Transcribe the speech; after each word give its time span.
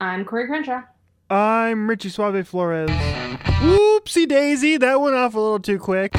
I'm 0.00 0.24
Corey 0.24 0.46
Crenshaw. 0.46 0.82
I'm 1.28 1.90
Richie 1.90 2.10
Suave 2.10 2.46
Flores. 2.46 2.88
Whoopsie 2.88 4.28
daisy, 4.28 4.76
that 4.76 5.00
went 5.00 5.16
off 5.16 5.34
a 5.34 5.40
little 5.40 5.58
too 5.58 5.80
quick. 5.80 6.14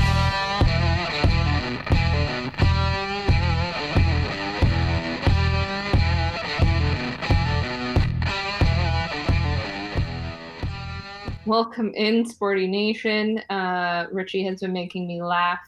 Welcome 11.46 11.93
in, 11.96 12.25
Sporty 12.25 12.68
Nation. 12.68 13.38
Uh, 13.50 14.07
Richie 14.11 14.43
has 14.43 14.59
been 14.59 14.73
making 14.73 15.07
me 15.07 15.23
laugh 15.23 15.61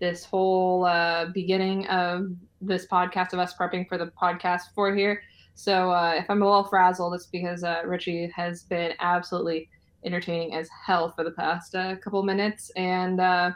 this 0.00 0.24
whole 0.24 0.84
uh, 0.84 1.26
beginning 1.26 1.86
of 1.86 2.32
this 2.60 2.88
podcast 2.88 3.32
of 3.32 3.38
us 3.38 3.54
prepping 3.54 3.88
for 3.88 3.98
the 3.98 4.06
podcast 4.20 4.62
for 4.74 4.92
here. 4.92 5.22
So 5.54 5.90
uh, 5.90 6.14
if 6.16 6.28
I'm 6.28 6.42
a 6.42 6.46
little 6.46 6.64
frazzled, 6.64 7.14
it's 7.14 7.26
because 7.26 7.62
uh, 7.64 7.82
Richie 7.84 8.32
has 8.34 8.62
been 8.64 8.92
absolutely 9.00 9.68
entertaining 10.04 10.54
as 10.54 10.68
hell 10.84 11.10
for 11.10 11.24
the 11.24 11.30
past 11.32 11.74
uh, 11.74 11.96
couple 11.96 12.22
minutes. 12.22 12.70
And, 12.76 13.20
uh, 13.20 13.52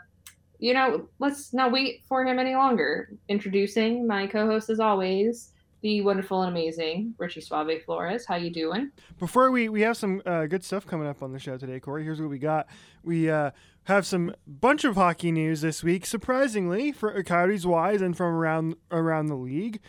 you 0.58 0.74
know, 0.74 1.08
let's 1.18 1.52
not 1.52 1.72
wait 1.72 2.02
for 2.08 2.24
him 2.24 2.38
any 2.38 2.54
longer. 2.54 3.10
Introducing 3.28 4.06
my 4.06 4.26
co-host 4.26 4.70
as 4.70 4.80
always, 4.80 5.52
the 5.82 6.00
wonderful 6.00 6.42
and 6.42 6.50
amazing 6.50 7.14
Richie 7.18 7.40
Suave 7.40 7.82
Flores. 7.84 8.24
How 8.26 8.36
you 8.36 8.50
doing? 8.50 8.90
Before 9.18 9.50
we 9.50 9.68
we 9.68 9.82
have 9.82 9.96
some 9.96 10.22
uh, 10.24 10.46
good 10.46 10.64
stuff 10.64 10.86
coming 10.86 11.06
up 11.06 11.22
on 11.22 11.32
the 11.32 11.38
show 11.38 11.56
today, 11.58 11.80
Corey. 11.80 12.02
Here's 12.02 12.20
what 12.20 12.30
we 12.30 12.38
got. 12.38 12.66
We 13.02 13.30
uh, 13.30 13.50
have 13.84 14.06
some 14.06 14.34
bunch 14.46 14.84
of 14.84 14.96
hockey 14.96 15.30
news 15.30 15.60
this 15.60 15.84
week, 15.84 16.06
surprisingly 16.06 16.92
for 16.92 17.22
Coyotes 17.22 17.66
wise 17.66 18.00
and 18.00 18.16
from 18.16 18.34
around 18.34 18.76
around 18.90 19.26
the 19.26 19.36
league. 19.36 19.80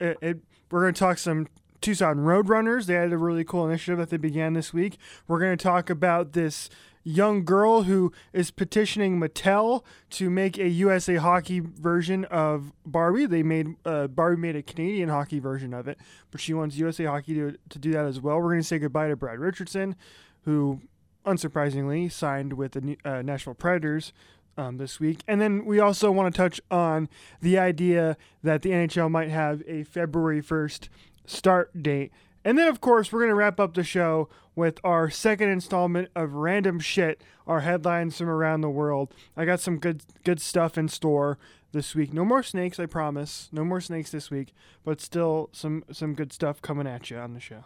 It, 0.00 0.16
it, 0.22 0.38
we're 0.72 0.80
going 0.80 0.94
to 0.94 0.98
talk 0.98 1.18
some 1.18 1.48
Tucson 1.82 2.16
Roadrunners. 2.16 2.86
They 2.86 2.94
had 2.94 3.12
a 3.12 3.18
really 3.18 3.44
cool 3.44 3.68
initiative 3.68 3.98
that 3.98 4.10
they 4.10 4.16
began 4.16 4.54
this 4.54 4.72
week. 4.72 4.96
We're 5.28 5.38
going 5.38 5.56
to 5.56 5.62
talk 5.62 5.90
about 5.90 6.32
this 6.32 6.70
young 7.04 7.44
girl 7.44 7.82
who 7.82 8.12
is 8.32 8.50
petitioning 8.50 9.20
Mattel 9.20 9.82
to 10.10 10.30
make 10.30 10.56
a 10.56 10.68
USA 10.68 11.16
Hockey 11.16 11.60
version 11.60 12.24
of 12.26 12.72
Barbie. 12.86 13.26
They 13.26 13.42
made 13.42 13.74
uh, 13.84 14.06
Barbie 14.06 14.40
made 14.40 14.56
a 14.56 14.62
Canadian 14.62 15.10
hockey 15.10 15.40
version 15.40 15.74
of 15.74 15.88
it, 15.88 15.98
but 16.30 16.40
she 16.40 16.54
wants 16.54 16.76
USA 16.76 17.04
Hockey 17.04 17.34
to, 17.34 17.56
to 17.68 17.78
do 17.78 17.92
that 17.92 18.06
as 18.06 18.20
well. 18.20 18.36
We're 18.36 18.50
going 18.50 18.60
to 18.60 18.66
say 18.66 18.78
goodbye 18.78 19.08
to 19.08 19.16
Brad 19.16 19.40
Richardson, 19.40 19.96
who 20.44 20.80
unsurprisingly 21.26 22.10
signed 22.10 22.54
with 22.54 22.72
the 22.72 22.96
uh, 23.04 23.54
Predators. 23.54 24.12
Um, 24.58 24.76
this 24.76 25.00
week. 25.00 25.20
And 25.26 25.40
then 25.40 25.64
we 25.64 25.80
also 25.80 26.12
want 26.12 26.34
to 26.34 26.36
touch 26.36 26.60
on 26.70 27.08
the 27.40 27.58
idea 27.58 28.18
that 28.42 28.60
the 28.60 28.68
NHL 28.68 29.10
might 29.10 29.30
have 29.30 29.62
a 29.66 29.82
February 29.84 30.42
1st 30.42 30.88
start 31.24 31.82
date. 31.82 32.12
And 32.44 32.58
then, 32.58 32.68
of 32.68 32.80
course, 32.80 33.10
we're 33.10 33.20
going 33.20 33.30
to 33.30 33.34
wrap 33.34 33.58
up 33.58 33.74
the 33.74 33.84
show 33.84 34.28
with 34.54 34.78
our 34.84 35.10
second 35.10 35.48
installment 35.48 36.10
of 36.14 36.34
Random 36.34 36.80
Shit, 36.80 37.22
our 37.46 37.60
headlines 37.60 38.18
from 38.18 38.28
around 38.28 38.60
the 38.60 38.70
world. 38.70 39.14
I 39.36 39.44
got 39.44 39.60
some 39.60 39.78
good 39.78 40.02
good 40.24 40.40
stuff 40.40 40.76
in 40.76 40.88
store 40.88 41.38
this 41.72 41.94
week. 41.94 42.12
No 42.12 42.24
more 42.24 42.42
snakes, 42.42 42.78
I 42.78 42.86
promise. 42.86 43.48
No 43.52 43.64
more 43.64 43.80
snakes 43.80 44.10
this 44.10 44.30
week, 44.30 44.52
but 44.84 45.00
still 45.00 45.48
some 45.52 45.84
some 45.90 46.14
good 46.14 46.32
stuff 46.32 46.60
coming 46.60 46.86
at 46.86 47.10
you 47.10 47.16
on 47.16 47.34
the 47.34 47.40
show. 47.40 47.64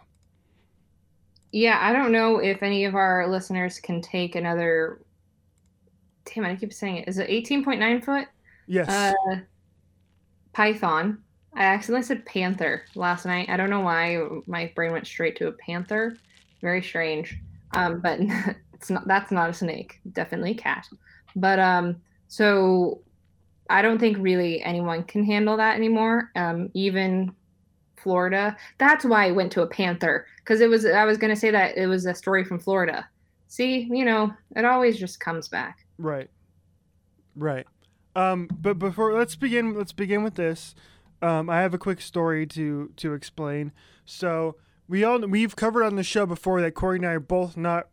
Yeah, 1.51 1.79
I 1.81 1.93
don't 1.93 2.11
know 2.11 2.39
if 2.39 2.61
any 2.61 2.85
of 2.85 2.95
our 2.95 3.27
listeners 3.27 3.79
can 3.79 4.01
take 4.01 4.35
another. 4.35 4.99
Damn 6.33 6.45
it! 6.45 6.51
I 6.51 6.55
keep 6.55 6.73
saying 6.73 6.97
it. 6.97 7.07
Is 7.07 7.17
it 7.17 7.29
eighteen 7.29 7.63
point 7.63 7.79
nine 7.79 8.01
foot? 8.01 8.27
Yes. 8.67 8.89
Uh, 8.89 9.37
python 10.53 11.23
I 11.57 11.63
accidentally 11.63 12.05
said 12.05 12.25
panther 12.25 12.83
last 12.93 13.25
night. 13.25 13.49
I 13.49 13.57
don't 13.57 13.71
know 13.71 13.81
why 13.81 14.21
my 14.45 14.71
brain 14.75 14.91
went 14.91 15.07
straight 15.07 15.35
to 15.37 15.47
a 15.47 15.51
panther. 15.53 16.15
Very 16.61 16.83
strange. 16.83 17.35
Um, 17.73 17.99
but 17.99 18.19
it's 18.73 18.91
not. 18.91 19.07
That's 19.07 19.31
not 19.31 19.49
a 19.49 19.53
snake. 19.53 19.99
Definitely 20.13 20.51
a 20.51 20.55
cat. 20.55 20.87
But 21.35 21.57
um, 21.57 21.95
so 22.27 23.01
I 23.71 23.81
don't 23.81 23.97
think 23.97 24.17
really 24.19 24.61
anyone 24.61 25.03
can 25.03 25.23
handle 25.23 25.57
that 25.57 25.75
anymore. 25.75 26.29
Um, 26.35 26.69
even 26.75 27.33
Florida. 27.95 28.55
That's 28.77 29.03
why 29.03 29.25
I 29.25 29.31
went 29.31 29.51
to 29.53 29.63
a 29.63 29.67
panther 29.67 30.27
because 30.37 30.61
it 30.61 30.69
was. 30.69 30.85
I 30.85 31.05
was 31.05 31.17
gonna 31.17 31.35
say 31.35 31.49
that 31.49 31.75
it 31.75 31.87
was 31.87 32.05
a 32.05 32.13
story 32.13 32.43
from 32.43 32.59
Florida. 32.59 33.09
See, 33.47 33.87
you 33.89 34.05
know, 34.05 34.31
it 34.55 34.63
always 34.63 34.99
just 34.99 35.19
comes 35.19 35.47
back. 35.47 35.86
Right. 35.97 36.29
Right. 37.35 37.65
Um, 38.15 38.49
but 38.51 38.79
before 38.79 39.13
let's 39.13 39.35
begin. 39.35 39.75
Let's 39.75 39.91
begin 39.91 40.23
with 40.23 40.35
this. 40.35 40.73
Um, 41.21 41.49
I 41.49 41.61
have 41.61 41.73
a 41.73 41.77
quick 41.77 42.01
story 42.01 42.45
to 42.47 42.91
to 42.97 43.13
explain. 43.13 43.71
So 44.05 44.55
we 44.87 45.03
all 45.03 45.19
we've 45.19 45.55
covered 45.55 45.83
on 45.83 45.95
the 45.95 46.03
show 46.03 46.25
before 46.25 46.61
that 46.61 46.73
Corey 46.73 46.97
and 46.97 47.05
I 47.05 47.13
are 47.13 47.19
both 47.19 47.57
not 47.57 47.87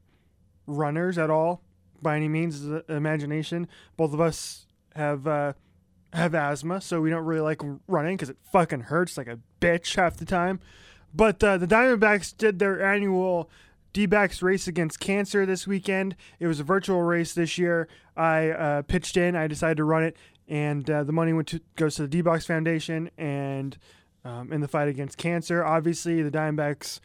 runners 0.67 1.19
at 1.19 1.31
all 1.31 1.63
by 2.01 2.17
any 2.17 2.29
means 2.29 2.65
imagination. 2.89 3.69
Both 3.97 4.15
of 4.15 4.21
us 4.21 4.67
have 4.95 5.27
uh, 5.27 5.55
have 6.13 6.35
asthma, 6.35 6.81
so 6.81 7.01
we 7.01 7.11
don't 7.11 7.25
really 7.25 7.41
like 7.41 7.61
running 7.87 8.17
because 8.17 8.31
it 8.31 8.39
fucking 8.51 8.83
hurts 8.83 9.19
like 9.19 9.27
a 9.27 9.41
bitch 9.61 9.97
half 9.97 10.17
the 10.17 10.25
time. 10.25 10.61
But 11.13 11.43
uh, 11.45 11.59
the 11.59 11.67
Diamondbacks 11.67 12.37
did 12.37 12.59
their 12.59 12.83
annual 12.85 13.51
D-backs 13.95 14.43
race 14.43 14.69
against 14.69 15.01
cancer 15.01 15.47
this 15.47 15.67
weekend. 15.67 16.17
It 16.39 16.47
was 16.47 16.61
a 16.61 16.65
virtual 16.65 17.01
race 17.03 17.33
this 17.33 17.57
year. 17.57 17.89
I 18.17 18.51
uh, 18.51 18.83
pitched 18.83 19.17
in. 19.17 19.35
I 19.35 19.47
decided 19.47 19.79
to 19.79 19.85
run 19.85 20.05
it 20.05 20.17
and 20.49 20.89
uh, 20.91 21.05
the 21.05 21.13
money 21.13 21.33
went 21.33 21.49
to 21.49 21.61
goes 21.77 21.97
to 21.97 22.03
the 22.03 22.09
D-backs 22.09 22.47
Foundation 22.47 23.11
and 23.17 23.77
um, 24.25 24.53
in 24.53 24.61
the 24.61 24.69
fight 24.69 24.89
against 24.89 25.17
cancer. 25.17 25.65
Obviously, 25.65 26.23
the 26.23 26.31
Diamondbacks, 26.31 27.01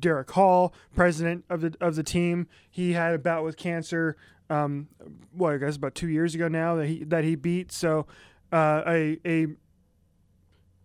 Derrick 0.00 0.30
Hall, 0.30 0.74
president 0.94 1.44
of 1.48 1.60
the 1.60 1.74
of 1.80 1.96
the 1.96 2.02
team, 2.02 2.46
he 2.70 2.92
had 2.92 3.14
a 3.14 3.18
bout 3.18 3.44
with 3.44 3.56
cancer. 3.56 4.16
Um, 4.50 4.88
what 5.32 5.54
I 5.54 5.58
guess 5.58 5.76
about 5.76 5.94
two 5.94 6.08
years 6.08 6.34
ago 6.34 6.48
now 6.48 6.76
that 6.76 6.86
he 6.86 7.04
that 7.04 7.24
he 7.24 7.36
beat. 7.36 7.72
So 7.72 8.06
uh, 8.52 8.82
a 8.86 9.18
a 9.24 9.46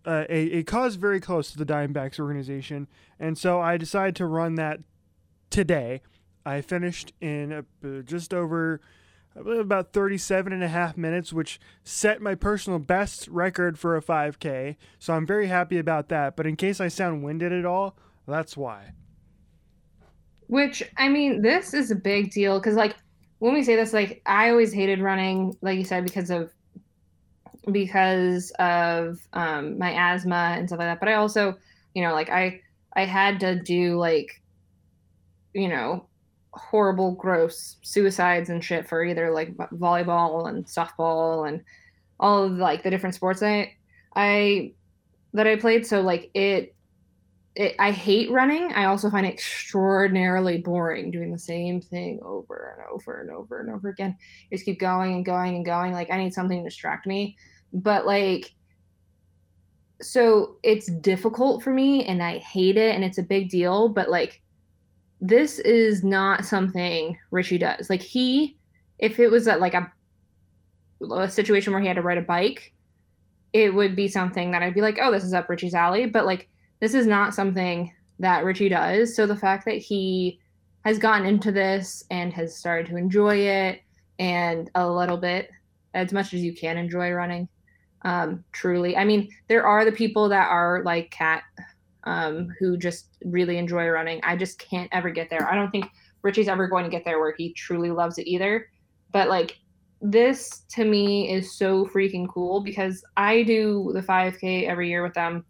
uh, 0.06 0.24
a, 0.28 0.58
a 0.58 0.62
cause 0.64 0.96
very 0.96 1.18
close 1.18 1.50
to 1.52 1.58
the 1.58 1.64
Diamondbacks 1.64 2.20
organization, 2.20 2.88
and 3.18 3.38
so 3.38 3.60
I 3.60 3.76
decided 3.76 4.16
to 4.16 4.26
run 4.26 4.56
that 4.56 4.80
today. 5.54 6.02
I 6.44 6.60
finished 6.60 7.12
in 7.20 7.64
a, 7.82 8.02
just 8.02 8.34
over 8.34 8.80
I 9.36 9.42
believe 9.42 9.60
about 9.60 9.92
37 9.92 10.52
and 10.52 10.62
a 10.62 10.68
half 10.68 10.96
minutes, 10.96 11.32
which 11.32 11.60
set 11.82 12.20
my 12.20 12.34
personal 12.34 12.78
best 12.78 13.26
record 13.28 13.78
for 13.78 13.96
a 13.96 14.02
5K. 14.02 14.76
So 14.98 15.14
I'm 15.14 15.26
very 15.26 15.46
happy 15.46 15.78
about 15.78 16.08
that. 16.08 16.36
But 16.36 16.46
in 16.46 16.56
case 16.56 16.80
I 16.80 16.88
sound 16.88 17.24
winded 17.24 17.52
at 17.52 17.64
all, 17.64 17.96
that's 18.26 18.56
why. 18.56 18.92
Which, 20.46 20.82
I 20.96 21.08
mean, 21.08 21.42
this 21.42 21.72
is 21.72 21.90
a 21.90 21.96
big 21.96 22.30
deal 22.30 22.58
because, 22.60 22.76
like, 22.76 22.96
when 23.38 23.54
we 23.54 23.64
say 23.64 23.74
this, 23.74 23.92
like, 23.92 24.22
I 24.26 24.50
always 24.50 24.72
hated 24.72 25.00
running, 25.00 25.56
like 25.62 25.78
you 25.78 25.84
said, 25.84 26.04
because 26.04 26.30
of 26.30 26.52
because 27.72 28.52
of 28.58 29.18
um, 29.32 29.78
my 29.78 29.92
asthma 29.92 30.54
and 30.58 30.68
stuff 30.68 30.78
like 30.78 30.88
that. 30.88 31.00
But 31.00 31.08
I 31.08 31.14
also, 31.14 31.56
you 31.94 32.02
know, 32.02 32.12
like 32.12 32.28
I 32.28 32.60
I 32.94 33.04
had 33.04 33.40
to 33.40 33.56
do 33.56 33.96
like, 33.96 34.42
you 35.54 35.68
know, 35.68 36.06
horrible, 36.52 37.12
gross 37.12 37.76
suicides 37.82 38.50
and 38.50 38.62
shit 38.62 38.88
for 38.88 39.04
either 39.04 39.30
like 39.30 39.56
volleyball 39.56 40.48
and 40.48 40.64
softball 40.66 41.48
and 41.48 41.62
all 42.20 42.44
of 42.44 42.52
like 42.52 42.82
the 42.82 42.90
different 42.90 43.14
sports 43.14 43.42
I 43.42 43.74
I 44.14 44.72
that 45.32 45.46
I 45.46 45.56
played. 45.56 45.86
So 45.86 46.00
like 46.00 46.30
it, 46.34 46.74
it 47.56 47.74
I 47.78 47.90
hate 47.90 48.30
running. 48.30 48.72
I 48.72 48.86
also 48.86 49.10
find 49.10 49.26
it 49.26 49.32
extraordinarily 49.32 50.58
boring 50.58 51.10
doing 51.10 51.32
the 51.32 51.38
same 51.38 51.80
thing 51.80 52.20
over 52.22 52.76
and 52.76 52.86
over 52.92 53.20
and 53.20 53.30
over 53.30 53.60
and 53.60 53.70
over 53.70 53.88
again. 53.88 54.16
Just 54.52 54.64
keep 54.64 54.78
going 54.78 55.14
and 55.14 55.24
going 55.24 55.56
and 55.56 55.64
going. 55.64 55.92
Like 55.92 56.10
I 56.10 56.18
need 56.18 56.34
something 56.34 56.62
to 56.62 56.68
distract 56.68 57.06
me. 57.06 57.36
But 57.72 58.06
like 58.06 58.52
so 60.02 60.56
it's 60.62 60.86
difficult 60.86 61.62
for 61.62 61.70
me 61.70 62.04
and 62.04 62.22
I 62.22 62.38
hate 62.38 62.76
it 62.76 62.94
and 62.94 63.04
it's 63.04 63.18
a 63.18 63.22
big 63.22 63.48
deal, 63.48 63.88
but 63.88 64.10
like 64.10 64.42
this 65.20 65.58
is 65.60 66.04
not 66.04 66.44
something 66.44 67.18
Richie 67.30 67.58
does. 67.58 67.88
Like 67.88 68.02
he, 68.02 68.56
if 68.98 69.18
it 69.18 69.28
was 69.30 69.46
a, 69.46 69.56
like 69.56 69.74
a, 69.74 69.90
a 71.12 71.30
situation 71.30 71.72
where 71.72 71.82
he 71.82 71.88
had 71.88 71.96
to 71.96 72.02
ride 72.02 72.18
a 72.18 72.22
bike, 72.22 72.72
it 73.52 73.72
would 73.72 73.94
be 73.94 74.08
something 74.08 74.50
that 74.50 74.62
I'd 74.62 74.74
be 74.74 74.80
like, 74.80 74.98
oh, 75.00 75.12
this 75.12 75.24
is 75.24 75.32
up 75.32 75.48
Richie's 75.48 75.74
alley. 75.74 76.06
But 76.06 76.26
like, 76.26 76.48
this 76.80 76.94
is 76.94 77.06
not 77.06 77.34
something 77.34 77.92
that 78.18 78.44
Richie 78.44 78.68
does. 78.68 79.14
So 79.14 79.26
the 79.26 79.36
fact 79.36 79.64
that 79.66 79.76
he 79.78 80.40
has 80.84 80.98
gotten 80.98 81.26
into 81.26 81.50
this 81.50 82.04
and 82.10 82.32
has 82.32 82.56
started 82.56 82.86
to 82.88 82.96
enjoy 82.96 83.36
it 83.36 83.80
and 84.18 84.70
a 84.74 84.88
little 84.88 85.16
bit, 85.16 85.50
as 85.94 86.12
much 86.12 86.34
as 86.34 86.42
you 86.42 86.54
can 86.54 86.76
enjoy 86.76 87.12
running, 87.12 87.48
um, 88.02 88.44
truly. 88.52 88.96
I 88.96 89.04
mean, 89.04 89.30
there 89.48 89.66
are 89.66 89.84
the 89.84 89.92
people 89.92 90.28
that 90.28 90.48
are 90.48 90.82
like 90.84 91.10
Cat 91.10 91.42
um, 92.04 92.48
who 92.58 92.76
just 92.76 93.16
really 93.24 93.58
enjoy 93.58 93.88
running. 93.88 94.20
I 94.22 94.36
just 94.36 94.58
can't 94.58 94.88
ever 94.92 95.10
get 95.10 95.30
there. 95.30 95.50
I 95.50 95.54
don't 95.54 95.70
think 95.70 95.86
Richie's 96.22 96.48
ever 96.48 96.68
going 96.68 96.84
to 96.84 96.90
get 96.90 97.04
there 97.04 97.18
where 97.18 97.34
he 97.36 97.52
truly 97.52 97.90
loves 97.90 98.18
it 98.18 98.26
either. 98.26 98.68
But 99.12 99.28
like 99.28 99.58
this 100.00 100.64
to 100.70 100.84
me 100.84 101.32
is 101.32 101.56
so 101.56 101.86
freaking 101.86 102.28
cool 102.28 102.60
because 102.60 103.04
I 103.16 103.42
do 103.42 103.90
the 103.94 104.02
5K 104.02 104.68
every 104.68 104.88
year 104.88 105.02
with 105.02 105.14
them. 105.14 105.44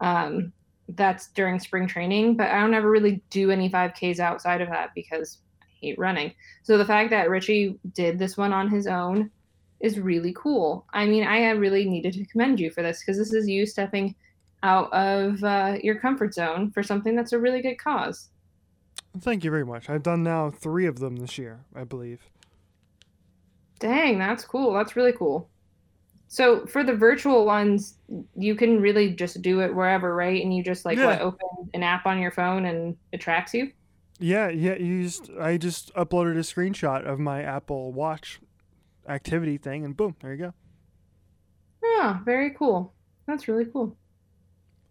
Um, 0.00 0.52
that's 0.88 1.30
during 1.30 1.58
spring 1.58 1.86
training, 1.86 2.36
but 2.36 2.50
I 2.50 2.60
don't 2.60 2.74
ever 2.74 2.90
really 2.90 3.22
do 3.30 3.50
any 3.50 3.70
5Ks 3.70 4.18
outside 4.18 4.60
of 4.60 4.68
that 4.68 4.90
because 4.94 5.38
I 5.62 5.66
hate 5.80 5.98
running. 5.98 6.34
So 6.62 6.76
the 6.76 6.84
fact 6.84 7.08
that 7.10 7.30
Richie 7.30 7.78
did 7.94 8.18
this 8.18 8.36
one 8.36 8.52
on 8.52 8.68
his 8.68 8.86
own 8.86 9.30
is 9.80 9.98
really 9.98 10.34
cool. 10.36 10.86
I 10.92 11.06
mean, 11.06 11.24
I 11.24 11.50
really 11.50 11.88
needed 11.88 12.12
to 12.14 12.26
commend 12.26 12.60
you 12.60 12.70
for 12.70 12.82
this 12.82 13.00
because 13.00 13.16
this 13.16 13.32
is 13.32 13.48
you 13.48 13.64
stepping 13.64 14.14
out 14.64 14.92
of 14.92 15.44
uh, 15.44 15.76
your 15.82 15.94
comfort 16.00 16.34
zone 16.34 16.70
for 16.72 16.82
something 16.82 17.14
that's 17.14 17.32
a 17.32 17.38
really 17.38 17.62
good 17.62 17.76
cause. 17.76 18.30
Thank 19.20 19.44
you 19.44 19.50
very 19.50 19.64
much. 19.64 19.88
I've 19.88 20.02
done 20.02 20.24
now 20.24 20.50
three 20.50 20.86
of 20.86 20.98
them 20.98 21.16
this 21.16 21.38
year, 21.38 21.64
I 21.76 21.84
believe. 21.84 22.28
Dang, 23.78 24.18
that's 24.18 24.44
cool. 24.44 24.72
That's 24.72 24.96
really 24.96 25.12
cool. 25.12 25.48
So 26.26 26.66
for 26.66 26.82
the 26.82 26.94
virtual 26.94 27.44
ones, 27.44 27.98
you 28.34 28.56
can 28.56 28.80
really 28.80 29.10
just 29.10 29.40
do 29.42 29.60
it 29.60 29.72
wherever, 29.72 30.16
right? 30.16 30.42
And 30.42 30.56
you 30.56 30.64
just 30.64 30.84
like 30.84 30.98
yeah. 30.98 31.06
what 31.06 31.20
open 31.20 31.70
an 31.74 31.82
app 31.82 32.06
on 32.06 32.18
your 32.18 32.32
phone 32.32 32.64
and 32.64 32.96
it 33.12 33.20
tracks 33.20 33.54
you. 33.54 33.70
Yeah, 34.18 34.48
yeah. 34.48 34.76
You 34.76 35.04
just 35.04 35.30
I 35.38 35.58
just 35.58 35.94
uploaded 35.94 36.36
a 36.36 36.40
screenshot 36.40 37.04
of 37.04 37.20
my 37.20 37.42
Apple 37.42 37.92
Watch 37.92 38.40
activity 39.06 39.58
thing, 39.58 39.84
and 39.84 39.96
boom, 39.96 40.16
there 40.20 40.32
you 40.32 40.38
go. 40.38 40.54
Oh, 41.84 42.20
very 42.24 42.50
cool. 42.50 42.94
That's 43.26 43.46
really 43.48 43.66
cool. 43.66 43.96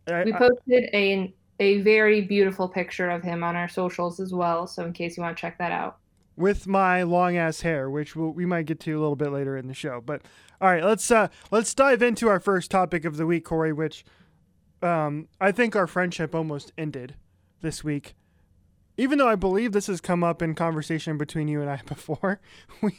I, 0.08 0.24
we 0.24 0.34
posted 0.34 0.90
a 0.94 1.34
a 1.60 1.82
very 1.82 2.22
beautiful 2.22 2.68
picture 2.68 3.10
of 3.10 3.24
him 3.24 3.44
on 3.44 3.56
our 3.56 3.70
socials 3.70 4.20
as 4.20 4.34
well. 4.34 4.68
So 4.68 4.86
in 4.86 4.94
case 4.94 5.18
you 5.18 5.24
want 5.24 5.38
to 5.38 5.42
check 5.42 5.58
that 5.60 5.72
out. 5.72 5.98
With 6.36 6.66
my 6.66 7.04
long 7.04 7.38
ass 7.38 7.62
hair, 7.62 7.90
which 7.90 8.16
we'll, 8.16 8.32
we 8.32 8.46
might 8.46 8.66
get 8.66 8.80
to 8.82 8.92
a 8.92 9.00
little 9.00 9.16
bit 9.16 9.32
later 9.32 9.56
in 9.56 9.68
the 9.68 9.74
show, 9.74 10.02
but 10.04 10.24
all 10.60 10.70
right, 10.70 10.84
let's 10.84 11.10
uh 11.12 11.28
let's 11.52 11.74
dive 11.74 12.02
into 12.02 12.28
our 12.28 12.40
first 12.40 12.72
topic 12.72 13.06
of 13.06 13.18
the 13.18 13.28
week, 13.28 13.46
Corey. 13.46 13.72
Which 13.72 14.04
um 14.82 15.28
I 15.40 15.52
think 15.52 15.76
our 15.76 15.88
friendship 15.88 16.34
almost 16.34 16.72
ended 16.78 17.16
this 17.62 17.84
week, 17.84 18.16
even 18.98 19.20
though 19.20 19.30
I 19.30 19.36
believe 19.36 19.74
this 19.74 19.88
has 19.88 20.02
come 20.02 20.24
up 20.24 20.42
in 20.42 20.56
conversation 20.56 21.18
between 21.18 21.48
you 21.48 21.62
and 21.62 21.70
I 21.70 21.82
before. 21.86 22.42
We 22.82 22.98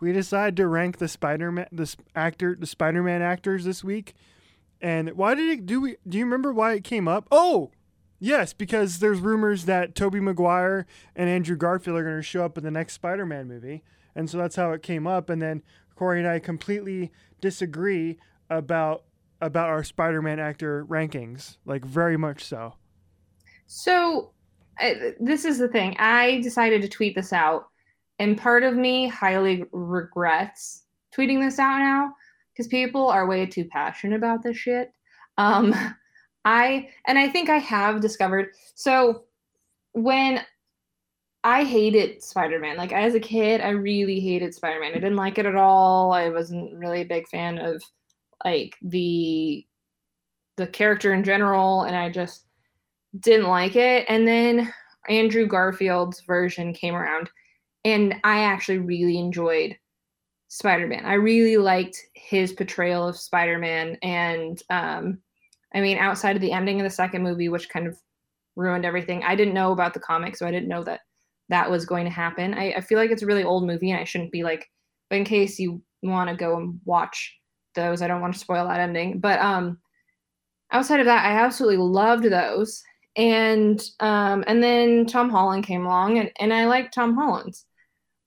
we 0.00 0.12
decided 0.12 0.56
to 0.56 0.66
rank 0.66 0.98
the 0.98 1.08
Spider 1.08 1.52
Man, 1.52 1.68
this 1.70 1.96
actor, 2.16 2.56
the 2.58 2.66
Spider 2.66 3.02
Man 3.02 3.22
actors 3.22 3.64
this 3.64 3.84
week. 3.84 4.14
And 4.84 5.12
why 5.12 5.34
did 5.34 5.48
it 5.48 5.64
do 5.64 5.80
we 5.80 5.96
do 6.06 6.18
you 6.18 6.24
remember 6.24 6.52
why 6.52 6.74
it 6.74 6.84
came 6.84 7.08
up? 7.08 7.26
Oh, 7.32 7.70
Yes, 8.20 8.54
because 8.54 9.00
there's 9.00 9.20
rumors 9.20 9.66
that 9.66 9.94
Tobey 9.94 10.18
Maguire 10.18 10.86
and 11.14 11.28
Andrew 11.28 11.56
Garfield 11.56 11.98
are 11.98 12.04
going 12.04 12.16
to 12.16 12.22
show 12.22 12.42
up 12.42 12.56
in 12.56 12.64
the 12.64 12.70
next 12.70 12.94
Spider-Man 12.94 13.48
movie, 13.48 13.82
and 14.14 14.30
so 14.30 14.38
that's 14.38 14.56
how 14.56 14.72
it 14.72 14.82
came 14.82 15.06
up. 15.06 15.28
And 15.28 15.42
then 15.42 15.62
Corey 15.94 16.20
and 16.20 16.28
I 16.28 16.38
completely 16.38 17.12
disagree 17.42 18.18
about 18.48 19.04
about 19.42 19.68
our 19.68 19.84
Spider-Man 19.84 20.38
actor 20.38 20.86
rankings, 20.86 21.58
like 21.66 21.84
very 21.84 22.16
much 22.16 22.44
so. 22.44 22.76
So, 23.66 24.30
this 25.20 25.44
is 25.44 25.58
the 25.58 25.68
thing. 25.68 25.96
I 25.98 26.40
decided 26.40 26.80
to 26.82 26.88
tweet 26.88 27.14
this 27.14 27.32
out, 27.32 27.66
and 28.18 28.38
part 28.38 28.62
of 28.62 28.74
me 28.74 29.08
highly 29.08 29.64
regrets 29.72 30.84
tweeting 31.14 31.40
this 31.40 31.58
out 31.58 31.78
now 31.78 32.14
because 32.54 32.68
people 32.68 33.08
are 33.08 33.26
way 33.26 33.46
too 33.46 33.64
passionate 33.64 34.16
about 34.16 34.42
this 34.42 34.56
shit. 34.56 34.92
Um, 35.38 35.74
I 36.46 36.90
and 37.06 37.18
I 37.18 37.28
think 37.28 37.48
I 37.48 37.58
have 37.58 38.02
discovered 38.02 38.50
so 38.74 39.24
when 39.92 40.40
I 41.44 41.64
hated 41.64 42.22
Spider-Man. 42.22 42.78
Like 42.78 42.92
as 42.92 43.14
a 43.14 43.20
kid, 43.20 43.60
I 43.60 43.68
really 43.68 44.18
hated 44.18 44.54
Spider-Man. 44.54 44.92
I 44.92 44.94
didn't 44.94 45.16
like 45.16 45.36
it 45.38 45.44
at 45.44 45.54
all. 45.54 46.12
I 46.12 46.30
wasn't 46.30 46.74
really 46.74 47.02
a 47.02 47.06
big 47.06 47.28
fan 47.28 47.58
of 47.58 47.82
like 48.44 48.76
the 48.82 49.66
the 50.56 50.66
character 50.66 51.12
in 51.12 51.22
general 51.24 51.82
and 51.82 51.96
I 51.96 52.10
just 52.10 52.46
didn't 53.20 53.48
like 53.48 53.76
it. 53.76 54.06
And 54.08 54.26
then 54.26 54.72
Andrew 55.08 55.46
Garfield's 55.46 56.20
version 56.20 56.72
came 56.72 56.94
around 56.94 57.28
and 57.84 58.14
I 58.24 58.40
actually 58.40 58.78
really 58.78 59.18
enjoyed 59.18 59.76
Spider-Man. 60.54 61.04
I 61.04 61.14
really 61.14 61.56
liked 61.56 61.96
his 62.14 62.52
portrayal 62.52 63.08
of 63.08 63.16
Spider-Man 63.16 63.98
and 64.02 64.62
um 64.70 65.18
I 65.74 65.80
mean, 65.80 65.98
outside 65.98 66.36
of 66.36 66.42
the 66.42 66.52
ending 66.52 66.80
of 66.80 66.84
the 66.84 66.90
second 66.90 67.24
movie, 67.24 67.48
which 67.48 67.68
kind 67.68 67.88
of 67.88 67.98
ruined 68.54 68.84
everything, 68.84 69.24
I 69.24 69.34
didn't 69.34 69.54
know 69.54 69.72
about 69.72 69.92
the 69.92 69.98
comic, 69.98 70.36
so 70.36 70.46
I 70.46 70.52
didn't 70.52 70.68
know 70.68 70.84
that 70.84 71.00
that 71.48 71.68
was 71.68 71.84
going 71.84 72.04
to 72.04 72.10
happen. 72.10 72.54
I, 72.54 72.74
I 72.74 72.80
feel 72.80 72.96
like 72.96 73.10
it's 73.10 73.22
a 73.22 73.26
really 73.26 73.42
old 73.42 73.66
movie, 73.66 73.90
and 73.90 73.98
I 73.98 74.04
shouldn't 74.04 74.30
be 74.30 74.44
like, 74.44 74.70
but 75.10 75.16
in 75.16 75.24
case 75.24 75.58
you 75.58 75.82
want 76.04 76.30
to 76.30 76.36
go 76.36 76.56
and 76.56 76.78
watch 76.84 77.36
those, 77.74 78.02
I 78.02 78.06
don't 78.06 78.20
want 78.20 78.34
to 78.34 78.38
spoil 78.38 78.68
that 78.68 78.78
ending. 78.78 79.18
But 79.18 79.40
um, 79.40 79.78
outside 80.70 81.00
of 81.00 81.06
that, 81.06 81.26
I 81.26 81.44
absolutely 81.44 81.78
loved 81.78 82.24
those. 82.30 82.80
And 83.16 83.82
um, 83.98 84.44
and 84.46 84.62
then 84.62 85.06
Tom 85.06 85.28
Holland 85.28 85.66
came 85.66 85.84
along, 85.84 86.18
and, 86.18 86.30
and 86.38 86.54
I 86.54 86.66
like 86.66 86.92
Tom 86.92 87.16
Holland's. 87.16 87.66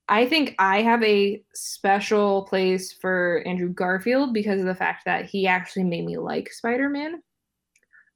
I 0.10 0.26
think 0.26 0.56
I 0.58 0.82
have 0.82 1.04
a 1.04 1.42
special 1.54 2.44
place 2.44 2.94
for 2.94 3.44
Andrew 3.46 3.70
Garfield 3.70 4.34
because 4.34 4.60
of 4.60 4.66
the 4.66 4.76
fact 4.76 5.04
that 5.06 5.26
he 5.26 5.48
actually 5.48 5.84
made 5.84 6.06
me 6.06 6.18
like 6.18 6.52
Spider 6.52 6.90
Man 6.90 7.22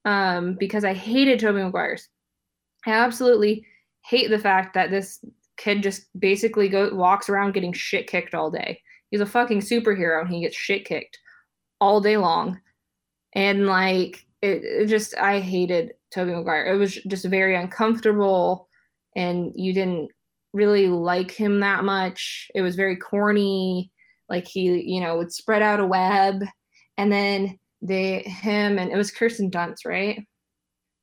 um, 0.06 0.56
because 0.60 0.86
I 0.86 0.94
hated 0.94 1.40
Tobey 1.40 1.62
Maguire's. 1.62 2.08
I 2.86 2.92
absolutely 2.92 3.66
hate 4.06 4.30
the 4.30 4.40
fact 4.40 4.74
that 4.74 4.90
this 4.90 5.24
kid 5.58 5.84
just 5.84 6.08
basically 6.20 6.70
go 6.70 6.94
walks 6.94 7.30
around 7.30 7.54
getting 7.54 7.74
shit 7.74 8.08
kicked 8.08 8.34
all 8.34 8.50
day. 8.50 8.82
He's 9.10 9.22
a 9.22 9.26
fucking 9.26 9.60
superhero 9.60 10.22
and 10.22 10.34
he 10.34 10.42
gets 10.42 10.56
shit 10.56 10.86
kicked 10.86 11.20
all 11.80 12.00
day 12.00 12.18
long. 12.18 12.60
And 13.36 13.68
like 13.68 14.26
it, 14.42 14.64
it 14.64 14.88
just 14.88 15.16
I 15.18 15.42
hated 15.42 15.94
Tobey 16.12 16.32
Maguire. 16.32 16.74
It 16.74 16.78
was 16.78 16.96
just 16.96 17.26
very 17.26 17.56
uncomfortable 17.56 18.70
and 19.16 19.52
you 19.56 19.74
didn't 19.74 20.10
really 20.54 20.88
like 20.88 21.32
him 21.32 21.60
that 21.62 21.84
much. 21.84 22.50
It 22.54 22.62
was 22.62 22.76
very 22.76 22.96
corny. 22.96 23.92
Like 24.30 24.48
he, 24.48 24.82
you 24.82 25.02
know, 25.02 25.18
would 25.18 25.32
spread 25.32 25.62
out 25.62 25.80
a 25.80 25.86
web 25.86 26.44
and 26.98 27.12
then 27.12 27.58
they 27.82 28.22
him 28.22 28.78
and 28.78 28.92
it 28.92 28.98
was 28.98 29.12
Kirsten 29.12 29.50
Dunst, 29.50 29.86
right? 29.86 30.26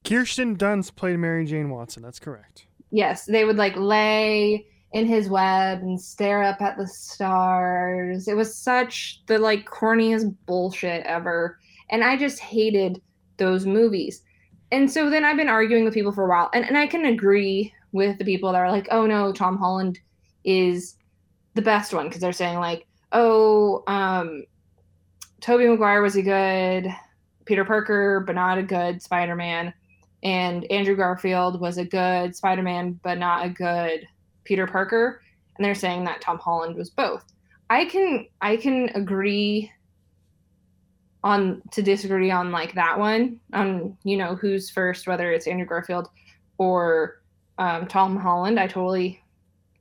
Kirsten 0.05 0.57
Dunst 0.57 0.95
played 0.95 1.19
Mary 1.19 1.45
Jane 1.45 1.71
Watson. 1.71 2.03
That's 2.03 2.19
correct. 2.19 2.67
Yes, 2.91 3.27
they 3.27 3.45
would 3.45 3.57
like 3.57 3.77
lay 3.77 4.67
in 4.93 5.07
his 5.07 5.29
web 5.29 5.81
and 5.81 6.01
stare 6.01 6.43
up 6.43 6.63
at 6.63 6.79
the 6.79 6.87
stars. 6.87 8.29
It 8.29 8.37
was 8.37 8.57
such 8.57 9.23
the 9.27 9.39
like 9.39 9.67
corniest 9.67 10.35
bullshit 10.47 11.05
ever, 11.05 11.59
and 11.91 12.03
I 12.03 12.17
just 12.17 12.39
hated 12.39 13.03
those 13.37 13.67
movies. 13.67 14.23
And 14.71 14.91
so 14.91 15.11
then 15.11 15.25
I've 15.25 15.37
been 15.37 15.49
arguing 15.49 15.85
with 15.85 15.95
people 15.95 16.13
for 16.13 16.25
a 16.25 16.29
while, 16.29 16.51
and, 16.55 16.65
and 16.65 16.79
I 16.79 16.87
can 16.87 17.05
agree 17.05 17.73
with 17.93 18.19
the 18.19 18.25
people 18.25 18.53
that 18.53 18.59
are 18.59 18.71
like, 18.71 18.89
oh 18.91 19.07
no, 19.07 19.33
Tom 19.33 19.57
Holland 19.57 19.99
is 20.45 20.97
the 21.55 21.63
best 21.63 21.93
one 21.93 22.07
because 22.07 22.21
they're 22.21 22.33
saying 22.33 22.59
like, 22.59 22.87
oh, 23.13 23.83
um, 23.87 24.45
Tobey 25.41 25.67
Maguire 25.67 26.03
was 26.03 26.17
a 26.17 26.23
good 26.23 26.89
Peter 27.45 27.65
Parker, 27.65 28.23
but 28.27 28.35
not 28.35 28.59
a 28.59 28.63
good 28.63 29.03
Spider 29.03 29.35
Man. 29.35 29.73
And 30.23 30.65
Andrew 30.71 30.97
Garfield 30.97 31.61
was 31.61 31.79
a 31.79 31.85
good 31.85 32.35
Spider 32.35 32.63
Man, 32.63 32.99
but 33.03 33.19
not 33.19 33.47
a 33.47 33.49
good 33.49 34.07
Peter 34.45 34.67
Parker. 34.67 35.23
And 35.57 35.65
they're 35.65 35.75
saying 35.75 36.05
that 36.05 36.21
Tom 36.21 36.39
Holland 36.39 36.77
was 36.77 36.91
both. 36.91 37.25
I 37.71 37.85
can 37.85 38.27
I 38.41 38.57
can 38.57 38.91
agree 38.95 39.71
on 41.25 41.63
to 41.73 41.83
disagree 41.83 42.31
on 42.31 42.53
like 42.53 42.75
that 42.75 42.99
one 42.99 43.41
on 43.53 43.97
you 44.05 44.17
know 44.17 44.37
who's 44.37 44.71
first 44.71 45.07
whether 45.07 45.33
it's 45.33 45.47
Andrew 45.47 45.67
Garfield 45.67 46.09
or 46.59 47.21
um, 47.59 47.87
Tom 47.87 48.17
Holland. 48.17 48.59
I 48.59 48.67
totally 48.67 49.21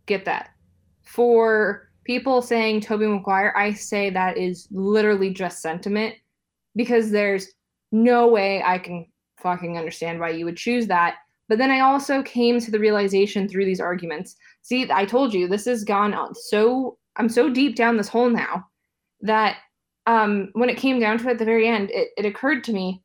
get 0.06 0.26
that. 0.26 0.50
For 1.04 1.90
people 2.04 2.42
saying 2.42 2.82
Tobey 2.82 3.08
Maguire, 3.08 3.54
I 3.56 3.74
say 3.74 4.10
that 4.10 4.38
is 4.38 4.68
literally 4.72 5.30
just 5.30 5.62
sentiment 5.62 6.16
because 6.76 7.12
there's 7.12 7.48
no 7.92 8.28
way 8.28 8.62
I 8.64 8.78
can 8.78 9.06
fucking 9.38 9.78
understand 9.78 10.20
why 10.20 10.30
you 10.30 10.46
would 10.46 10.58
choose 10.58 10.88
that. 10.88 11.16
But 11.50 11.58
then 11.58 11.72
I 11.72 11.80
also 11.80 12.22
came 12.24 12.60
to 12.60 12.72
the 12.72 12.80
realization 12.80 13.48
through 13.48 13.66
these 13.66 13.80
arguments. 13.80 14.36
See, 14.64 14.90
I 14.92 15.06
told 15.06 15.34
you 15.34 15.48
this 15.48 15.66
has 15.66 15.84
gone 15.84 16.14
on 16.14 16.36
so 16.36 16.98
I'm 17.16 17.30
so 17.30 17.50
deep 17.50 17.76
down 17.76 17.98
this 17.98 18.10
hole 18.10 18.30
now 18.30 18.68
that 19.22 19.58
um, 20.06 20.50
when 20.54 20.70
it 20.70 20.78
came 20.78 21.00
down 21.00 21.18
to 21.18 21.28
it 21.28 21.32
at 21.32 21.40
the 21.40 21.46
very 21.46 21.68
end, 21.68 21.90
it, 21.92 22.10
it 22.18 22.26
occurred 22.26 22.64
to 22.66 22.74
me 22.74 23.02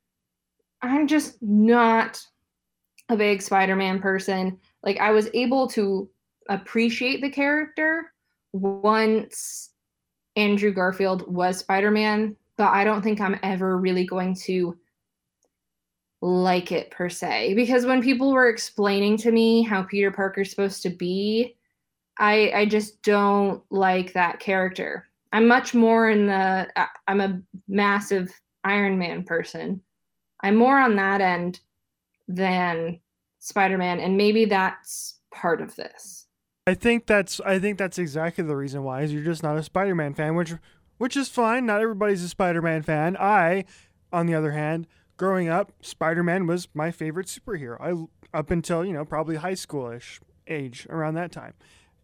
I'm 0.83 1.07
just 1.07 1.41
not 1.41 2.21
a 3.12 3.16
big 3.16 3.42
Spider 3.42 3.76
Man 3.76 4.00
person. 4.00 4.59
Like, 4.83 4.99
I 4.99 5.11
was 5.11 5.28
able 5.35 5.69
to 5.69 6.09
appreciate 6.49 7.21
the 7.21 7.31
character 7.31 8.12
once 8.52 9.71
Andrew 10.37 10.73
Garfield 10.73 11.33
was 11.33 11.59
Spider 11.59 11.90
Man, 11.90 12.37
but 12.57 12.69
I 12.69 12.85
don't 12.85 13.02
think 13.02 13.21
I'm 13.21 13.38
ever 13.42 13.78
really 13.78 14.04
going 14.04 14.35
to 14.47 14.76
like 16.21 16.73
it 16.73 16.90
per 16.90 17.09
se. 17.09 17.54
Because 17.54 17.85
when 17.85 18.02
people 18.02 18.33
were 18.33 18.49
explaining 18.49 19.16
to 19.19 19.33
me 19.33 19.62
how 19.62 19.83
Peter 19.83 20.11
Parker's 20.11 20.50
supposed 20.50 20.83
to 20.83 20.90
be, 20.90 21.57
I 22.19 22.52
I 22.54 22.66
just 22.66 23.02
don't 23.02 23.62
like 23.71 24.12
that 24.12 24.38
character. 24.38 25.09
I'm 25.33 25.49
much 25.49 25.75
more 25.75 26.11
in 26.11 26.26
the 26.26 26.69
I'm 27.09 27.21
a 27.21 27.40
massive 27.69 28.31
Iron 28.64 28.99
Man 28.99 29.25
person. 29.25 29.81
I'm 30.42 30.57
more 30.57 30.78
on 30.78 30.97
that 30.97 31.21
end 31.21 31.61
than 32.29 33.00
Spider-Man 33.38 34.00
and 34.00 34.17
maybe 34.17 34.45
that's 34.45 35.19
part 35.35 35.61
of 35.61 35.76
this. 35.76 36.26
I 36.67 36.75
think 36.75 37.07
that's 37.07 37.41
I 37.41 37.59
think 37.59 37.79
that's 37.79 37.99
exactly 37.99 38.45
the 38.45 38.57
reason 38.57 38.85
why 38.85 39.02
is 39.02 39.12
you're 39.12 39.25
just 39.25 39.43
not 39.43 39.57
a 39.57 39.62
Spider-Man 39.62 40.14
fan, 40.14 40.37
which 40.37 40.55
which 40.99 41.17
is 41.17 41.29
fine. 41.29 41.67
Not 41.67 41.81
everybody's 41.81 42.23
a 42.23 42.29
Spider-Man 42.29 42.83
fan. 42.83 43.17
I, 43.17 43.64
on 44.12 44.26
the 44.26 44.35
other 44.35 44.52
hand, 44.52 44.87
growing 45.17 45.49
up, 45.49 45.73
Spider-Man 45.81 46.47
was 46.47 46.69
my 46.75 46.93
favorite 46.93 47.26
superhero. 47.26 47.81
I 47.81 48.38
up 48.38 48.50
until 48.52 48.85
you 48.85 48.93
know 48.93 49.05
probably 49.05 49.37
high 49.37 49.55
schoolish 49.55 50.21
age 50.47 50.87
around 50.88 51.14
that 51.14 51.33
time, 51.33 51.55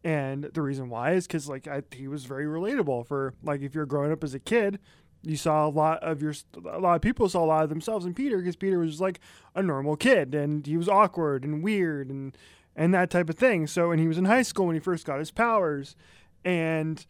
and 0.03 0.45
the 0.45 0.63
reason 0.63 0.89
why 0.89 1.13
is 1.13 1.29
because 1.29 1.49
like 1.49 1.69
I, 1.69 1.83
he 1.95 2.09
was 2.09 2.25
very 2.25 2.47
relatable 2.47 3.07
for 3.07 3.35
like 3.45 3.61
if 3.61 3.77
you're 3.77 3.87
growing 3.87 4.11
up 4.11 4.25
as 4.25 4.35
a 4.35 4.41
kid, 4.41 4.81
you 5.23 5.37
saw 5.37 5.67
a 5.67 5.71
lot 5.71 6.03
of 6.03 6.23
your 6.23 6.35
a 6.73 6.79
lot 6.79 6.95
of 6.95 7.03
people 7.03 7.29
saw 7.29 7.45
a 7.45 7.47
lot 7.47 7.65
of 7.65 7.69
themselves 7.69 8.07
in 8.07 8.15
Peter 8.15 8.39
because 8.39 8.57
Peter 8.57 8.79
was 8.79 8.91
just 8.93 9.01
like 9.01 9.21
a 9.55 9.63
normal 9.63 9.97
kid 9.97 10.35
and 10.35 10.67
he 10.67 10.77
was 10.77 10.89
awkward 10.89 11.45
and 11.45 11.63
weird 11.63 12.09
and 12.09 12.37
and 12.77 12.95
that 12.95 13.11
type 13.11 13.29
of 13.29 13.37
thing. 13.37 13.67
So 13.67 13.91
and 13.91 14.01
he 14.01 14.09
was 14.09 14.17
in 14.17 14.25
high 14.25 14.43
school 14.43 14.67
when 14.67 14.77
he 14.77 14.81
first 14.81 15.05
got 15.05 15.19
his 15.19 15.31
powers, 15.31 15.97
and 16.45 17.05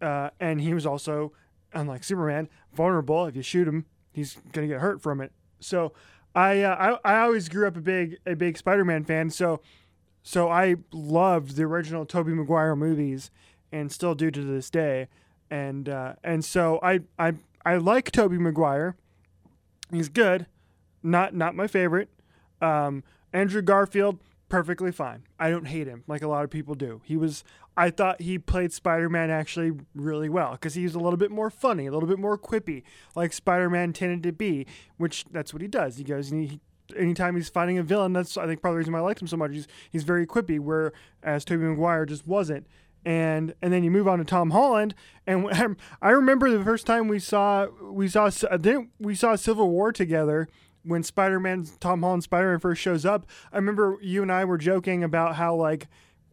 uh, 0.00 0.30
and 0.40 0.60
he 0.60 0.74
was 0.74 0.84
also 0.84 1.32
unlike 1.72 2.04
Superman 2.04 2.48
vulnerable. 2.74 3.26
If 3.26 3.36
you 3.36 3.42
shoot 3.42 3.68
him, 3.68 3.86
he's 4.12 4.36
gonna 4.52 4.66
get 4.66 4.80
hurt 4.80 5.00
from 5.00 5.20
it. 5.20 5.32
So 5.60 5.92
I 6.34 6.62
uh, 6.62 6.98
I, 7.04 7.14
I 7.14 7.20
always 7.22 7.48
grew 7.48 7.66
up 7.66 7.76
a 7.76 7.80
big 7.80 8.18
a 8.26 8.34
big 8.34 8.58
Spider-Man 8.58 9.04
fan. 9.04 9.30
So 9.30 9.60
so 10.22 10.48
I 10.48 10.76
loved 10.92 11.56
the 11.56 11.62
original 11.62 12.04
Tobey 12.04 12.34
Maguire 12.34 12.76
movies 12.76 13.30
and 13.70 13.90
still 13.90 14.14
do 14.14 14.30
to 14.30 14.40
this 14.42 14.70
day. 14.70 15.08
And 15.50 15.88
uh, 15.88 16.14
and 16.24 16.44
so 16.44 16.80
I 16.82 17.00
I 17.18 17.34
I 17.64 17.76
like 17.76 18.10
Tobey 18.10 18.38
Maguire. 18.38 18.96
He's 19.90 20.08
good. 20.08 20.46
Not 21.02 21.34
not 21.34 21.54
my 21.54 21.66
favorite. 21.66 22.08
Um, 22.60 23.02
Andrew 23.32 23.62
Garfield 23.62 24.20
perfectly 24.48 24.92
fine. 24.92 25.22
I 25.38 25.48
don't 25.48 25.66
hate 25.66 25.86
him 25.86 26.04
like 26.06 26.22
a 26.22 26.28
lot 26.28 26.44
of 26.44 26.50
people 26.50 26.74
do. 26.74 27.00
He 27.04 27.16
was 27.16 27.42
I 27.76 27.88
thought 27.90 28.20
he 28.20 28.38
played 28.38 28.72
Spider-Man 28.72 29.30
actually 29.30 29.72
really 29.94 30.28
well 30.28 30.56
cuz 30.58 30.74
he 30.74 30.84
was 30.84 30.94
a 30.94 31.00
little 31.00 31.16
bit 31.16 31.30
more 31.30 31.48
funny, 31.48 31.86
a 31.86 31.92
little 31.92 32.08
bit 32.08 32.18
more 32.18 32.36
quippy 32.36 32.82
like 33.16 33.32
Spider-Man 33.32 33.94
tended 33.94 34.22
to 34.24 34.32
be, 34.32 34.66
which 34.98 35.24
that's 35.32 35.54
what 35.54 35.62
he 35.62 35.68
does. 35.68 35.96
He 35.96 36.04
goes 36.04 36.30
and 36.30 36.50
he 36.50 36.60
anytime 36.96 37.34
he's 37.36 37.48
fighting 37.48 37.78
a 37.78 37.82
villain, 37.82 38.12
that's 38.12 38.36
I 38.36 38.46
think 38.46 38.60
of 38.62 38.72
the 38.72 38.76
reason 38.76 38.92
why 38.92 38.98
I 38.98 39.02
liked 39.02 39.22
him 39.22 39.26
so 39.28 39.36
much. 39.36 39.52
He's 39.52 39.68
he's 39.90 40.04
very 40.04 40.26
quippy, 40.26 40.58
whereas 40.60 41.44
Tobey 41.44 41.64
Maguire 41.64 42.06
just 42.06 42.26
wasn't 42.26 42.66
and 43.04 43.54
and 43.60 43.72
then 43.72 43.84
you 43.84 43.90
move 43.90 44.08
on 44.08 44.18
to 44.18 44.24
Tom 44.24 44.50
Holland. 44.50 44.94
And 45.26 45.76
I 46.02 46.10
remember 46.10 46.50
the 46.50 46.64
first 46.64 46.86
time 46.86 47.08
we 47.08 47.18
saw 47.18 47.66
we 47.82 48.08
saw 48.08 48.30
then 48.58 48.90
we 48.98 49.14
saw 49.14 49.36
Civil 49.36 49.70
War 49.70 49.92
together 49.92 50.48
when 50.84 51.02
Spider 51.02 51.40
Man 51.40 51.66
Tom 51.80 52.02
Holland 52.02 52.24
Spider 52.24 52.50
Man 52.50 52.60
first 52.60 52.80
shows 52.80 53.04
up. 53.04 53.26
I 53.52 53.56
remember 53.56 53.98
you 54.02 54.22
and 54.22 54.32
I 54.32 54.44
were 54.44 54.58
joking 54.58 55.02
about 55.04 55.36
how 55.36 55.54
like 55.54 55.88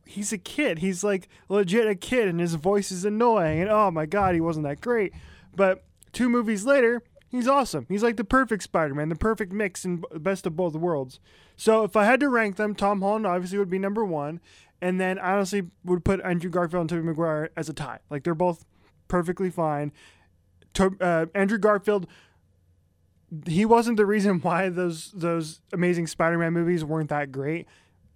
he's 0.06 0.34
a 0.34 0.38
kid. 0.38 0.80
He's 0.80 1.04
like 1.04 1.28
legit 1.48 1.88
a 1.88 1.96
kid, 1.96 2.28
and 2.28 2.40
his 2.40 2.56
voice 2.56 2.92
is 2.92 3.06
annoying. 3.06 3.62
And 3.62 3.70
oh 3.70 3.92
my 3.92 4.06
god, 4.06 4.36
he 4.36 4.42
wasn't 4.42 4.66
that 4.66 4.82
great. 4.82 5.14
But 5.56 5.84
two 6.12 6.30
movies 6.30 6.66
later, 6.66 7.04
he's 7.30 7.48
awesome. 7.48 7.86
He's 7.90 8.04
like 8.04 8.18
the 8.18 8.24
perfect 8.24 8.64
Spider 8.64 8.96
Man, 8.96 9.10
the 9.10 9.16
perfect 9.16 9.54
mix 9.54 9.86
and 9.86 10.04
best 10.16 10.46
of 10.46 10.56
both 10.56 10.74
worlds. 10.74 11.20
So 11.56 11.84
if 11.84 11.96
I 11.96 12.06
had 12.06 12.20
to 12.22 12.30
rank 12.30 12.56
them, 12.56 12.74
Tom 12.74 13.02
Holland 13.02 13.28
obviously 13.28 13.58
would 13.58 13.70
be 13.70 13.80
number 13.80 14.06
one, 14.06 14.40
and 14.82 15.00
then 15.00 15.20
honestly 15.20 15.64
would 15.84 16.06
put 16.06 16.22
Andrew 16.22 16.50
Garfield 16.50 16.82
and 16.82 16.90
Tobey 16.90 17.04
Maguire 17.04 17.50
as 17.56 17.70
a 17.70 17.74
tie. 17.74 18.00
Like 18.10 18.24
they're 18.24 18.36
both 18.36 18.66
perfectly 19.08 19.50
fine. 19.50 19.92
To, 20.76 20.96
uh, 21.02 21.26
Andrew 21.36 21.58
Garfield, 21.58 22.08
he 23.46 23.66
wasn't 23.66 23.98
the 23.98 24.06
reason 24.06 24.40
why 24.42 24.70
those 24.70 25.12
those 25.12 25.62
amazing 25.74 26.08
Spider-Man 26.08 26.54
movies 26.54 26.84
weren't 26.84 27.10
that 27.10 27.32
great. 27.32 27.68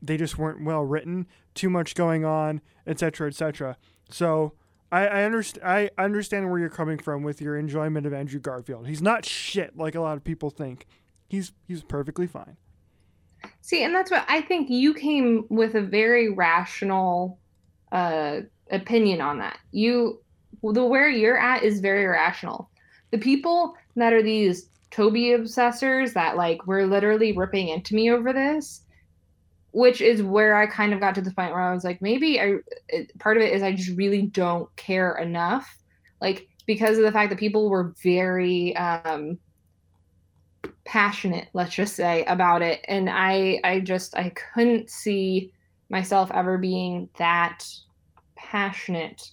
They 0.01 0.17
just 0.17 0.37
weren't 0.37 0.63
well 0.65 0.83
written, 0.83 1.27
too 1.53 1.69
much 1.69 1.95
going 1.95 2.25
on, 2.25 2.61
etc., 2.85 3.27
etc. 3.27 3.77
So 4.09 4.53
I, 4.91 5.07
I 5.07 5.23
understand. 5.23 5.65
I 5.65 5.89
understand 5.97 6.49
where 6.49 6.59
you're 6.59 6.69
coming 6.69 6.97
from 6.97 7.23
with 7.23 7.41
your 7.41 7.57
enjoyment 7.57 8.05
of 8.05 8.13
Andrew 8.13 8.39
Garfield. 8.39 8.87
He's 8.87 9.01
not 9.01 9.25
shit 9.25 9.77
like 9.77 9.95
a 9.95 10.01
lot 10.01 10.17
of 10.17 10.23
people 10.23 10.49
think. 10.49 10.85
He's 11.27 11.51
he's 11.67 11.83
perfectly 11.83 12.27
fine. 12.27 12.57
See, 13.61 13.83
and 13.83 13.95
that's 13.95 14.11
what 14.11 14.25
I 14.27 14.41
think 14.41 14.69
you 14.69 14.93
came 14.93 15.45
with 15.49 15.75
a 15.75 15.81
very 15.81 16.29
rational 16.29 17.39
uh, 17.91 18.41
opinion 18.71 19.21
on 19.21 19.39
that. 19.39 19.57
You, 19.71 20.21
the 20.61 20.85
where 20.85 21.09
you're 21.09 21.37
at 21.37 21.63
is 21.63 21.79
very 21.79 22.05
rational. 22.05 22.69
The 23.11 23.17
people 23.17 23.75
that 23.95 24.13
are 24.13 24.23
these 24.23 24.69
Toby 24.91 25.29
obsessors 25.29 26.13
that 26.13 26.37
like 26.37 26.67
were 26.67 26.85
literally 26.85 27.31
ripping 27.31 27.69
into 27.69 27.95
me 27.95 28.11
over 28.11 28.31
this, 28.33 28.81
which 29.71 30.01
is 30.01 30.21
where 30.21 30.55
I 30.55 30.67
kind 30.67 30.93
of 30.93 30.99
got 30.99 31.15
to 31.15 31.21
the 31.21 31.33
point 31.33 31.51
where 31.51 31.61
I 31.61 31.73
was 31.73 31.83
like, 31.83 32.01
maybe 32.01 32.39
I 32.39 32.55
it, 32.89 33.17
part 33.19 33.37
of 33.37 33.43
it 33.43 33.53
is 33.53 33.63
I 33.63 33.73
just 33.73 33.97
really 33.97 34.23
don't 34.23 34.73
care 34.75 35.15
enough, 35.17 35.77
like 36.21 36.47
because 36.67 36.97
of 36.97 37.03
the 37.03 37.11
fact 37.11 37.29
that 37.31 37.39
people 37.39 37.69
were 37.69 37.93
very 38.03 38.75
um, 38.75 39.37
passionate 40.85 41.47
let's 41.53 41.73
just 41.75 41.95
say 41.95 42.23
about 42.25 42.61
it. 42.61 42.83
And 42.87 43.09
i 43.09 43.59
i 43.63 43.79
just 43.79 44.15
i 44.15 44.29
couldn't 44.53 44.89
see 44.89 45.51
myself 45.89 46.31
ever 46.33 46.57
being 46.57 47.09
that 47.17 47.65
passionate 48.35 49.29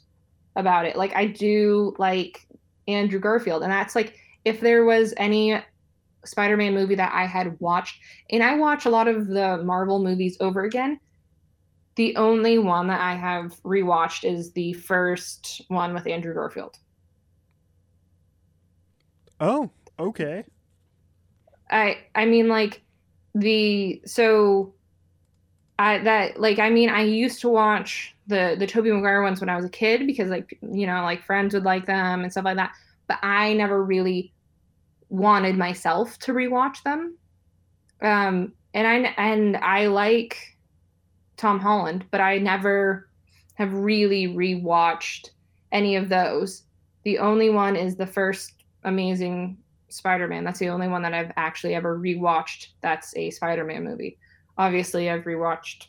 about 0.57 0.87
it. 0.87 0.97
Like 0.97 1.15
i 1.15 1.27
do 1.27 1.95
like 1.99 2.47
andrew 2.89 3.21
garfield 3.21 3.63
and 3.63 3.71
that's 3.71 3.95
like 3.95 4.17
if 4.45 4.61
there 4.61 4.85
was 4.85 5.15
any 5.17 5.61
spider-man 6.25 6.75
movie 6.75 6.95
that 6.95 7.13
i 7.15 7.25
had 7.25 7.59
watched 7.61 8.01
and 8.31 8.43
i 8.43 8.55
watch 8.55 8.85
a 8.85 8.91
lot 8.91 9.09
of 9.09 9.27
the 9.27 9.59
marvel 9.65 10.03
movies 10.03 10.37
over 10.41 10.65
again 10.65 10.99
the 11.97 12.15
only 12.17 12.59
one 12.59 12.89
that 12.89 13.01
i 13.01 13.15
have 13.15 13.55
rewatched 13.63 14.31
is 14.31 14.53
the 14.53 14.73
first 14.75 15.63
one 15.69 15.95
with 15.95 16.07
andrew 16.07 16.35
garfield. 16.35 16.77
Oh 19.39 19.71
okay 19.99 20.45
I 21.71 21.99
I 22.15 22.27
mean 22.27 22.49
like 22.49 22.83
the 23.35 24.03
so 24.05 24.75
I 25.79 25.99
that 25.99 26.41
like 26.41 26.59
I 26.59 26.71
mean 26.71 26.91
I 26.91 27.03
used 27.03 27.41
to 27.41 27.49
watch 27.49 28.15
the 28.27 28.57
the 28.59 28.67
Tobey 28.67 28.91
Maguire 28.91 29.23
ones 29.23 29.41
when 29.41 29.49
I 29.49 29.57
was 29.57 29.65
a 29.65 29.71
kid 29.71 30.07
because 30.07 30.31
like 30.31 30.59
you 30.61 30.87
know 30.87 31.03
like 31.03 31.25
friends 31.25 31.55
would 31.55 31.65
like 31.65 31.87
them 31.87 32.23
and 32.23 32.31
stuff 32.31 32.45
like 32.45 32.57
that 32.57 32.73
but 33.09 33.19
I 33.23 33.55
never 33.55 33.83
really 33.83 34.33
wanted 35.09 35.57
myself 35.57 36.19
to 36.21 36.33
rewatch 36.33 36.83
them. 36.83 37.17
Um 38.03 38.53
and 38.75 38.87
I 38.87 39.15
and 39.17 39.57
I 39.57 39.87
like 39.87 40.37
Tom 41.37 41.61
Holland 41.61 42.05
but 42.11 42.21
I 42.21 42.39
never 42.39 43.09
have 43.55 43.73
really 43.73 44.29
rewatched 44.29 45.31
any 45.73 45.97
of 45.97 46.09
those. 46.09 46.65
The 47.05 47.19
only 47.19 47.51
one 47.51 47.77
is 47.77 47.97
the 47.97 48.07
first 48.07 48.65
amazing 48.85 49.57
Spider-Man. 49.93 50.45
That's 50.45 50.59
the 50.59 50.69
only 50.69 50.89
one 50.89 51.03
that 51.03 51.15
I've 51.15 51.33
actually 51.37 51.75
ever 51.75 51.99
rewatched. 51.99 52.69
That's 52.81 53.17
a 53.17 53.31
Spider-Man 53.31 53.85
movie. 53.85 54.19
Obviously, 54.59 55.11
I've 55.11 55.25
rewatched 55.25 55.87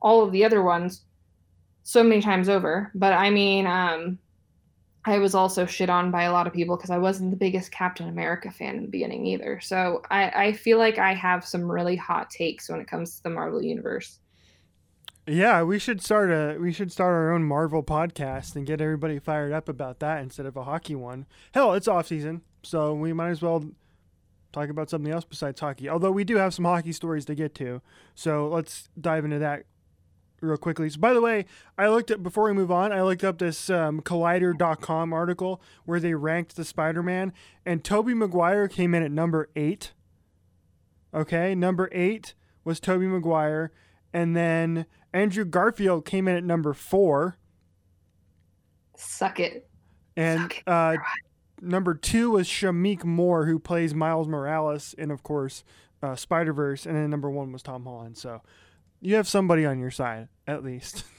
all 0.00 0.22
of 0.22 0.32
the 0.32 0.44
other 0.44 0.62
ones 0.62 1.02
so 1.82 2.02
many 2.02 2.20
times 2.20 2.48
over. 2.48 2.90
But 2.94 3.12
I 3.12 3.30
mean, 3.30 3.66
um, 3.66 4.18
I 5.04 5.18
was 5.18 5.34
also 5.34 5.64
shit 5.64 5.88
on 5.88 6.10
by 6.10 6.24
a 6.24 6.32
lot 6.32 6.46
of 6.46 6.52
people 6.52 6.76
because 6.76 6.90
I 6.90 6.98
wasn't 6.98 7.30
the 7.30 7.36
biggest 7.36 7.72
Captain 7.72 8.08
America 8.08 8.50
fan 8.50 8.76
in 8.76 8.82
the 8.82 8.88
beginning 8.88 9.26
either. 9.26 9.60
So 9.60 10.02
I, 10.10 10.30
I 10.30 10.52
feel 10.52 10.78
like 10.78 10.98
I 10.98 11.14
have 11.14 11.46
some 11.46 11.70
really 11.70 11.96
hot 11.96 12.30
takes 12.30 12.68
when 12.68 12.80
it 12.80 12.88
comes 12.88 13.16
to 13.16 13.22
the 13.22 13.30
Marvel 13.30 13.62
universe. 13.62 14.18
Yeah, 15.26 15.62
we 15.62 15.78
should 15.78 16.02
start 16.02 16.30
a 16.30 16.58
we 16.58 16.72
should 16.72 16.90
start 16.90 17.12
our 17.12 17.32
own 17.32 17.44
Marvel 17.44 17.82
podcast 17.82 18.56
and 18.56 18.66
get 18.66 18.80
everybody 18.80 19.18
fired 19.18 19.52
up 19.52 19.68
about 19.68 20.00
that 20.00 20.22
instead 20.22 20.46
of 20.46 20.56
a 20.56 20.64
hockey 20.64 20.94
one. 20.94 21.26
Hell, 21.52 21.74
it's 21.74 21.86
off 21.86 22.08
season. 22.08 22.42
So 22.62 22.94
we 22.94 23.12
might 23.12 23.30
as 23.30 23.42
well 23.42 23.64
talk 24.52 24.68
about 24.68 24.90
something 24.90 25.12
else 25.12 25.24
besides 25.24 25.60
hockey. 25.60 25.88
Although 25.88 26.10
we 26.10 26.24
do 26.24 26.36
have 26.36 26.54
some 26.54 26.64
hockey 26.64 26.92
stories 26.92 27.24
to 27.26 27.34
get 27.34 27.54
to. 27.56 27.80
So 28.14 28.48
let's 28.48 28.88
dive 29.00 29.24
into 29.24 29.38
that 29.38 29.64
real 30.40 30.56
quickly. 30.56 30.88
So 30.90 30.98
by 30.98 31.12
the 31.12 31.20
way, 31.20 31.46
I 31.78 31.88
looked 31.88 32.10
at 32.10 32.22
before 32.22 32.44
we 32.44 32.52
move 32.52 32.70
on, 32.70 32.92
I 32.92 33.02
looked 33.02 33.24
up 33.24 33.38
this 33.38 33.70
um, 33.70 34.00
collider.com 34.00 35.12
article 35.12 35.60
where 35.84 36.00
they 36.00 36.14
ranked 36.14 36.56
the 36.56 36.64
Spider-Man 36.64 37.32
and 37.64 37.84
Tobey 37.84 38.14
Maguire 38.14 38.68
came 38.68 38.94
in 38.94 39.02
at 39.02 39.10
number 39.10 39.48
8. 39.54 39.92
Okay, 41.12 41.54
number 41.54 41.88
8 41.92 42.34
was 42.64 42.80
Tobey 42.80 43.06
Maguire 43.06 43.72
and 44.12 44.36
then 44.36 44.86
Andrew 45.12 45.44
Garfield 45.44 46.04
came 46.04 46.28
in 46.28 46.36
at 46.36 46.44
number 46.44 46.72
4. 46.72 47.36
Suck 48.96 49.40
it. 49.40 49.68
And 50.16 50.40
Suck 50.40 50.58
it. 50.58 50.62
Uh, 50.66 50.96
number 51.60 51.94
two 51.94 52.30
was 52.30 52.48
Shameik 52.48 53.04
Moore, 53.04 53.46
who 53.46 53.58
plays 53.58 53.94
Miles 53.94 54.28
Morales, 54.28 54.94
and 54.98 55.12
of 55.12 55.22
course, 55.22 55.64
uh, 56.02 56.16
Spider 56.16 56.52
Verse. 56.52 56.86
And 56.86 56.96
then 56.96 57.10
number 57.10 57.30
one 57.30 57.52
was 57.52 57.62
Tom 57.62 57.84
Holland. 57.84 58.16
So 58.16 58.42
you 59.00 59.14
have 59.16 59.28
somebody 59.28 59.64
on 59.64 59.78
your 59.78 59.90
side, 59.90 60.28
at 60.46 60.64
least. 60.64 61.04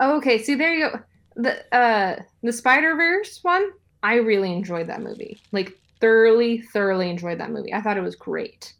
Oh, 0.00 0.16
okay. 0.16 0.42
See, 0.42 0.56
there 0.56 0.74
you 0.74 0.90
go. 0.90 1.00
The 1.36 1.72
uh, 1.72 2.20
the 2.42 2.52
Spider 2.52 2.96
Verse 2.96 3.38
one, 3.42 3.70
I 4.02 4.14
really 4.14 4.52
enjoyed 4.52 4.88
that 4.88 5.00
movie. 5.00 5.40
Like 5.52 5.78
thoroughly, 6.00 6.62
thoroughly 6.62 7.08
enjoyed 7.08 7.38
that 7.38 7.52
movie. 7.52 7.72
I 7.72 7.80
thought 7.80 7.96
it 7.96 8.02
was 8.02 8.16
great. 8.16 8.74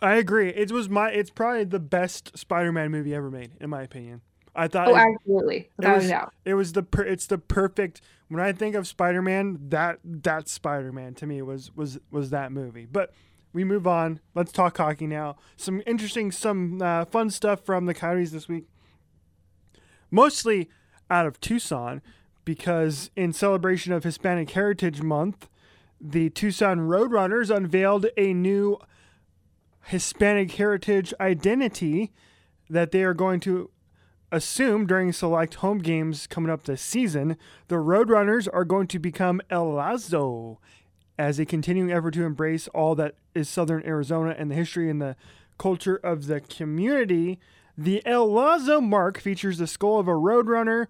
I 0.00 0.14
agree. 0.14 0.50
It 0.50 0.70
was 0.72 0.88
my. 0.88 1.10
It's 1.10 1.30
probably 1.30 1.64
the 1.64 1.80
best 1.80 2.36
Spider-Man 2.36 2.90
movie 2.90 3.14
ever 3.14 3.30
made, 3.30 3.52
in 3.60 3.70
my 3.70 3.82
opinion. 3.82 4.20
I 4.54 4.68
thought. 4.68 4.88
Oh, 4.88 4.94
it, 4.94 4.98
absolutely. 4.98 5.70
it 5.80 5.88
was, 5.88 6.12
it 6.44 6.54
was 6.54 6.72
the. 6.72 6.82
Per, 6.82 7.02
it's 7.02 7.26
the 7.26 7.38
perfect. 7.38 8.00
When 8.28 8.40
I 8.40 8.52
think 8.52 8.74
of 8.74 8.86
Spider-Man, 8.86 9.58
that 9.68 9.98
that 10.04 10.48
Spider-Man 10.48 11.14
to 11.14 11.26
me 11.26 11.42
was 11.42 11.74
was 11.74 11.98
was 12.10 12.30
that 12.30 12.52
movie. 12.52 12.86
But 12.90 13.12
we 13.52 13.64
move 13.64 13.86
on. 13.86 14.20
Let's 14.34 14.52
talk 14.52 14.76
hockey 14.76 15.06
now. 15.06 15.36
Some 15.56 15.82
interesting, 15.86 16.32
some 16.32 16.80
uh, 16.80 17.04
fun 17.06 17.30
stuff 17.30 17.64
from 17.64 17.86
the 17.86 17.94
Coyotes 17.94 18.30
this 18.30 18.48
week. 18.48 18.64
Mostly 20.10 20.68
out 21.10 21.26
of 21.26 21.40
Tucson, 21.40 22.02
because 22.44 23.10
in 23.16 23.32
celebration 23.32 23.92
of 23.92 24.04
Hispanic 24.04 24.50
Heritage 24.50 25.02
Month, 25.02 25.48
the 26.00 26.30
Tucson 26.30 26.80
Roadrunners 26.80 27.54
unveiled 27.54 28.06
a 28.16 28.32
new 28.32 28.78
Hispanic 29.86 30.52
heritage 30.52 31.12
identity 31.20 32.12
that 32.68 32.90
they 32.90 33.02
are 33.02 33.14
going 33.14 33.40
to 33.40 33.70
assume 34.32 34.86
during 34.86 35.12
select 35.12 35.56
home 35.56 35.78
games 35.78 36.26
coming 36.26 36.50
up 36.50 36.64
this 36.64 36.82
season. 36.82 37.36
The 37.68 37.76
Roadrunners 37.76 38.48
are 38.52 38.64
going 38.64 38.88
to 38.88 38.98
become 38.98 39.42
El 39.50 39.74
Lazo 39.74 40.58
as 41.18 41.38
a 41.38 41.44
continuing 41.44 41.92
effort 41.92 42.14
to 42.14 42.24
embrace 42.24 42.66
all 42.68 42.94
that 42.96 43.14
is 43.34 43.48
Southern 43.48 43.84
Arizona 43.84 44.34
and 44.36 44.50
the 44.50 44.54
history 44.54 44.90
and 44.90 45.00
the 45.00 45.14
culture 45.58 45.96
of 45.96 46.26
the 46.26 46.40
community. 46.40 47.38
The 47.76 48.04
El 48.06 48.32
Lazo 48.32 48.80
mark 48.80 49.20
features 49.20 49.58
the 49.58 49.66
skull 49.66 50.00
of 50.00 50.08
a 50.08 50.12
Roadrunner, 50.12 50.86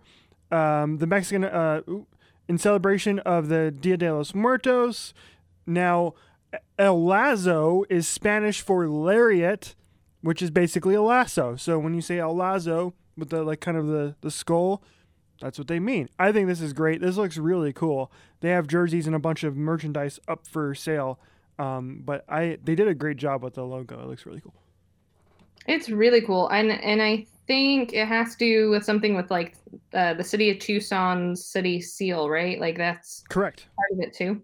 um, 0.50 0.98
the 0.98 1.06
Mexican, 1.06 1.44
uh, 1.44 1.82
in 2.48 2.58
celebration 2.58 3.18
of 3.20 3.48
the 3.48 3.70
Dia 3.70 3.96
de 3.96 4.14
los 4.14 4.34
Muertos. 4.34 5.12
Now, 5.66 6.14
El 6.78 7.04
Lazo 7.04 7.84
is 7.90 8.06
Spanish 8.06 8.60
for 8.60 8.88
lariat, 8.88 9.74
which 10.20 10.42
is 10.42 10.50
basically 10.50 10.94
a 10.94 11.02
lasso. 11.02 11.56
So 11.56 11.78
when 11.78 11.94
you 11.94 12.00
say 12.00 12.18
El 12.18 12.36
Lazo 12.36 12.94
with 13.16 13.30
the 13.30 13.42
like 13.42 13.60
kind 13.60 13.76
of 13.76 13.86
the, 13.86 14.14
the 14.20 14.30
skull, 14.30 14.82
that's 15.40 15.58
what 15.58 15.68
they 15.68 15.80
mean. 15.80 16.08
I 16.18 16.32
think 16.32 16.48
this 16.48 16.60
is 16.60 16.72
great. 16.72 17.00
This 17.00 17.16
looks 17.16 17.36
really 17.36 17.72
cool. 17.72 18.12
They 18.40 18.50
have 18.50 18.66
jerseys 18.66 19.06
and 19.06 19.16
a 19.16 19.18
bunch 19.18 19.44
of 19.44 19.56
merchandise 19.56 20.20
up 20.28 20.46
for 20.46 20.74
sale. 20.74 21.18
Um, 21.58 22.02
but 22.04 22.24
I 22.28 22.58
they 22.62 22.74
did 22.74 22.88
a 22.88 22.94
great 22.94 23.16
job 23.16 23.42
with 23.42 23.54
the 23.54 23.64
logo. 23.64 24.00
It 24.00 24.06
looks 24.06 24.24
really 24.24 24.40
cool. 24.40 24.54
It's 25.66 25.88
really 25.90 26.20
cool, 26.22 26.48
and 26.48 26.70
and 26.70 27.02
I 27.02 27.26
think 27.46 27.92
it 27.92 28.06
has 28.06 28.32
to 28.32 28.38
do 28.38 28.70
with 28.70 28.84
something 28.84 29.16
with 29.16 29.30
like 29.30 29.56
uh, 29.92 30.14
the 30.14 30.24
city 30.24 30.50
of 30.50 30.58
Tucson's 30.58 31.44
city 31.44 31.80
seal, 31.80 32.30
right? 32.30 32.58
Like 32.60 32.76
that's 32.76 33.22
correct. 33.28 33.66
Part 33.76 33.92
of 33.92 34.00
it 34.00 34.14
too. 34.14 34.40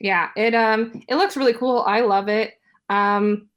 Yeah, 0.00 0.30
it 0.36 0.54
um 0.54 1.02
it 1.08 1.16
looks 1.16 1.36
really 1.36 1.54
cool. 1.54 1.84
I 1.86 2.00
love 2.00 2.28
it. 2.28 2.54
Um, 2.88 3.48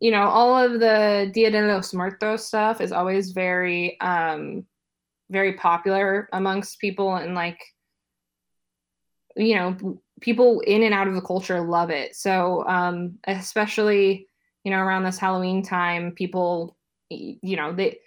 you 0.00 0.10
know, 0.10 0.22
all 0.22 0.56
of 0.56 0.80
the 0.80 1.30
Dia 1.32 1.50
de 1.50 1.60
los 1.62 1.92
Muertos 1.92 2.46
stuff 2.46 2.80
is 2.80 2.92
always 2.92 3.32
very 3.32 4.00
um 4.00 4.64
very 5.30 5.54
popular 5.54 6.28
amongst 6.32 6.80
people 6.80 7.14
and 7.14 7.34
like 7.34 7.60
you 9.36 9.54
know 9.54 10.00
people 10.20 10.60
in 10.60 10.82
and 10.82 10.92
out 10.92 11.06
of 11.06 11.14
the 11.14 11.20
culture 11.20 11.60
love 11.60 11.90
it. 11.90 12.16
So 12.16 12.66
um 12.66 13.18
especially 13.26 14.26
you 14.64 14.70
know 14.70 14.78
around 14.78 15.04
this 15.04 15.18
Halloween 15.18 15.62
time, 15.62 16.12
people 16.12 16.76
you 17.10 17.56
know 17.56 17.72
they 17.72 17.98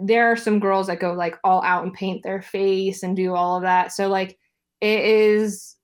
there 0.00 0.30
are 0.32 0.36
some 0.36 0.58
girls 0.58 0.88
that 0.88 0.98
go 0.98 1.12
like 1.12 1.38
all 1.44 1.62
out 1.62 1.84
and 1.84 1.94
paint 1.94 2.22
their 2.22 2.42
face 2.42 3.02
and 3.02 3.14
do 3.14 3.34
all 3.34 3.56
of 3.56 3.62
that. 3.62 3.92
So 3.92 4.08
like 4.08 4.38
it 4.80 5.04
is 5.04 5.76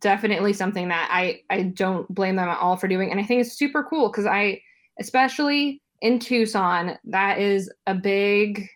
definitely 0.00 0.52
something 0.52 0.88
that 0.88 1.08
I 1.12 1.42
I 1.48 1.62
don't 1.62 2.12
blame 2.12 2.36
them 2.36 2.48
at 2.48 2.58
all 2.58 2.76
for 2.76 2.88
doing, 2.88 3.10
and 3.10 3.20
I 3.20 3.24
think 3.24 3.42
it's 3.42 3.56
super 3.56 3.84
cool 3.84 4.08
because 4.08 4.26
I, 4.26 4.62
especially 5.00 5.82
in 6.02 6.18
Tucson, 6.18 6.96
that 7.04 7.38
is 7.38 7.70
a 7.86 7.94
big. 7.94 8.66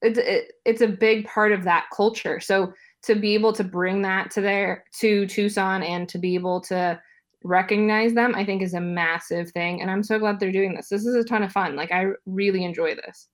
It's 0.00 0.18
it, 0.18 0.52
it's 0.64 0.80
a 0.80 0.88
big 0.88 1.26
part 1.26 1.52
of 1.52 1.62
that 1.64 1.86
culture. 1.94 2.40
So 2.40 2.72
to 3.04 3.14
be 3.14 3.34
able 3.34 3.52
to 3.52 3.64
bring 3.64 4.02
that 4.02 4.30
to 4.32 4.40
there 4.40 4.84
to 5.00 5.26
Tucson 5.26 5.82
and 5.82 6.08
to 6.08 6.18
be 6.18 6.34
able 6.34 6.60
to 6.62 7.00
recognize 7.44 8.12
them, 8.14 8.34
I 8.34 8.44
think 8.44 8.62
is 8.62 8.74
a 8.74 8.80
massive 8.80 9.50
thing, 9.50 9.80
and 9.80 9.90
I'm 9.90 10.02
so 10.02 10.18
glad 10.18 10.40
they're 10.40 10.52
doing 10.52 10.74
this. 10.74 10.88
This 10.88 11.06
is 11.06 11.14
a 11.14 11.24
ton 11.24 11.42
of 11.42 11.52
fun. 11.52 11.76
Like 11.76 11.92
I 11.92 12.08
really 12.26 12.64
enjoy 12.64 12.94
this 12.96 13.28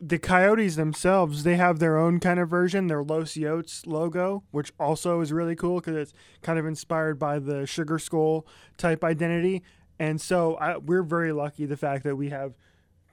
the 0.00 0.18
Coyotes 0.18 0.76
themselves, 0.76 1.44
they 1.44 1.56
have 1.56 1.78
their 1.78 1.96
own 1.96 2.18
kind 2.18 2.40
of 2.40 2.48
version, 2.48 2.86
their 2.86 3.02
Los 3.02 3.34
Yotes 3.34 3.86
logo, 3.86 4.42
which 4.50 4.72
also 4.80 5.20
is 5.20 5.32
really 5.32 5.54
cool 5.54 5.76
because 5.76 5.96
it's 5.96 6.12
kind 6.42 6.58
of 6.58 6.66
inspired 6.66 7.18
by 7.18 7.38
the 7.38 7.66
Sugar 7.66 7.98
Skull 7.98 8.46
type 8.76 9.04
identity. 9.04 9.62
And 10.00 10.18
so 10.18 10.56
I, 10.56 10.78
we're 10.78 11.02
very 11.02 11.30
lucky 11.30 11.66
the 11.66 11.76
fact 11.76 12.04
that 12.04 12.16
we 12.16 12.30
have 12.30 12.54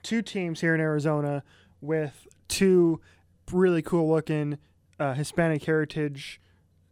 two 0.03 0.21
teams 0.21 0.61
here 0.61 0.73
in 0.73 0.79
Arizona 0.79 1.43
with 1.81 2.25
two 2.47 3.01
really 3.51 3.81
cool 3.81 4.09
looking 4.09 4.57
uh, 4.97 5.13
Hispanic 5.13 5.65
heritage 5.65 6.39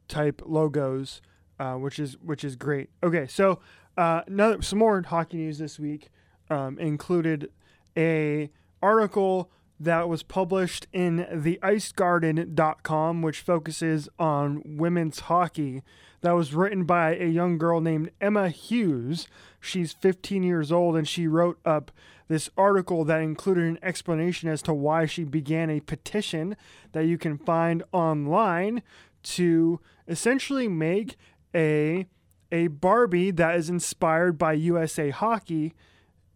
type 0.10 0.41
logos, 0.45 1.21
uh, 1.60 1.75
which 1.75 1.97
is 1.97 2.17
which 2.17 2.43
is 2.43 2.58
great. 2.58 2.89
Okay, 3.01 3.25
so 3.25 3.62
uh, 3.97 4.21
another 4.27 4.62
some 4.62 4.79
more 4.79 5.01
hockey 5.01 5.38
news 5.38 5.60
this 5.60 5.79
week 5.79 6.10
um, 6.49 6.77
included 6.77 7.49
a 7.97 8.51
article 8.81 9.49
that 9.79 10.07
was 10.07 10.23
published 10.23 10.88
in 10.93 11.25
theIcegarden.com, 11.31 13.21
which 13.21 13.41
focuses 13.41 14.07
on 14.17 14.61
women's 14.65 15.21
hockey. 15.21 15.81
That 16.21 16.31
was 16.31 16.53
written 16.53 16.85
by 16.85 17.15
a 17.15 17.25
young 17.25 17.57
girl 17.57 17.81
named 17.81 18.11
Emma 18.19 18.49
Hughes. 18.49 19.27
She's 19.59 19.93
15 19.93 20.43
years 20.43 20.71
old, 20.71 20.95
and 20.95 21.07
she 21.07 21.27
wrote 21.27 21.59
up 21.65 21.91
this 22.27 22.49
article 22.57 23.03
that 23.05 23.21
included 23.21 23.65
an 23.65 23.79
explanation 23.83 24.49
as 24.49 24.61
to 24.63 24.73
why 24.73 25.05
she 25.05 25.23
began 25.23 25.69
a 25.69 25.81
petition 25.81 26.55
that 26.93 27.05
you 27.05 27.17
can 27.17 27.38
find 27.38 27.83
online 27.91 28.81
to 29.23 29.79
essentially 30.07 30.67
make 30.67 31.15
a 31.53 32.07
a 32.51 32.67
Barbie 32.67 33.31
that 33.31 33.55
is 33.55 33.69
inspired 33.69 34.38
by 34.38 34.53
USA 34.53 35.09
Hockey, 35.09 35.73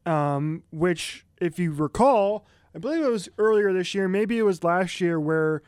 um, 0.05 0.63
which, 0.71 1.25
if 1.39 1.59
you 1.59 1.71
recall, 1.71 2.45
I 2.79 2.81
believe 2.81 3.03
it 3.03 3.11
was 3.11 3.27
earlier 3.37 3.73
this 3.73 3.93
year, 3.93 4.07
maybe 4.07 4.37
it 4.37 4.43
was 4.43 4.63
last 4.63 5.01
year, 5.01 5.19
where 5.19 5.61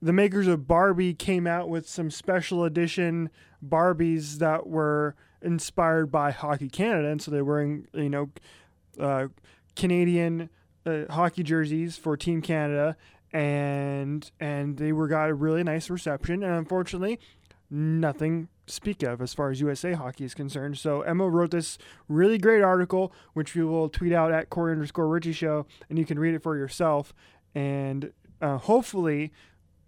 the 0.00 0.12
makers 0.14 0.46
of 0.46 0.66
Barbie 0.66 1.12
came 1.12 1.46
out 1.46 1.68
with 1.68 1.86
some 1.86 2.10
special 2.10 2.64
edition 2.64 3.28
Barbies 3.62 4.38
that 4.38 4.66
were 4.66 5.16
inspired 5.42 6.10
by 6.10 6.30
Hockey 6.30 6.70
Canada, 6.70 7.08
and 7.08 7.20
so 7.20 7.30
they're 7.30 7.44
wearing 7.44 7.88
you 7.92 8.08
know 8.08 8.30
uh, 8.98 9.26
Canadian 9.74 10.48
uh, 10.86 11.02
hockey 11.10 11.42
jerseys 11.42 11.98
for 11.98 12.16
Team 12.16 12.40
Canada, 12.40 12.96
and 13.34 14.30
and 14.40 14.78
they 14.78 14.92
were 14.92 15.08
got 15.08 15.28
a 15.28 15.34
really 15.34 15.62
nice 15.62 15.90
reception, 15.90 16.42
and 16.42 16.54
unfortunately, 16.54 17.20
nothing 17.68 18.48
speak 18.66 19.02
of 19.02 19.20
as 19.20 19.32
far 19.32 19.50
as 19.50 19.60
USA 19.60 19.92
hockey 19.92 20.24
is 20.24 20.34
concerned. 20.34 20.78
So 20.78 21.02
Emma 21.02 21.28
wrote 21.28 21.50
this 21.50 21.78
really 22.08 22.38
great 22.38 22.62
article, 22.62 23.12
which 23.32 23.54
we 23.54 23.64
will 23.64 23.88
tweet 23.88 24.12
out 24.12 24.32
at 24.32 24.50
Corey 24.50 24.72
underscore 24.72 25.08
Richie 25.08 25.32
Show, 25.32 25.66
and 25.88 25.98
you 25.98 26.04
can 26.04 26.18
read 26.18 26.34
it 26.34 26.42
for 26.42 26.56
yourself. 26.56 27.14
And 27.54 28.12
uh, 28.40 28.58
hopefully, 28.58 29.32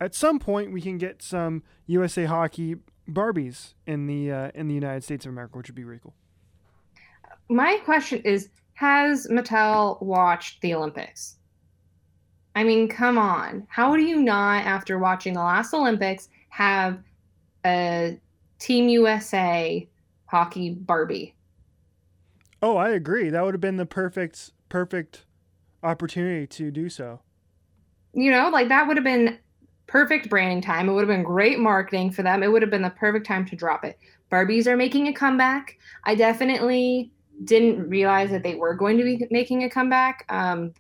at 0.01 0.15
some 0.15 0.39
point, 0.39 0.73
we 0.73 0.81
can 0.81 0.99
get 0.99 1.23
some 1.23 1.63
USA 1.87 2.25
hockey 2.25 2.77
Barbies 3.09 3.75
in 3.87 4.07
the 4.07 4.31
uh, 4.31 4.51
in 4.55 4.69
the 4.69 4.75
United 4.75 5.03
States 5.03 5.25
of 5.25 5.33
America, 5.33 5.57
which 5.57 5.69
would 5.69 5.75
be 5.75 5.85
really 5.85 6.01
cool. 6.03 6.15
My 7.49 7.79
question 7.85 8.21
is: 8.25 8.51
Has 8.75 9.27
Mattel 9.29 10.01
watched 10.03 10.61
the 10.61 10.75
Olympics? 10.75 11.37
I 12.55 12.65
mean, 12.65 12.89
come 12.89 13.19
on. 13.19 13.67
How 13.69 13.97
do 13.97 14.03
you 14.03 14.21
not, 14.21 14.65
after 14.65 14.99
watching 14.99 15.35
the 15.35 15.41
last 15.41 15.73
Olympics, 15.73 16.29
have 16.49 16.99
a 17.65 18.19
Team 18.59 18.89
USA 18.89 19.89
hockey 20.27 20.71
Barbie. 20.71 21.35
Oh, 22.61 22.77
I 22.77 22.91
agree. 22.91 23.31
That 23.31 23.45
would 23.45 23.55
have 23.55 23.61
been 23.61 23.77
the 23.77 23.87
perfect 23.87 24.53
perfect 24.69 25.25
opportunity 25.83 26.47
to 26.47 26.71
do 26.71 26.89
so. 26.89 27.21
You 28.13 28.31
know, 28.31 28.49
like 28.51 28.69
that 28.69 28.87
would 28.87 28.97
have 28.97 29.05
been 29.05 29.39
perfect 29.87 30.29
branding 30.29 30.61
time. 30.61 30.89
It 30.89 30.93
would 30.93 31.09
have 31.09 31.17
been 31.17 31.25
great 31.25 31.59
marketing 31.59 32.11
for 32.11 32.23
them. 32.23 32.43
It 32.43 32.51
would 32.53 32.63
have 32.63 32.71
been 32.71 32.83
the 32.83 32.91
perfect 32.91 33.27
time 33.27 33.45
to 33.47 33.57
drop 33.57 33.85
it. 33.85 33.99
Barbies 34.31 34.67
are 34.67 34.77
making 34.77 35.09
a 35.09 35.13
comeback. 35.13 35.79
I 36.05 36.15
definitely 36.15 37.13
didn't 37.45 37.89
realize 37.89 38.31
that 38.31 38.43
they 38.43 38.57
were 38.57 38.75
going 38.75 38.99
to 38.99 39.05
be 39.05 39.27
making 39.31 39.65
a 39.65 39.71
comeback. 39.71 40.25
Um, 40.29 40.75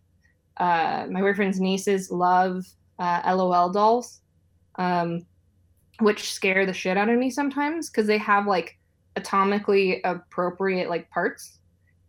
uh, 0.58 1.06
my 1.10 1.20
boyfriend's 1.20 1.60
nieces 1.60 2.10
love 2.10 2.66
uh, 2.98 3.22
LOL 3.24 3.70
dolls. 3.70 4.20
Um, 4.74 5.24
which 6.00 6.32
scare 6.32 6.66
the 6.66 6.72
shit 6.72 6.96
out 6.96 7.08
of 7.08 7.18
me 7.18 7.30
sometimes 7.30 7.90
because 7.90 8.06
they 8.06 8.18
have 8.18 8.46
like 8.46 8.78
atomically 9.16 10.00
appropriate 10.04 10.88
like 10.88 11.10
parts. 11.10 11.58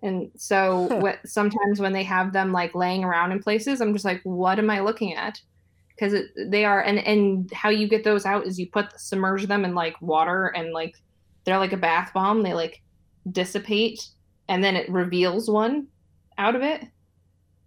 And 0.02 0.32
so 0.36 0.82
what 1.00 1.20
sometimes 1.26 1.80
when 1.80 1.94
they 1.94 2.04
have 2.04 2.34
them 2.34 2.52
like 2.52 2.76
laying 2.76 3.04
around 3.04 3.32
in 3.32 3.42
places, 3.42 3.82
I'm 3.82 3.94
just 3.94 4.06
like, 4.06 4.22
what 4.24 4.60
am 4.60 4.70
I 4.70 4.80
looking 4.80 5.16
at? 5.16 5.40
Because 5.90 6.16
they 6.48 6.64
are, 6.64 6.82
and 6.82 7.00
and 7.00 7.52
how 7.52 7.70
you 7.70 7.88
get 7.88 8.06
those 8.06 8.26
out 8.26 8.46
is 8.46 8.58
you 8.58 8.70
put 8.70 8.98
submerge 8.98 9.48
them 9.48 9.66
in 9.66 9.76
like 9.76 10.02
water 10.02 10.48
and 10.48 10.72
like 10.72 10.96
they're 11.44 11.60
like 11.60 11.74
a 11.74 11.78
bath 11.78 12.12
bomb. 12.14 12.42
They 12.42 12.54
like 12.54 12.82
dissipate 13.30 14.08
and 14.48 14.64
then 14.64 14.76
it 14.76 14.90
reveals 14.90 15.50
one 15.50 15.88
out 16.38 16.56
of 16.56 16.62
it. 16.62 16.86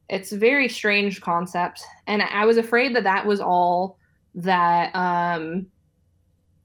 It's 0.08 0.32
a 0.32 0.38
very 0.38 0.68
strange 0.68 1.20
concept, 1.20 1.82
and 2.06 2.22
I 2.22 2.46
was 2.46 2.56
afraid 2.56 2.96
that 2.96 3.04
that 3.04 3.26
was 3.26 3.40
all 3.40 3.98
that 4.34 4.94
um 4.94 5.66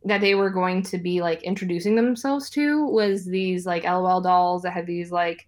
that 0.05 0.21
they 0.21 0.35
were 0.35 0.49
going 0.49 0.83
to 0.83 0.97
be 0.97 1.21
like 1.21 1.43
introducing 1.43 1.95
themselves 1.95 2.49
to 2.51 2.85
was 2.87 3.25
these 3.25 3.65
like 3.65 3.83
LOL 3.83 4.21
dolls 4.21 4.61
that 4.61 4.71
had 4.71 4.85
these 4.85 5.11
like 5.11 5.47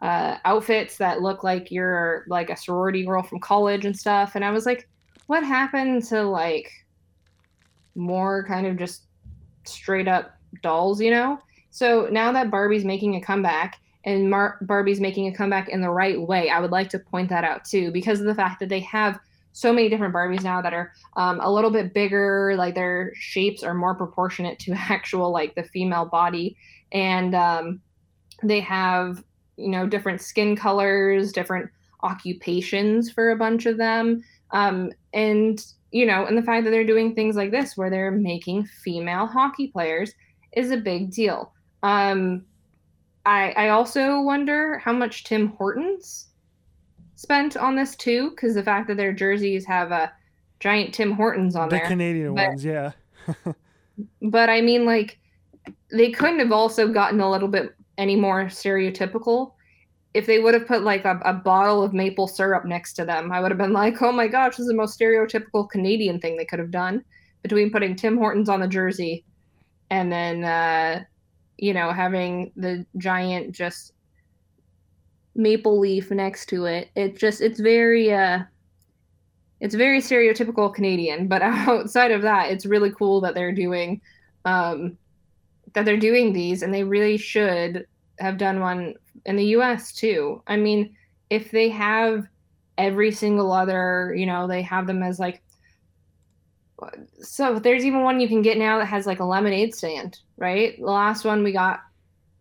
uh, 0.00 0.36
outfits 0.44 0.96
that 0.98 1.22
look 1.22 1.44
like 1.44 1.70
you're 1.70 2.24
like 2.26 2.50
a 2.50 2.56
sorority 2.56 3.04
girl 3.04 3.22
from 3.22 3.38
college 3.38 3.84
and 3.84 3.96
stuff. 3.96 4.32
And 4.34 4.44
I 4.44 4.50
was 4.50 4.66
like, 4.66 4.88
what 5.26 5.44
happened 5.44 6.04
to 6.06 6.22
like 6.22 6.70
more 7.94 8.44
kind 8.44 8.66
of 8.66 8.76
just 8.76 9.04
straight 9.64 10.08
up 10.08 10.36
dolls, 10.62 11.00
you 11.00 11.10
know? 11.10 11.38
So 11.70 12.08
now 12.10 12.32
that 12.32 12.50
Barbie's 12.50 12.84
making 12.84 13.14
a 13.14 13.20
comeback 13.20 13.78
and 14.04 14.28
Mar- 14.28 14.58
Barbie's 14.62 15.00
making 15.00 15.28
a 15.28 15.34
comeback 15.34 15.68
in 15.68 15.80
the 15.80 15.90
right 15.90 16.20
way, 16.20 16.50
I 16.50 16.58
would 16.58 16.72
like 16.72 16.88
to 16.90 16.98
point 16.98 17.28
that 17.28 17.44
out 17.44 17.64
too, 17.64 17.92
because 17.92 18.20
of 18.20 18.26
the 18.26 18.34
fact 18.34 18.58
that 18.60 18.68
they 18.68 18.80
have 18.80 19.20
so 19.52 19.72
many 19.72 19.88
different 19.88 20.14
Barbies 20.14 20.42
now 20.42 20.62
that 20.62 20.72
are 20.72 20.92
um, 21.16 21.40
a 21.40 21.50
little 21.50 21.70
bit 21.70 21.92
bigger, 21.92 22.54
like 22.56 22.74
their 22.74 23.12
shapes 23.14 23.62
are 23.62 23.74
more 23.74 23.94
proportionate 23.94 24.58
to 24.60 24.72
actual 24.76 25.30
like 25.30 25.54
the 25.54 25.62
female 25.62 26.06
body, 26.06 26.56
and 26.90 27.34
um, 27.34 27.80
they 28.42 28.60
have 28.60 29.22
you 29.56 29.68
know 29.68 29.86
different 29.86 30.20
skin 30.20 30.56
colors, 30.56 31.32
different 31.32 31.70
occupations 32.02 33.10
for 33.10 33.30
a 33.30 33.36
bunch 33.36 33.66
of 33.66 33.76
them, 33.76 34.22
um, 34.50 34.90
and 35.12 35.64
you 35.90 36.06
know, 36.06 36.24
and 36.24 36.36
the 36.38 36.42
fact 36.42 36.64
that 36.64 36.70
they're 36.70 36.86
doing 36.86 37.14
things 37.14 37.36
like 37.36 37.50
this 37.50 37.76
where 37.76 37.90
they're 37.90 38.10
making 38.10 38.64
female 38.64 39.26
hockey 39.26 39.68
players 39.68 40.12
is 40.56 40.70
a 40.70 40.76
big 40.76 41.10
deal. 41.10 41.52
Um, 41.82 42.46
I 43.26 43.52
I 43.52 43.68
also 43.68 44.22
wonder 44.22 44.78
how 44.78 44.92
much 44.92 45.24
Tim 45.24 45.48
Hortons 45.48 46.28
spent 47.22 47.56
on 47.56 47.74
this 47.74 47.96
too, 47.96 48.30
because 48.30 48.54
the 48.54 48.62
fact 48.62 48.88
that 48.88 48.96
their 48.96 49.12
jerseys 49.12 49.64
have 49.64 49.90
a 49.90 50.12
giant 50.60 50.92
Tim 50.92 51.12
Hortons 51.12 51.56
on 51.56 51.68
the 51.68 51.76
there. 51.76 51.84
The 51.84 51.88
Canadian 51.88 52.34
but, 52.34 52.48
ones, 52.48 52.64
yeah. 52.64 52.92
but 54.22 54.50
I 54.50 54.60
mean, 54.60 54.84
like, 54.84 55.18
they 55.90 56.10
couldn't 56.10 56.40
have 56.40 56.52
also 56.52 56.88
gotten 56.88 57.20
a 57.20 57.30
little 57.30 57.48
bit 57.48 57.74
any 57.96 58.16
more 58.16 58.44
stereotypical 58.46 59.52
if 60.14 60.26
they 60.26 60.38
would 60.38 60.54
have 60.54 60.66
put 60.66 60.82
like 60.82 61.04
a, 61.04 61.20
a, 61.24 61.32
bottle 61.32 61.82
of 61.82 61.94
maple 61.94 62.28
syrup 62.28 62.64
next 62.64 62.94
to 62.94 63.04
them, 63.04 63.32
I 63.32 63.40
would 63.40 63.50
have 63.50 63.58
been 63.58 63.72
like, 63.72 64.00
oh 64.02 64.12
my 64.12 64.28
gosh, 64.28 64.52
this 64.52 64.60
is 64.60 64.66
the 64.66 64.74
most 64.74 64.98
stereotypical 64.98 65.68
Canadian 65.68 66.20
thing 66.20 66.36
they 66.36 66.44
could 66.44 66.58
have 66.58 66.70
done 66.70 67.04
between 67.42 67.70
putting 67.70 67.96
Tim 67.96 68.16
Hortons 68.16 68.48
on 68.48 68.60
the 68.60 68.68
jersey 68.68 69.24
and 69.90 70.12
then, 70.12 70.44
uh, 70.44 71.04
you 71.56 71.72
know, 71.72 71.90
having 71.92 72.52
the 72.56 72.84
giant 72.98 73.52
just 73.52 73.92
maple 75.34 75.78
leaf 75.78 76.10
next 76.10 76.46
to 76.46 76.66
it. 76.66 76.90
It 76.94 77.18
just 77.18 77.40
it's 77.40 77.60
very 77.60 78.12
uh 78.12 78.40
it's 79.60 79.74
very 79.74 80.00
stereotypical 80.00 80.74
Canadian, 80.74 81.28
but 81.28 81.42
outside 81.42 82.10
of 82.10 82.22
that, 82.22 82.50
it's 82.50 82.66
really 82.66 82.90
cool 82.90 83.20
that 83.22 83.34
they're 83.34 83.52
doing 83.52 84.00
um 84.44 84.98
that 85.74 85.84
they're 85.84 85.96
doing 85.96 86.32
these 86.32 86.62
and 86.62 86.72
they 86.72 86.84
really 86.84 87.16
should 87.16 87.86
have 88.18 88.36
done 88.36 88.60
one 88.60 88.94
in 89.24 89.36
the 89.36 89.46
US 89.56 89.92
too. 89.92 90.42
I 90.46 90.56
mean, 90.56 90.94
if 91.30 91.50
they 91.50 91.68
have 91.70 92.26
every 92.76 93.10
single 93.10 93.52
other, 93.52 94.14
you 94.16 94.26
know, 94.26 94.46
they 94.46 94.62
have 94.62 94.86
them 94.86 95.02
as 95.02 95.18
like 95.18 95.42
so 97.20 97.58
there's 97.58 97.84
even 97.84 98.02
one 98.02 98.20
you 98.20 98.28
can 98.28 98.42
get 98.42 98.58
now 98.58 98.78
that 98.78 98.86
has 98.86 99.06
like 99.06 99.20
a 99.20 99.24
lemonade 99.24 99.74
stand, 99.74 100.18
right? 100.36 100.76
The 100.78 100.86
last 100.86 101.24
one 101.24 101.42
we 101.42 101.52
got 101.52 101.80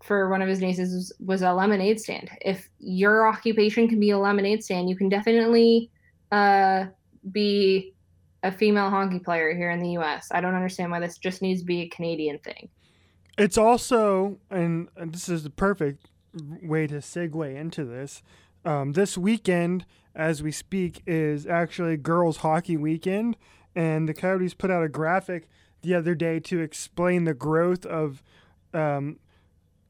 for 0.03 0.29
one 0.29 0.41
of 0.41 0.47
his 0.47 0.59
nieces 0.59 0.93
was, 0.93 1.13
was 1.19 1.41
a 1.41 1.53
lemonade 1.53 1.99
stand. 1.99 2.29
If 2.41 2.69
your 2.79 3.27
occupation 3.27 3.87
can 3.87 3.99
be 3.99 4.11
a 4.11 4.17
lemonade 4.17 4.63
stand, 4.63 4.89
you 4.89 4.95
can 4.95 5.09
definitely 5.09 5.89
uh, 6.31 6.85
be 7.31 7.93
a 8.43 8.51
female 8.51 8.89
hockey 8.89 9.19
player 9.19 9.53
here 9.53 9.69
in 9.71 9.79
the 9.79 9.91
U.S. 9.91 10.27
I 10.31 10.41
don't 10.41 10.55
understand 10.55 10.91
why 10.91 10.99
this 10.99 11.17
just 11.17 11.41
needs 11.41 11.61
to 11.61 11.65
be 11.65 11.81
a 11.81 11.89
Canadian 11.89 12.39
thing. 12.39 12.69
It's 13.37 13.57
also, 13.57 14.39
and, 14.49 14.89
and 14.95 15.13
this 15.13 15.29
is 15.29 15.43
the 15.43 15.49
perfect 15.49 16.09
way 16.63 16.87
to 16.87 16.95
segue 16.95 17.55
into 17.55 17.85
this. 17.85 18.23
Um, 18.65 18.93
this 18.93 19.17
weekend, 19.17 19.85
as 20.15 20.43
we 20.43 20.51
speak, 20.51 21.01
is 21.05 21.45
actually 21.45 21.97
girls' 21.97 22.37
hockey 22.37 22.77
weekend, 22.77 23.37
and 23.75 24.07
the 24.07 24.13
Coyotes 24.13 24.53
put 24.53 24.71
out 24.71 24.83
a 24.83 24.89
graphic 24.89 25.47
the 25.81 25.95
other 25.95 26.15
day 26.15 26.39
to 26.39 26.59
explain 26.59 27.23
the 27.23 27.33
growth 27.33 27.85
of 27.85 28.21
um, 28.73 29.17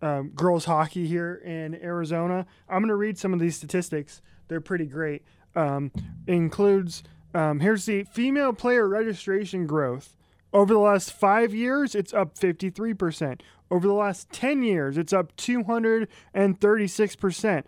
um, 0.01 0.29
girls 0.29 0.65
hockey 0.65 1.07
here 1.07 1.41
in 1.45 1.75
Arizona. 1.75 2.45
I'm 2.69 2.81
going 2.81 2.89
to 2.89 2.95
read 2.95 3.17
some 3.17 3.33
of 3.33 3.39
these 3.39 3.55
statistics. 3.55 4.21
They're 4.47 4.61
pretty 4.61 4.85
great. 4.85 5.23
Um, 5.55 5.91
includes 6.27 7.03
um, 7.33 7.61
here's 7.61 7.85
the 7.85 8.03
female 8.03 8.53
player 8.53 8.87
registration 8.87 9.65
growth. 9.65 10.15
Over 10.53 10.73
the 10.73 10.79
last 10.79 11.13
five 11.13 11.53
years, 11.53 11.95
it's 11.95 12.13
up 12.13 12.37
53%. 12.37 13.39
Over 13.69 13.87
the 13.87 13.93
last 13.93 14.29
10 14.31 14.63
years, 14.63 14.97
it's 14.97 15.13
up 15.13 15.33
236%. 15.37 17.63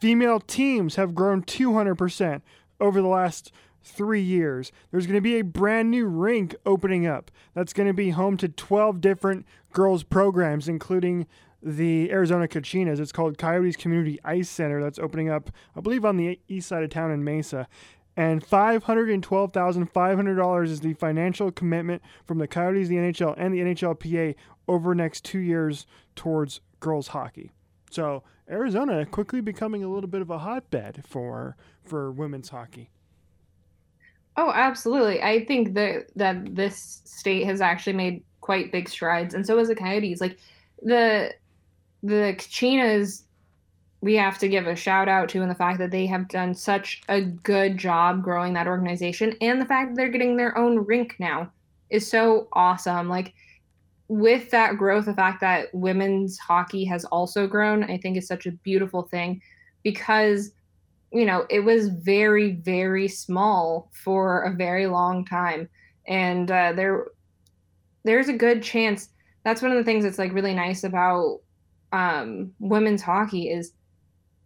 Female 0.00 0.40
teams 0.40 0.96
have 0.96 1.14
grown 1.14 1.42
200% 1.42 2.42
over 2.80 3.00
the 3.00 3.06
last 3.06 3.52
three 3.82 4.22
years. 4.22 4.72
There's 4.90 5.06
going 5.06 5.16
to 5.16 5.20
be 5.20 5.38
a 5.38 5.44
brand 5.44 5.90
new 5.90 6.06
rink 6.06 6.54
opening 6.64 7.06
up 7.06 7.30
that's 7.54 7.72
going 7.72 7.88
to 7.88 7.94
be 7.94 8.10
home 8.10 8.36
to 8.38 8.48
12 8.48 9.00
different 9.00 9.46
girls' 9.72 10.02
programs, 10.02 10.68
including 10.68 11.26
the 11.62 12.10
Arizona 12.10 12.48
Kachinas. 12.48 12.98
It's 12.98 13.12
called 13.12 13.38
Coyotes 13.38 13.76
Community 13.76 14.18
Ice 14.24 14.48
Center. 14.48 14.82
That's 14.82 14.98
opening 14.98 15.30
up, 15.30 15.50
I 15.76 15.80
believe, 15.80 16.04
on 16.04 16.16
the 16.16 16.40
east 16.48 16.68
side 16.68 16.82
of 16.82 16.90
town 16.90 17.10
in 17.10 17.24
Mesa. 17.24 17.68
And 18.16 18.44
$512,500 18.44 20.64
is 20.64 20.80
the 20.80 20.94
financial 20.94 21.50
commitment 21.50 22.02
from 22.26 22.38
the 22.38 22.48
Coyotes, 22.48 22.88
the 22.88 22.96
NHL, 22.96 23.34
and 23.38 23.54
the 23.54 23.60
NHLPA 23.60 24.34
over 24.68 24.94
next 24.94 25.24
two 25.24 25.38
years 25.38 25.86
towards 26.14 26.60
girls 26.80 27.08
hockey. 27.08 27.52
So 27.90 28.22
Arizona 28.50 29.06
quickly 29.06 29.40
becoming 29.40 29.82
a 29.82 29.88
little 29.88 30.08
bit 30.08 30.20
of 30.20 30.28
a 30.30 30.38
hotbed 30.38 31.04
for 31.06 31.56
for 31.82 32.10
women's 32.10 32.50
hockey. 32.50 32.90
Oh, 34.36 34.50
absolutely. 34.50 35.22
I 35.22 35.44
think 35.44 35.74
that 35.74 36.06
that 36.16 36.54
this 36.54 37.02
state 37.04 37.44
has 37.44 37.60
actually 37.60 37.92
made 37.92 38.22
quite 38.40 38.72
big 38.72 38.88
strides, 38.88 39.34
and 39.34 39.46
so 39.46 39.58
has 39.58 39.68
the 39.68 39.74
Coyotes. 39.74 40.20
Like 40.20 40.38
the 40.82 41.34
the 42.02 42.34
Kachinas, 42.38 43.22
we 44.00 44.14
have 44.14 44.38
to 44.38 44.48
give 44.48 44.66
a 44.66 44.74
shout 44.74 45.08
out 45.08 45.28
to, 45.30 45.42
and 45.42 45.50
the 45.50 45.54
fact 45.54 45.78
that 45.78 45.90
they 45.90 46.06
have 46.06 46.28
done 46.28 46.54
such 46.54 47.02
a 47.08 47.20
good 47.20 47.76
job 47.76 48.22
growing 48.22 48.54
that 48.54 48.66
organization, 48.66 49.36
and 49.40 49.60
the 49.60 49.66
fact 49.66 49.90
that 49.90 49.96
they're 49.96 50.08
getting 50.08 50.36
their 50.36 50.56
own 50.56 50.78
rink 50.78 51.16
now 51.18 51.50
is 51.90 52.08
so 52.08 52.48
awesome. 52.54 53.08
Like 53.08 53.34
with 54.08 54.50
that 54.50 54.76
growth, 54.78 55.04
the 55.04 55.14
fact 55.14 55.40
that 55.42 55.72
women's 55.74 56.38
hockey 56.38 56.84
has 56.86 57.04
also 57.06 57.46
grown, 57.46 57.84
I 57.84 57.98
think 57.98 58.16
is 58.16 58.26
such 58.26 58.46
a 58.46 58.52
beautiful 58.52 59.02
thing 59.02 59.42
because 59.82 60.52
you 61.12 61.26
know, 61.26 61.46
it 61.50 61.60
was 61.60 61.88
very, 61.88 62.52
very 62.52 63.06
small 63.06 63.90
for 63.92 64.42
a 64.42 64.54
very 64.54 64.86
long 64.86 65.24
time. 65.24 65.68
And 66.08 66.50
uh, 66.50 66.72
there, 66.72 67.06
there's 68.04 68.28
a 68.28 68.32
good 68.32 68.62
chance. 68.62 69.10
That's 69.44 69.60
one 69.60 69.72
of 69.72 69.76
the 69.76 69.84
things 69.84 70.04
that's 70.04 70.18
like 70.18 70.32
really 70.32 70.54
nice 70.54 70.84
about 70.84 71.40
um, 71.92 72.52
women's 72.58 73.02
hockey 73.02 73.50
is, 73.50 73.72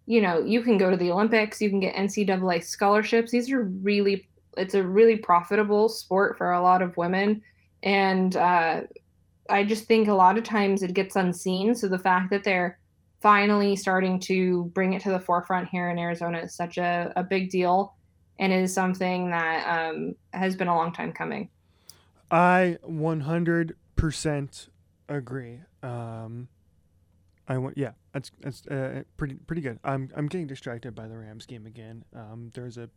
you 0.07 0.21
know, 0.21 0.41
you 0.41 0.63
can 0.63 0.77
go 0.77 0.91
to 0.91 0.97
the 0.97 1.11
Olympics, 1.11 1.61
you 1.61 1.71
can 1.71 1.81
get 1.81 1.95
NCAA 1.95 2.65
scholarships. 2.65 3.31
These 3.31 3.51
are 3.53 3.63
really, 3.63 4.29
it's 4.57 4.75
a 4.75 4.83
really 4.83 5.17
profitable 5.17 5.89
sport 5.89 6.37
for 6.37 6.53
a 6.53 6.63
lot 6.63 6.83
of 6.83 6.97
women. 6.97 7.43
And 7.85 8.37
uh, 8.37 8.83
I 9.49 9.65
just 9.65 9.85
think 9.85 10.09
a 10.09 10.15
lot 10.15 10.37
of 10.37 10.43
times 10.43 10.83
it 10.83 10.95
gets 10.95 11.15
unseen. 11.15 11.77
So 11.77 11.87
the 11.87 11.99
fact 11.99 12.31
that 12.31 12.43
they're 12.43 12.79
finally 13.21 13.77
starting 13.77 14.21
to 14.21 14.65
bring 14.75 14.93
it 14.93 15.03
to 15.03 15.11
the 15.11 15.21
forefront 15.21 15.69
here 15.69 15.91
in 15.91 15.99
Arizona 15.99 16.39
is 16.39 16.55
such 16.55 16.79
a, 16.79 17.13
a 17.17 17.23
big 17.23 17.51
deal 17.51 17.95
and 18.39 18.53
is 18.53 18.73
something 18.73 19.31
that 19.31 19.67
um, 19.67 20.15
has 20.33 20.57
been 20.57 20.69
a 20.69 20.75
long 20.75 20.93
time 20.93 21.13
coming. 21.13 21.49
I 22.31 22.79
100% 22.87 24.69
agree. 25.09 25.61
Um, 25.83 26.49
I 27.49 27.59
want, 27.59 27.79
yeah, 27.79 27.93
that's 28.13 28.33
that's 28.41 28.67
uh, 28.67 29.05
pretty 29.17 29.37
pretty 29.37 29.63
good. 29.63 29.79
I'm 29.85 30.11
I'm 30.17 30.27
getting 30.27 30.49
distracted 30.49 30.97
by 30.97 31.07
the 31.07 31.17
Rams 31.17 31.47
game 31.47 31.65
again. 31.65 32.05
Um, 32.15 32.51
there's 32.55 32.77
a 32.77 32.91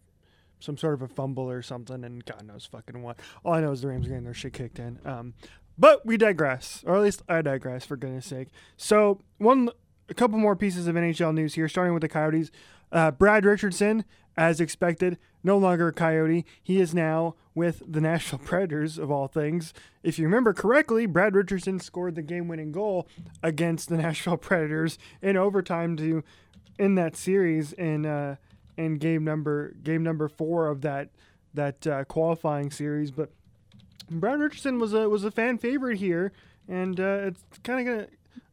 some 0.60 0.76
sort 0.76 0.96
of 0.96 1.04
a 1.04 1.08
fumble 1.08 1.50
or 1.50 1.62
something, 1.62 2.04
and 2.04 2.26
God 2.26 2.46
knows 2.46 2.66
fucking 2.66 3.02
what. 3.02 3.20
All 3.46 3.54
I 3.54 3.62
know 3.62 3.72
is 3.72 3.82
the 3.82 3.90
Rams 3.90 4.08
are 4.08 4.10
getting 4.10 4.26
their 4.26 4.34
shit 4.34 4.54
kicked 4.54 4.80
in. 4.80 5.00
Um, 5.06 5.34
but 5.78 6.06
we 6.06 6.18
digress, 6.18 6.84
or 6.86 6.96
at 6.96 7.02
least 7.02 7.22
I 7.30 7.42
digress 7.42 7.86
for 7.86 7.96
goodness 7.96 8.26
sake. 8.26 8.50
So 8.76 9.22
one 9.38 9.70
a 10.10 10.14
couple 10.14 10.38
more 10.38 10.56
pieces 10.56 10.88
of 10.88 10.96
NHL 10.96 11.34
news 11.34 11.54
here, 11.54 11.68
starting 11.68 11.94
with 11.94 12.02
the 12.02 12.10
Coyotes. 12.10 12.52
Uh, 12.92 13.12
Brad 13.12 13.46
Richardson, 13.46 14.04
as 14.36 14.60
expected, 14.60 15.18
no 15.44 15.58
longer 15.58 15.90
a 15.90 15.94
Coyote. 15.94 16.46
He 16.62 16.82
is 16.82 16.94
now 16.94 17.36
with 17.54 17.84
the 17.88 18.02
Nashville 18.02 18.40
Predators, 18.40 18.98
of 18.98 19.12
all 19.12 19.28
things. 19.28 19.74
If 20.04 20.18
you 20.18 20.26
remember 20.26 20.54
correctly, 20.54 21.06
Brad 21.06 21.36
Richardson 21.36 21.80
scored 21.80 22.16
the 22.16 22.22
game 22.22 22.48
winning 22.48 22.72
goal 22.72 23.08
against 23.44 23.90
the 23.90 23.98
Nashville 24.02 24.38
Predators 24.38 24.98
in 25.22 25.38
overtime 25.38 25.96
to 25.98 26.24
end 26.80 26.98
that 26.98 27.16
series 27.16 27.74
in, 27.74 28.06
uh, 28.06 28.38
in 28.78 28.96
game 28.96 29.24
number 29.24 29.74
game 29.84 30.02
number 30.04 30.30
four 30.30 30.68
of 30.68 30.82
that 30.82 31.10
that 31.54 31.86
uh, 31.86 32.04
qualifying 32.06 32.72
series. 32.72 33.12
But 33.12 33.32
Brad 34.10 34.40
Richardson 34.40 34.80
was 34.80 34.94
a 34.94 35.10
was 35.10 35.24
a 35.24 35.32
fan 35.32 35.58
favorite 35.58 35.98
here, 35.98 36.32
and 36.68 37.00
uh, 37.00 37.20
it's 37.24 37.44
kind 37.64 37.88
of 37.88 38.08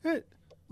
gonna. 0.05 0.17
It, 0.17 0.27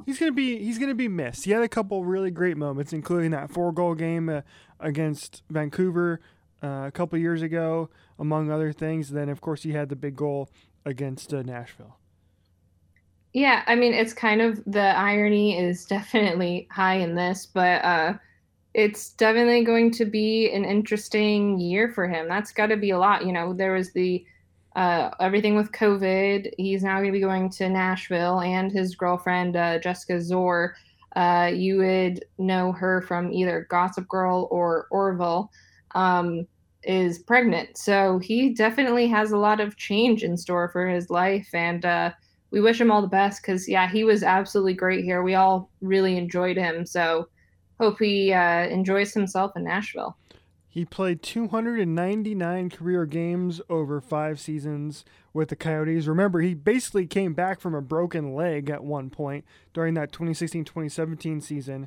he's 0.06 0.18
gonna 0.18 0.32
be 0.32 0.58
he's 0.58 0.78
gonna 0.78 0.94
be 0.94 1.08
missed. 1.08 1.44
He 1.44 1.50
had 1.50 1.62
a 1.62 1.68
couple 1.68 2.04
really 2.04 2.30
great 2.30 2.56
moments, 2.56 2.92
including 2.92 3.30
that 3.32 3.50
four 3.50 3.72
goal 3.72 3.94
game 3.94 4.28
uh, 4.28 4.42
against 4.80 5.42
Vancouver 5.50 6.20
uh, 6.62 6.84
a 6.86 6.90
couple 6.92 7.18
years 7.18 7.42
ago, 7.42 7.90
among 8.18 8.50
other 8.50 8.72
things. 8.72 9.10
then, 9.10 9.28
of 9.28 9.40
course, 9.40 9.62
he 9.62 9.72
had 9.72 9.88
the 9.88 9.96
big 9.96 10.16
goal 10.16 10.48
against 10.84 11.32
uh, 11.32 11.42
Nashville. 11.42 11.98
Yeah, 13.32 13.64
I 13.66 13.74
mean, 13.74 13.92
it's 13.92 14.12
kind 14.12 14.40
of 14.40 14.62
the 14.64 14.96
irony 14.96 15.58
is 15.58 15.84
definitely 15.84 16.68
high 16.70 16.94
in 16.94 17.14
this, 17.14 17.46
but 17.46 17.84
uh, 17.84 18.14
it's 18.74 19.10
definitely 19.10 19.64
going 19.64 19.90
to 19.92 20.04
be 20.04 20.50
an 20.52 20.64
interesting 20.64 21.58
year 21.58 21.90
for 21.90 22.08
him. 22.08 22.28
That's 22.28 22.52
got 22.52 22.66
to 22.66 22.76
be 22.76 22.90
a 22.90 22.98
lot. 22.98 23.26
You 23.26 23.32
know, 23.32 23.52
there 23.52 23.72
was 23.72 23.92
the 23.92 24.24
uh, 24.74 25.10
everything 25.20 25.56
with 25.56 25.72
COVID. 25.72 26.52
He's 26.58 26.82
now 26.82 26.96
going 26.96 27.06
to 27.06 27.12
be 27.12 27.20
going 27.20 27.50
to 27.50 27.68
Nashville, 27.68 28.40
and 28.40 28.72
his 28.72 28.94
girlfriend 28.94 29.56
uh, 29.56 29.78
Jessica 29.78 30.14
Szohr. 30.14 30.72
Uh, 31.16 31.50
you 31.54 31.78
would 31.78 32.24
know 32.38 32.72
her 32.72 33.02
from 33.02 33.32
either 33.32 33.66
Gossip 33.70 34.08
Girl 34.08 34.48
or 34.50 34.88
Orville. 34.90 35.50
Um, 35.94 36.46
is 36.86 37.20
pregnant, 37.20 37.78
so 37.78 38.18
he 38.18 38.50
definitely 38.50 39.06
has 39.08 39.32
a 39.32 39.38
lot 39.38 39.58
of 39.58 39.76
change 39.76 40.22
in 40.22 40.36
store 40.36 40.68
for 40.68 40.86
his 40.86 41.08
life, 41.08 41.48
and 41.54 41.84
uh, 41.84 42.10
we 42.50 42.60
wish 42.60 42.80
him 42.80 42.90
all 42.90 43.00
the 43.00 43.08
best 43.08 43.42
because 43.42 43.68
yeah, 43.68 43.90
he 43.90 44.04
was 44.04 44.22
absolutely 44.22 44.74
great 44.74 45.04
here. 45.04 45.22
We 45.22 45.34
all 45.34 45.70
really 45.80 46.16
enjoyed 46.16 46.56
him, 46.56 46.84
so 46.84 47.28
hope 47.80 47.98
he 47.98 48.32
uh, 48.32 48.66
enjoys 48.68 49.14
himself 49.14 49.52
in 49.56 49.64
Nashville. 49.64 50.16
He 50.74 50.84
played 50.84 51.22
299 51.22 52.68
career 52.68 53.06
games 53.06 53.60
over 53.70 54.00
five 54.00 54.40
seasons 54.40 55.04
with 55.32 55.50
the 55.50 55.54
Coyotes. 55.54 56.08
Remember, 56.08 56.40
he 56.40 56.52
basically 56.52 57.06
came 57.06 57.32
back 57.32 57.60
from 57.60 57.76
a 57.76 57.80
broken 57.80 58.34
leg 58.34 58.68
at 58.70 58.82
one 58.82 59.08
point 59.08 59.44
during 59.72 59.94
that 59.94 60.10
2016 60.10 60.64
2017 60.64 61.40
season. 61.40 61.86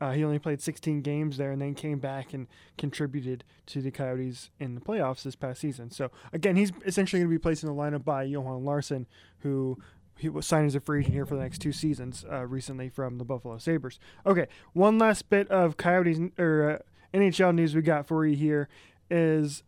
Uh, 0.00 0.12
he 0.12 0.22
only 0.22 0.38
played 0.38 0.60
16 0.60 1.02
games 1.02 1.36
there 1.36 1.50
and 1.50 1.60
then 1.60 1.74
came 1.74 1.98
back 1.98 2.32
and 2.32 2.46
contributed 2.76 3.42
to 3.66 3.82
the 3.82 3.90
Coyotes 3.90 4.50
in 4.60 4.76
the 4.76 4.80
playoffs 4.80 5.24
this 5.24 5.34
past 5.34 5.60
season. 5.60 5.90
So, 5.90 6.12
again, 6.32 6.54
he's 6.54 6.70
essentially 6.86 7.18
going 7.18 7.30
to 7.32 7.34
be 7.34 7.42
placed 7.42 7.64
in 7.64 7.68
the 7.68 7.74
lineup 7.74 8.04
by 8.04 8.22
Johan 8.22 8.64
Larsson, 8.64 9.08
who 9.40 9.78
he 10.16 10.28
was 10.28 10.46
signed 10.46 10.66
as 10.66 10.76
a 10.76 10.80
free 10.80 11.00
agent 11.00 11.14
here 11.14 11.26
for 11.26 11.34
the 11.34 11.42
next 11.42 11.58
two 11.58 11.72
seasons 11.72 12.24
uh, 12.30 12.46
recently 12.46 12.88
from 12.88 13.18
the 13.18 13.24
Buffalo 13.24 13.58
Sabres. 13.58 13.98
Okay, 14.24 14.46
one 14.74 14.96
last 14.96 15.28
bit 15.28 15.48
of 15.48 15.76
Coyotes 15.76 16.20
or 16.38 16.70
uh, 16.70 16.78
NHL 17.14 17.54
news 17.54 17.74
we 17.74 17.82
got 17.82 18.06
for 18.06 18.26
you 18.26 18.36
here 18.36 18.68
is 19.10 19.62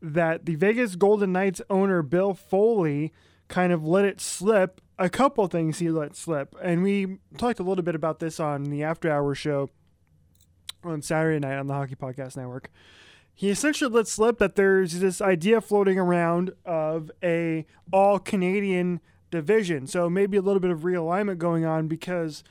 that 0.00 0.46
the 0.46 0.54
Vegas 0.54 0.96
Golden 0.96 1.32
Knights 1.32 1.60
owner 1.70 2.02
Bill 2.02 2.34
Foley 2.34 3.12
kind 3.48 3.72
of 3.72 3.86
let 3.86 4.04
it 4.04 4.20
slip. 4.20 4.80
A 4.96 5.10
couple 5.10 5.46
things 5.48 5.80
he 5.80 5.90
let 5.90 6.14
slip, 6.14 6.54
and 6.62 6.84
we 6.84 7.18
talked 7.36 7.58
a 7.58 7.64
little 7.64 7.82
bit 7.82 7.96
about 7.96 8.20
this 8.20 8.38
on 8.38 8.64
the 8.64 8.84
After 8.84 9.10
Hour 9.10 9.34
show 9.34 9.68
on 10.84 11.02
Saturday 11.02 11.40
night 11.40 11.58
on 11.58 11.66
the 11.66 11.74
Hockey 11.74 11.96
Podcast 11.96 12.36
Network. 12.36 12.70
He 13.34 13.50
essentially 13.50 13.92
let 13.92 14.06
slip 14.06 14.38
that 14.38 14.54
there's 14.54 15.00
this 15.00 15.20
idea 15.20 15.60
floating 15.60 15.98
around 15.98 16.52
of 16.64 17.10
a 17.24 17.66
all 17.92 18.20
Canadian 18.20 19.00
division. 19.32 19.88
So 19.88 20.08
maybe 20.08 20.36
a 20.36 20.42
little 20.42 20.60
bit 20.60 20.70
of 20.70 20.82
realignment 20.82 21.38
going 21.38 21.64
on 21.64 21.88
because 21.88 22.44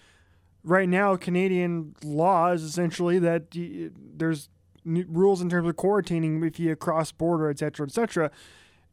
right 0.63 0.87
now 0.87 1.15
Canadian 1.15 1.95
law 2.03 2.51
is 2.51 2.63
essentially 2.63 3.19
that 3.19 3.47
there's 3.51 4.49
rules 4.85 5.41
in 5.41 5.49
terms 5.49 5.67
of 5.67 5.75
quarantining 5.75 6.45
if 6.45 6.59
you 6.59 6.75
cross 6.75 7.11
border, 7.11 7.49
et 7.49 7.59
cetera, 7.59 7.85
et 7.85 7.91
cetera. 7.91 8.31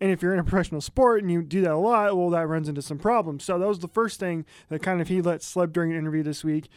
And 0.01 0.11
if 0.11 0.23
you're 0.23 0.33
in 0.33 0.39
a 0.39 0.45
professional 0.45 0.81
sport 0.81 1.21
and 1.21 1.31
you 1.31 1.43
do 1.43 1.61
that 1.61 1.73
a 1.73 1.77
lot, 1.77 2.17
well, 2.17 2.31
that 2.31 2.49
runs 2.49 2.69
into 2.69 2.81
some 2.81 2.99
problems. 2.99 3.45
So 3.45 3.59
that 3.59 3.69
was 3.69 3.81
the 3.81 3.89
first 3.89 4.19
thing 4.19 4.47
that 4.69 4.83
kind 4.83 5.01
of 5.01 5.09
he 5.09 5.21
let 5.21 5.43
slip 5.43 5.73
during 5.73 5.93
an 5.93 5.99
interview 5.99 6.23
this 6.23 6.43
week. 6.43 6.69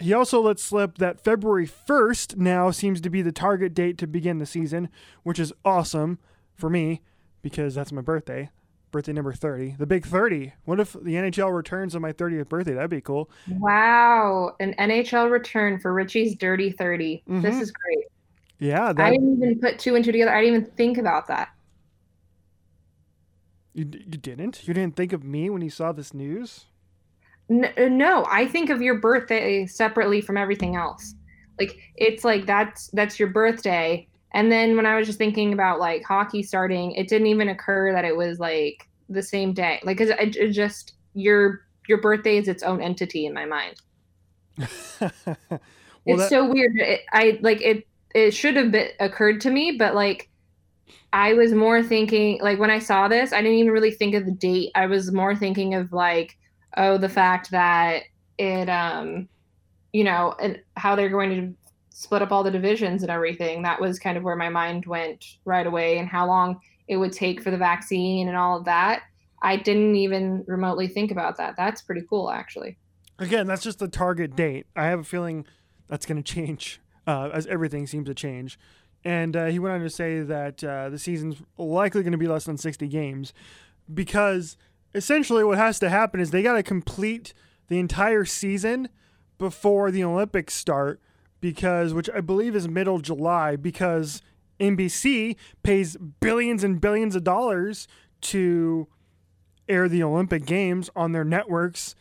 He 0.00 0.12
also 0.12 0.40
let 0.40 0.60
slip 0.60 0.98
that 0.98 1.18
February 1.18 1.66
1st 1.66 2.36
now 2.36 2.70
seems 2.70 3.00
to 3.00 3.10
be 3.10 3.22
the 3.22 3.32
target 3.32 3.74
date 3.74 3.98
to 3.98 4.06
begin 4.06 4.38
the 4.38 4.46
season, 4.46 4.90
which 5.22 5.38
is 5.38 5.52
awesome 5.64 6.18
for 6.54 6.68
me 6.68 7.00
because 7.42 7.74
that's 7.74 7.90
my 7.90 8.02
birthday 8.02 8.50
birthday 8.90 9.12
number 9.12 9.32
30. 9.32 9.76
The 9.78 9.86
big 9.86 10.06
30. 10.06 10.52
What 10.64 10.80
if 10.80 10.92
the 10.92 11.14
NHL 11.14 11.54
returns 11.54 11.94
on 11.94 12.02
my 12.02 12.12
30th 12.12 12.48
birthday? 12.48 12.74
That'd 12.74 12.90
be 12.90 13.00
cool. 13.00 13.30
Wow. 13.48 14.54
An 14.60 14.74
NHL 14.78 15.30
return 15.30 15.78
for 15.78 15.92
Richie's 15.92 16.36
Dirty 16.36 16.70
30. 16.70 17.22
Mm-hmm. 17.28 17.40
This 17.42 17.60
is 17.60 17.70
great. 17.70 18.04
Yeah. 18.58 18.92
That... 18.92 19.06
I 19.06 19.10
didn't 19.10 19.36
even 19.36 19.60
put 19.60 19.78
two 19.78 19.94
and 19.94 20.04
two 20.04 20.12
together. 20.12 20.34
I 20.34 20.42
didn't 20.42 20.56
even 20.56 20.70
think 20.72 20.98
about 20.98 21.26
that. 21.28 21.48
You, 23.74 23.84
you 23.92 24.18
didn't? 24.18 24.66
You 24.66 24.74
didn't 24.74 24.96
think 24.96 25.12
of 25.12 25.22
me 25.22 25.50
when 25.50 25.62
you 25.62 25.70
saw 25.70 25.92
this 25.92 26.12
news? 26.12 26.66
No, 27.48 27.68
uh, 27.78 27.88
no, 27.88 28.26
I 28.28 28.46
think 28.46 28.70
of 28.70 28.82
your 28.82 28.96
birthday 28.96 29.66
separately 29.66 30.20
from 30.20 30.36
everything 30.36 30.74
else. 30.74 31.14
Like 31.60 31.78
it's 31.94 32.24
like 32.24 32.44
that's 32.44 32.88
that's 32.88 33.20
your 33.20 33.28
birthday 33.28 34.07
and 34.32 34.52
then 34.52 34.76
when 34.76 34.86
I 34.86 34.96
was 34.96 35.06
just 35.06 35.18
thinking 35.18 35.52
about 35.52 35.80
like 35.80 36.04
hockey 36.04 36.42
starting, 36.42 36.92
it 36.92 37.08
didn't 37.08 37.28
even 37.28 37.48
occur 37.48 37.92
that 37.92 38.04
it 38.04 38.16
was 38.16 38.38
like 38.38 38.88
the 39.08 39.22
same 39.22 39.52
day. 39.54 39.80
Like, 39.82 39.98
cause 39.98 40.10
it, 40.10 40.36
it 40.36 40.50
just 40.50 40.94
your 41.14 41.62
your 41.88 42.00
birthday 42.00 42.36
is 42.36 42.48
its 42.48 42.62
own 42.62 42.82
entity 42.82 43.24
in 43.24 43.32
my 43.32 43.46
mind. 43.46 43.76
well, 44.58 45.10
it's 46.04 46.22
that... 46.22 46.28
so 46.28 46.46
weird. 46.48 46.76
It, 46.76 47.00
I 47.12 47.38
like 47.40 47.62
it. 47.62 47.86
It 48.14 48.32
should 48.32 48.56
have 48.56 48.70
been 48.70 48.88
occurred 49.00 49.40
to 49.42 49.50
me, 49.50 49.76
but 49.78 49.94
like 49.94 50.28
I 51.12 51.32
was 51.32 51.52
more 51.52 51.82
thinking 51.82 52.38
like 52.42 52.58
when 52.58 52.70
I 52.70 52.78
saw 52.80 53.08
this, 53.08 53.32
I 53.32 53.40
didn't 53.40 53.58
even 53.58 53.72
really 53.72 53.92
think 53.92 54.14
of 54.14 54.26
the 54.26 54.32
date. 54.32 54.72
I 54.74 54.86
was 54.86 55.10
more 55.10 55.34
thinking 55.34 55.74
of 55.74 55.92
like, 55.92 56.36
oh, 56.76 56.98
the 56.98 57.08
fact 57.08 57.50
that 57.50 58.02
it 58.36 58.68
um 58.68 59.28
you 59.94 60.04
know, 60.04 60.34
and 60.40 60.60
how 60.76 60.94
they're 60.94 61.08
going 61.08 61.30
to 61.30 61.67
split 61.98 62.22
up 62.22 62.30
all 62.30 62.44
the 62.44 62.50
divisions 62.50 63.02
and 63.02 63.10
everything. 63.10 63.60
That 63.62 63.80
was 63.80 63.98
kind 63.98 64.16
of 64.16 64.22
where 64.22 64.36
my 64.36 64.48
mind 64.48 64.86
went 64.86 65.38
right 65.44 65.66
away 65.66 65.98
and 65.98 66.08
how 66.08 66.28
long 66.28 66.60
it 66.86 66.96
would 66.96 67.12
take 67.12 67.42
for 67.42 67.50
the 67.50 67.56
vaccine 67.56 68.28
and 68.28 68.36
all 68.36 68.56
of 68.56 68.64
that. 68.66 69.02
I 69.42 69.56
didn't 69.56 69.96
even 69.96 70.44
remotely 70.46 70.86
think 70.86 71.10
about 71.10 71.38
that. 71.38 71.56
That's 71.56 71.82
pretty 71.82 72.02
cool, 72.08 72.30
actually. 72.30 72.78
Again, 73.18 73.48
that's 73.48 73.64
just 73.64 73.80
the 73.80 73.88
target 73.88 74.36
date. 74.36 74.66
I 74.76 74.84
have 74.84 75.00
a 75.00 75.04
feeling 75.04 75.44
that's 75.88 76.06
going 76.06 76.22
to 76.22 76.32
change 76.32 76.80
uh, 77.04 77.30
as 77.32 77.48
everything 77.48 77.88
seems 77.88 78.06
to 78.06 78.14
change. 78.14 78.60
And 79.02 79.36
uh, 79.36 79.46
he 79.46 79.58
went 79.58 79.74
on 79.74 79.80
to 79.80 79.90
say 79.90 80.20
that 80.20 80.62
uh, 80.62 80.90
the 80.90 80.98
season's 81.00 81.42
likely 81.56 82.04
going 82.04 82.12
to 82.12 82.18
be 82.18 82.28
less 82.28 82.44
than 82.44 82.58
60 82.58 82.86
games 82.86 83.32
because 83.92 84.56
essentially 84.94 85.42
what 85.42 85.58
has 85.58 85.80
to 85.80 85.88
happen 85.88 86.20
is 86.20 86.30
they 86.30 86.44
got 86.44 86.54
to 86.54 86.62
complete 86.62 87.34
the 87.66 87.80
entire 87.80 88.24
season 88.24 88.88
before 89.36 89.90
the 89.90 90.04
Olympics 90.04 90.54
start 90.54 91.00
because 91.40 91.94
which 91.94 92.10
I 92.14 92.20
believe 92.20 92.54
is 92.56 92.68
middle 92.68 92.98
July 92.98 93.56
because 93.56 94.22
NBC 94.60 95.36
pays 95.62 95.96
billions 96.20 96.64
and 96.64 96.80
billions 96.80 97.14
of 97.14 97.24
dollars 97.24 97.86
to 98.20 98.88
air 99.68 99.88
the 99.88 100.02
Olympic 100.02 100.46
Games 100.46 100.90
on 100.96 101.12
their 101.12 101.24
networks, 101.24 101.94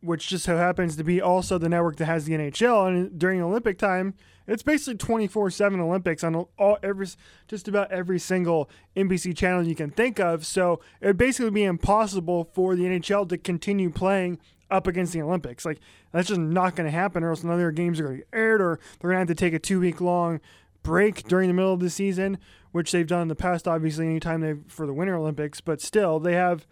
which 0.00 0.28
just 0.28 0.44
so 0.44 0.56
happens 0.56 0.96
to 0.96 1.04
be 1.04 1.20
also 1.20 1.58
the 1.58 1.68
network 1.68 1.96
that 1.96 2.06
has 2.06 2.24
the 2.24 2.32
NHL. 2.32 2.88
And 2.88 3.18
during 3.18 3.40
Olympic 3.40 3.78
time, 3.78 4.14
it's 4.48 4.62
basically 4.64 4.96
24/7 4.96 5.78
Olympics 5.80 6.24
on 6.24 6.34
all 6.34 6.78
every 6.82 7.06
just 7.46 7.68
about 7.68 7.92
every 7.92 8.18
single 8.18 8.68
NBC 8.96 9.32
channel 9.36 9.62
you 9.62 9.76
can 9.76 9.90
think 9.90 10.18
of. 10.18 10.44
So 10.44 10.80
it 11.00 11.06
would 11.06 11.18
basically 11.18 11.52
be 11.52 11.64
impossible 11.64 12.50
for 12.52 12.74
the 12.74 12.84
NHL 12.84 13.28
to 13.28 13.38
continue 13.38 13.90
playing 13.90 14.40
up 14.72 14.86
against 14.86 15.12
the 15.12 15.22
Olympics. 15.22 15.64
Like 15.64 15.78
that's 16.10 16.28
just 16.28 16.40
not 16.40 16.74
going 16.74 16.86
to 16.86 16.90
happen, 16.90 17.22
or 17.22 17.30
else 17.30 17.44
none 17.44 17.52
of 17.52 17.58
their 17.58 17.70
games 17.70 18.00
are 18.00 18.04
going 18.04 18.16
to 18.16 18.18
get 18.22 18.28
aired, 18.32 18.60
or 18.60 18.80
they're 18.98 19.10
going 19.10 19.26
to 19.26 19.30
have 19.30 19.36
to 19.36 19.44
take 19.44 19.54
a 19.54 19.58
two 19.58 19.78
week 19.78 20.00
long 20.00 20.40
break 20.82 21.22
during 21.28 21.48
the 21.48 21.54
middle 21.54 21.72
of 21.72 21.80
the 21.80 21.90
season, 21.90 22.38
which 22.72 22.90
they've 22.90 23.06
done 23.06 23.22
in 23.22 23.28
the 23.28 23.36
past. 23.36 23.68
Obviously, 23.68 24.06
anytime 24.06 24.40
they 24.40 24.54
for 24.66 24.86
the 24.86 24.94
Winter 24.94 25.14
Olympics, 25.14 25.60
but 25.60 25.80
still 25.80 26.18
they 26.18 26.32
have 26.32 26.66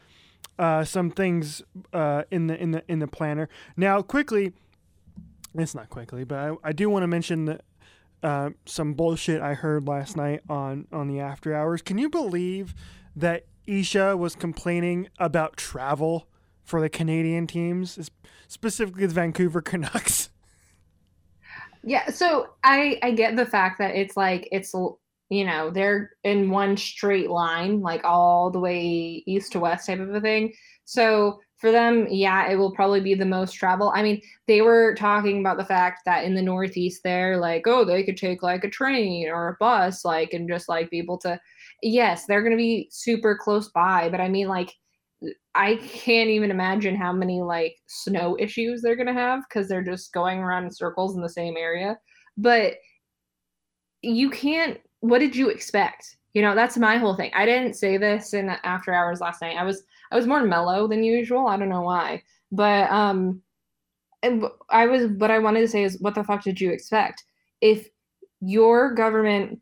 uh, 0.58 0.82
some 0.84 1.10
things 1.10 1.62
uh, 1.92 2.24
in 2.30 2.46
the 2.46 2.60
in 2.60 2.72
the 2.72 2.82
in 2.88 2.98
the 2.98 3.06
planner. 3.06 3.48
Now, 3.76 4.02
quickly, 4.02 4.52
it's 5.54 5.74
not 5.74 5.90
quickly, 5.90 6.24
but 6.24 6.38
I, 6.38 6.56
I 6.64 6.72
do 6.72 6.90
want 6.90 7.02
to 7.02 7.08
mention 7.08 7.44
that. 7.44 7.62
Uh, 8.22 8.50
some 8.66 8.92
bullshit 8.92 9.40
I 9.40 9.54
heard 9.54 9.88
last 9.88 10.14
night 10.14 10.42
on 10.46 10.86
on 10.92 11.08
the 11.08 11.20
after 11.20 11.54
hours. 11.54 11.80
Can 11.80 11.96
you 11.96 12.10
believe 12.10 12.74
that 13.16 13.46
Isha 13.66 14.14
was 14.14 14.34
complaining 14.34 15.08
about 15.18 15.56
travel 15.56 16.28
for 16.64 16.80
the 16.80 16.88
Canadian 16.88 17.46
teams, 17.46 18.10
specifically 18.48 19.06
the 19.06 19.14
Vancouver 19.14 19.60
Canucks. 19.62 20.30
Yeah, 21.82 22.10
so 22.10 22.50
I 22.62 22.98
I 23.02 23.12
get 23.12 23.36
the 23.36 23.46
fact 23.46 23.78
that 23.78 23.94
it's 23.94 24.16
like 24.16 24.48
it's 24.52 24.74
you 25.30 25.44
know, 25.44 25.70
they're 25.70 26.10
in 26.24 26.50
one 26.50 26.76
straight 26.76 27.30
line, 27.30 27.80
like 27.80 28.04
all 28.04 28.50
the 28.50 28.58
way 28.58 29.22
east 29.26 29.52
to 29.52 29.60
west 29.60 29.86
type 29.86 30.00
of 30.00 30.14
a 30.14 30.20
thing. 30.20 30.52
So 30.84 31.40
for 31.58 31.70
them, 31.70 32.08
yeah, 32.10 32.50
it 32.50 32.56
will 32.56 32.72
probably 32.72 33.00
be 33.00 33.14
the 33.14 33.24
most 33.24 33.52
travel. 33.52 33.92
I 33.94 34.02
mean, 34.02 34.20
they 34.48 34.60
were 34.60 34.94
talking 34.96 35.38
about 35.38 35.56
the 35.56 35.64
fact 35.64 36.00
that 36.04 36.24
in 36.24 36.34
the 36.34 36.42
Northeast, 36.42 37.02
they're 37.04 37.36
like, 37.36 37.66
oh, 37.66 37.84
they 37.84 38.02
could 38.02 38.16
take 38.16 38.42
like 38.42 38.64
a 38.64 38.70
train 38.70 39.28
or 39.28 39.48
a 39.48 39.56
bus, 39.60 40.04
like, 40.04 40.32
and 40.32 40.48
just 40.48 40.68
like 40.68 40.90
be 40.90 40.98
able 40.98 41.18
to, 41.18 41.38
yes, 41.80 42.26
they're 42.26 42.42
going 42.42 42.52
to 42.52 42.56
be 42.56 42.88
super 42.90 43.38
close 43.40 43.68
by. 43.68 44.08
But 44.08 44.20
I 44.20 44.28
mean, 44.28 44.48
like, 44.48 44.74
I 45.54 45.76
can't 45.76 46.30
even 46.30 46.50
imagine 46.50 46.94
how 46.94 47.12
many 47.12 47.42
like 47.42 47.76
snow 47.86 48.36
issues 48.38 48.82
they're 48.82 48.96
to 48.96 49.12
have 49.12 49.42
because 49.48 49.68
they're 49.68 49.82
just 49.82 50.12
going 50.12 50.38
around 50.38 50.64
in 50.64 50.70
circles 50.70 51.16
in 51.16 51.22
the 51.22 51.28
same 51.28 51.56
area. 51.56 51.98
But 52.36 52.74
you 54.02 54.30
can't, 54.30 54.78
what 55.00 55.18
did 55.18 55.34
you 55.34 55.48
expect? 55.48 56.16
You 56.34 56.42
know, 56.42 56.54
that's 56.54 56.76
my 56.76 56.96
whole 56.98 57.16
thing. 57.16 57.32
I 57.34 57.44
didn't 57.44 57.74
say 57.74 57.96
this 57.96 58.34
in 58.34 58.50
after 58.62 58.92
hours 58.94 59.20
last 59.20 59.42
night. 59.42 59.56
I 59.56 59.64
was 59.64 59.82
I 60.12 60.16
was 60.16 60.26
more 60.26 60.44
mellow 60.44 60.86
than 60.86 61.02
usual. 61.02 61.46
I 61.46 61.56
don't 61.56 61.68
know 61.68 61.82
why. 61.82 62.22
But 62.52 62.88
um 62.90 63.42
I 64.68 64.86
was 64.86 65.06
what 65.16 65.30
I 65.30 65.38
wanted 65.40 65.60
to 65.60 65.68
say 65.68 65.82
is 65.82 66.00
what 66.00 66.14
the 66.14 66.22
fuck 66.22 66.44
did 66.44 66.60
you 66.60 66.70
expect? 66.70 67.24
If 67.60 67.88
your 68.40 68.94
government 68.94 69.60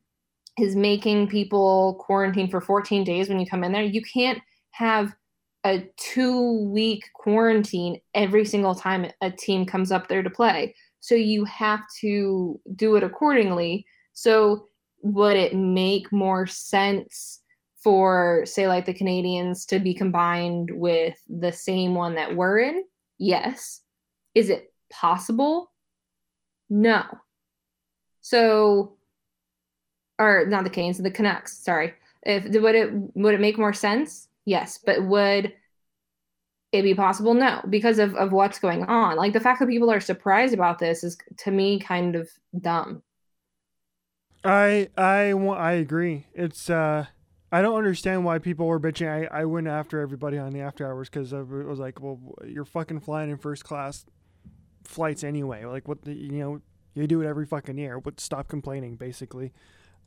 is 0.59 0.77
making 0.77 1.29
people 1.29 1.97
quarantine 2.01 2.51
for 2.51 2.61
14 2.61 3.05
days 3.05 3.29
when 3.29 3.41
you 3.41 3.47
come 3.47 3.65
in 3.65 3.73
there, 3.73 3.83
you 3.83 4.03
can't 4.03 4.41
have 4.73 5.15
a 5.65 5.89
2 5.97 6.69
week 6.71 7.05
quarantine 7.15 8.01
every 8.15 8.45
single 8.45 8.75
time 8.75 9.11
a 9.21 9.31
team 9.31 9.67
comes 9.67 9.93
up 9.93 10.09
there 10.09 10.23
to 10.23 10.31
play. 10.31 10.75
So 11.01 11.15
you 11.15 11.45
have 11.45 11.81
to 12.01 12.61
do 12.77 12.97
it 12.97 13.03
accordingly. 13.03 13.87
So 14.13 14.69
would 15.03 15.37
it 15.37 15.55
make 15.55 16.13
more 16.13 16.47
sense 16.47 17.41
for 17.83 18.43
say 18.45 18.67
like 18.67 18.87
the 18.87 18.95
Canadians 18.95 19.65
to 19.67 19.79
be 19.79 19.95
combined 19.95 20.71
with 20.73 21.17
the 21.29 21.53
same 21.53 21.95
one 21.95 22.15
that 22.17 22.35
we're 22.35 22.59
in? 22.61 22.85
Yes. 23.19 23.81
Is 24.35 24.51
it 24.51 24.73
possible? 24.91 25.71
No. 26.69 27.05
So 28.21 28.97
or 30.19 30.47
not 30.47 30.65
the 30.65 30.71
Canes, 30.71 30.99
the 30.99 31.11
Canucks, 31.11 31.59
sorry. 31.59 31.95
If 32.25 32.45
would 32.45 32.75
it 32.75 32.93
would 33.15 33.35
it 33.35 33.41
make 33.41 33.59
more 33.59 33.73
sense? 33.73 34.28
Yes, 34.49 34.79
but 34.79 35.05
would 35.05 35.53
it 36.73 36.83
be 36.83 36.95
possible? 36.95 37.35
No, 37.35 37.61
because 37.69 37.99
of, 37.99 38.15
of 38.15 38.33
what's 38.33 38.59
going 38.59 38.83
on. 38.85 39.17
Like 39.17 39.35
the 39.35 39.41
fact 39.41 39.61
that 39.61 39.69
people 39.69 39.91
are 39.91 40.01
surprised 40.01 40.55
about 40.55 40.79
this 40.79 41.05
is 41.05 41.19
to 41.39 41.51
me 41.51 41.79
kind 41.79 42.17
of 42.17 42.31
dumb. 42.59 43.03
I 44.43 44.89
I 44.97 45.33
I 45.33 45.73
agree. 45.73 46.27
It's 46.33 46.71
uh 46.71 47.07
I 47.53 47.61
don't 47.63 47.77
understand 47.77 48.25
why 48.25 48.39
people 48.39 48.67
were 48.67 48.81
bitching. 48.81 49.31
I, 49.31 49.41
I 49.41 49.45
went 49.45 49.69
after 49.69 50.01
everybody 50.01 50.39
on 50.39 50.53
the 50.53 50.61
after 50.61 50.87
hours 50.87 51.11
because 51.11 51.33
I 51.33 51.41
was 51.41 51.79
like, 51.79 52.01
well, 52.01 52.21
you're 52.47 52.67
fucking 52.67 53.01
flying 53.01 53.31
in 53.31 53.39
first 53.39 53.65
class 53.65 54.05
flights 54.85 55.25
anyway. 55.25 55.65
Like, 55.65 55.89
what 55.89 56.03
the, 56.03 56.13
you 56.15 56.33
know, 56.33 56.61
you 56.95 57.07
do 57.07 57.23
it 57.23 57.27
every 57.27 57.47
fucking 57.47 57.79
year. 57.79 58.01
But 58.01 58.21
stop 58.21 58.49
complaining, 58.49 58.97
basically. 58.97 59.53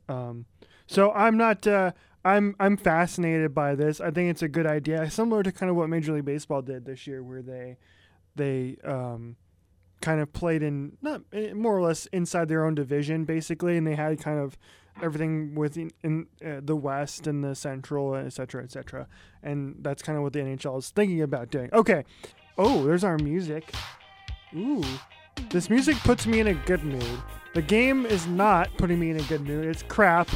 Um, 0.08 0.46
so 0.86 1.12
I'm 1.12 1.36
not. 1.36 1.66
Uh, 1.66 1.92
I'm 2.24 2.54
I'm 2.60 2.76
fascinated 2.76 3.54
by 3.54 3.74
this. 3.74 4.00
I 4.00 4.10
think 4.10 4.30
it's 4.30 4.42
a 4.42 4.48
good 4.48 4.66
idea, 4.66 5.10
similar 5.10 5.42
to 5.42 5.52
kind 5.52 5.70
of 5.70 5.76
what 5.76 5.88
Major 5.88 6.12
League 6.12 6.24
Baseball 6.24 6.62
did 6.62 6.84
this 6.84 7.06
year, 7.06 7.22
where 7.22 7.42
they 7.42 7.76
they 8.36 8.76
um, 8.84 9.36
kind 10.00 10.20
of 10.20 10.32
played 10.32 10.62
in 10.62 10.96
not 11.02 11.22
eh, 11.32 11.52
more 11.52 11.76
or 11.76 11.82
less 11.82 12.06
inside 12.06 12.48
their 12.48 12.64
own 12.64 12.74
division, 12.74 13.24
basically, 13.24 13.76
and 13.76 13.86
they 13.86 13.94
had 13.94 14.20
kind 14.20 14.38
of 14.38 14.56
everything 15.02 15.54
within 15.54 15.90
in 16.02 16.26
uh, 16.44 16.60
the 16.62 16.76
West 16.76 17.26
and 17.26 17.42
the 17.42 17.54
Central, 17.54 18.14
et 18.14 18.32
cetera, 18.32 18.62
et 18.62 18.70
cetera. 18.70 19.08
And 19.42 19.76
that's 19.80 20.02
kind 20.02 20.16
of 20.16 20.22
what 20.22 20.32
the 20.32 20.40
NHL 20.40 20.78
is 20.78 20.90
thinking 20.90 21.22
about 21.22 21.50
doing. 21.50 21.70
Okay. 21.72 22.04
Oh, 22.58 22.84
there's 22.84 23.04
our 23.04 23.18
music. 23.18 23.72
Ooh. 24.54 24.84
This 25.50 25.70
music 25.70 25.96
puts 25.98 26.26
me 26.26 26.40
in 26.40 26.48
a 26.48 26.54
good 26.54 26.84
mood. 26.84 27.22
The 27.54 27.62
game 27.62 28.06
is 28.06 28.26
not 28.26 28.70
putting 28.76 29.00
me 29.00 29.10
in 29.10 29.18
a 29.18 29.22
good 29.22 29.40
mood. 29.40 29.64
It's 29.64 29.82
crap. 29.82 30.28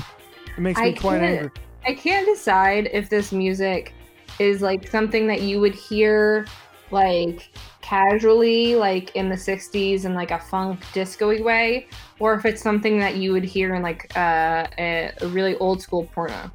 It 0.57 0.61
makes 0.61 0.81
me 0.81 0.91
I 0.91 0.93
quite 0.93 1.23
angry. 1.23 1.51
I 1.87 1.95
can't 1.95 2.27
decide 2.27 2.91
if 2.93 3.09
this 3.09 3.31
music 3.31 3.95
is 4.41 4.61
like 4.61 4.89
something 4.89 5.29
that 5.29 5.43
you 5.43 5.61
would 5.61 5.75
hear 5.75 6.47
like 6.91 7.51
casually 7.81 8.75
like 8.75 9.15
in 9.15 9.29
the 9.29 9.37
60s 9.37 10.05
in 10.05 10.15
like 10.15 10.33
a 10.33 10.39
funk 10.39 10.81
disco 10.93 11.41
way 11.41 11.87
or 12.19 12.35
if 12.35 12.45
it's 12.45 12.61
something 12.61 12.99
that 12.99 13.17
you 13.17 13.33
would 13.33 13.45
hear 13.45 13.77
in 13.77 13.83
like 13.83 14.11
uh, 14.17 14.67
a, 14.79 15.13
a 15.21 15.29
really 15.29 15.57
old 15.59 15.81
school 15.81 16.05
porno. 16.13 16.51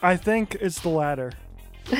I 0.00 0.16
think 0.16 0.56
it's 0.60 0.80
the 0.80 0.90
latter. 0.90 1.32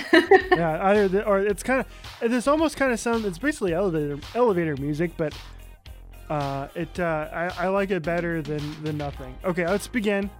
Yeah 0.52 0.87
either 0.88 1.08
the, 1.08 1.24
or 1.24 1.38
it's 1.38 1.62
kind 1.62 1.80
of 1.80 1.87
it's 2.20 2.48
almost 2.48 2.76
kind 2.76 2.92
of 2.92 2.98
sound 2.98 3.24
it's 3.24 3.38
basically 3.38 3.72
elevator 3.72 4.18
elevator 4.34 4.76
music 4.76 5.12
but 5.16 5.32
uh, 6.30 6.68
it 6.74 7.00
uh, 7.00 7.28
I, 7.32 7.64
I 7.64 7.68
like 7.68 7.90
it 7.90 8.02
better 8.02 8.42
than 8.42 8.82
than 8.82 8.96
nothing 8.96 9.36
okay 9.44 9.66
let's 9.66 9.88
begin 9.88 10.30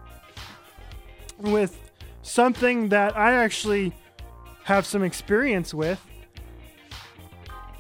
with 1.39 1.79
something 2.23 2.89
that 2.89 3.17
i 3.17 3.33
actually 3.33 3.95
have 4.69 4.85
some 4.85 5.03
experience 5.03 5.73
with. 5.73 5.99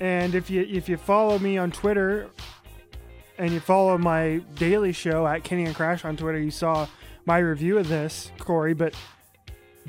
And 0.00 0.34
if 0.34 0.48
you 0.48 0.62
if 0.62 0.88
you 0.88 0.96
follow 0.96 1.38
me 1.38 1.58
on 1.58 1.70
Twitter 1.70 2.30
and 3.36 3.52
you 3.52 3.60
follow 3.60 3.98
my 3.98 4.40
daily 4.54 4.92
show 4.92 5.26
at 5.26 5.44
Kenny 5.44 5.64
and 5.64 5.74
Crash 5.74 6.04
on 6.04 6.16
Twitter, 6.16 6.38
you 6.38 6.50
saw 6.50 6.86
my 7.26 7.38
review 7.38 7.76
of 7.76 7.88
this, 7.88 8.32
Corey. 8.38 8.72
But 8.72 8.94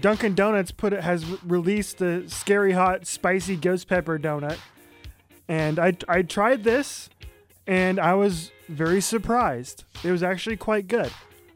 Dunkin' 0.01 0.35
Donuts 0.35 0.71
put 0.71 0.91
it 0.91 1.03
has 1.03 1.25
released 1.43 1.99
the 1.99 2.25
scary 2.27 2.73
hot 2.73 3.07
spicy 3.07 3.55
ghost 3.55 3.87
pepper 3.87 4.19
donut, 4.19 4.57
and 5.47 5.79
I 5.79 5.95
I 6.09 6.21
tried 6.21 6.65
this, 6.65 7.09
and 7.69 7.99
I 7.99 8.15
was 8.15 8.51
very 8.67 8.99
surprised. 8.99 9.85
It 10.03 10.11
was 10.11 10.23
actually 10.23 10.57
quite 10.57 10.87
good. 10.87 11.11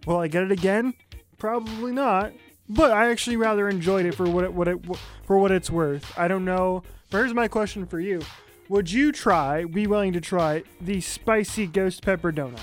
Will 0.05 0.17
I 0.17 0.27
get 0.27 0.43
it 0.43 0.51
again? 0.51 0.93
Probably 1.37 1.91
not 1.91 2.31
but 2.69 2.91
I 2.91 3.09
actually 3.09 3.35
rather 3.35 3.67
enjoyed 3.67 4.05
it 4.05 4.15
for 4.15 4.27
what 4.27 4.45
it, 4.45 4.53
what 4.53 4.67
it 4.67 4.79
for 5.25 5.37
what 5.37 5.51
it's 5.51 5.69
worth. 5.69 6.17
I 6.17 6.27
don't 6.27 6.45
know. 6.45 6.83
But 7.09 7.19
here's 7.19 7.33
my 7.33 7.47
question 7.47 7.85
for 7.85 7.99
you: 7.99 8.21
Would 8.69 8.91
you 8.91 9.11
try? 9.11 9.65
Be 9.65 9.87
willing 9.87 10.13
to 10.13 10.21
try 10.21 10.63
the 10.81 11.01
spicy 11.01 11.67
ghost 11.67 12.03
pepper 12.03 12.31
donut? 12.31 12.59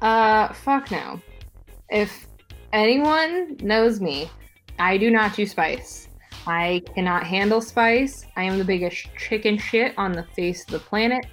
Uh, 0.00 0.52
fuck 0.52 0.90
no. 0.90 1.20
If 1.88 2.26
anyone 2.72 3.56
knows 3.60 4.00
me, 4.00 4.30
I 4.78 4.98
do 4.98 5.10
not 5.10 5.34
do 5.34 5.46
spice. 5.46 6.08
I 6.46 6.82
cannot 6.94 7.24
handle 7.24 7.60
spice. 7.60 8.26
I 8.36 8.42
am 8.42 8.58
the 8.58 8.64
biggest 8.64 9.08
chicken 9.16 9.56
shit 9.56 9.94
on 9.96 10.12
the 10.12 10.24
face 10.36 10.64
of 10.64 10.72
the 10.72 10.78
planet. 10.78 11.24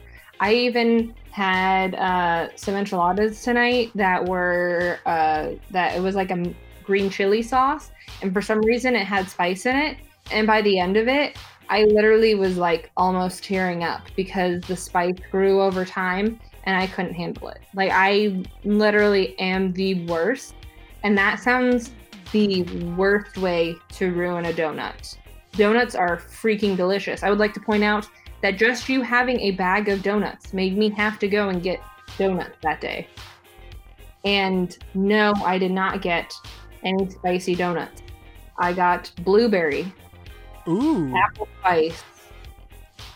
I 0.41 0.53
even 0.55 1.13
had 1.29 1.95
uh, 1.95 2.49
some 2.55 2.75
enchiladas 2.75 3.43
tonight 3.43 3.91
that 3.95 4.25
were 4.25 4.99
uh, 5.05 5.51
that 5.69 5.95
it 5.95 6.01
was 6.01 6.15
like 6.15 6.31
a 6.31 6.53
green 6.83 7.09
chili 7.09 7.43
sauce, 7.43 7.91
and 8.21 8.33
for 8.33 8.41
some 8.41 8.59
reason 8.61 8.95
it 8.95 9.05
had 9.05 9.29
spice 9.29 9.65
in 9.65 9.75
it. 9.75 9.97
And 10.31 10.47
by 10.47 10.61
the 10.63 10.79
end 10.79 10.97
of 10.97 11.07
it, 11.07 11.37
I 11.69 11.83
literally 11.83 12.35
was 12.35 12.57
like 12.57 12.91
almost 12.97 13.43
tearing 13.43 13.83
up 13.83 14.01
because 14.15 14.61
the 14.63 14.75
spice 14.75 15.15
grew 15.31 15.61
over 15.61 15.85
time 15.85 16.39
and 16.63 16.75
I 16.75 16.87
couldn't 16.87 17.13
handle 17.13 17.49
it. 17.49 17.59
Like 17.73 17.91
I 17.93 18.43
literally 18.63 19.37
am 19.39 19.73
the 19.73 20.05
worst. 20.05 20.55
And 21.03 21.17
that 21.17 21.39
sounds 21.39 21.91
the 22.31 22.63
worst 22.95 23.37
way 23.37 23.75
to 23.93 24.11
ruin 24.11 24.45
a 24.45 24.53
donut. 24.53 25.17
Donuts 25.53 25.95
are 25.95 26.17
freaking 26.17 26.77
delicious. 26.77 27.23
I 27.23 27.29
would 27.29 27.39
like 27.39 27.53
to 27.53 27.59
point 27.59 27.83
out 27.83 28.07
that 28.41 28.57
just 28.57 28.89
you 28.89 29.01
having 29.01 29.39
a 29.39 29.51
bag 29.51 29.89
of 29.89 30.01
donuts 30.01 30.53
made 30.53 30.77
me 30.77 30.89
have 30.89 31.19
to 31.19 31.27
go 31.27 31.49
and 31.49 31.61
get 31.61 31.79
donuts 32.17 32.57
that 32.63 32.81
day. 32.81 33.07
And 34.23 34.77
no, 34.93 35.33
I 35.43 35.57
did 35.57 35.71
not 35.71 36.01
get 36.01 36.33
any 36.83 37.09
spicy 37.09 37.55
donuts. 37.55 38.01
I 38.57 38.73
got 38.73 39.11
blueberry, 39.23 39.91
ooh, 40.67 41.15
apple 41.15 41.47
spice, 41.59 42.03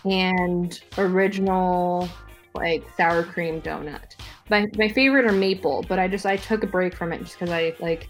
and 0.05 0.79
original 0.97 2.09
like 2.53 2.83
sour 2.97 3.23
cream 3.23 3.61
donut. 3.61 4.15
My 4.49 4.65
my 4.77 4.87
favorite 4.87 5.25
are 5.25 5.31
maple, 5.31 5.85
but 5.87 5.99
I 5.99 6.07
just 6.07 6.25
I 6.25 6.37
took 6.37 6.63
a 6.63 6.67
break 6.67 6.95
from 6.95 7.13
it 7.13 7.19
just 7.19 7.39
because 7.39 7.51
I 7.51 7.75
like 7.79 8.09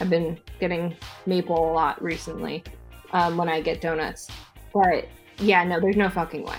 I've 0.00 0.10
been 0.10 0.38
getting 0.58 0.96
maple 1.26 1.70
a 1.70 1.72
lot 1.72 2.02
recently 2.02 2.64
um, 3.12 3.36
when 3.36 3.48
I 3.48 3.60
get 3.60 3.80
donuts. 3.80 4.28
But 4.72 5.06
yeah, 5.38 5.64
no, 5.64 5.80
there's 5.80 5.96
no 5.96 6.08
fucking 6.08 6.44
way. 6.44 6.56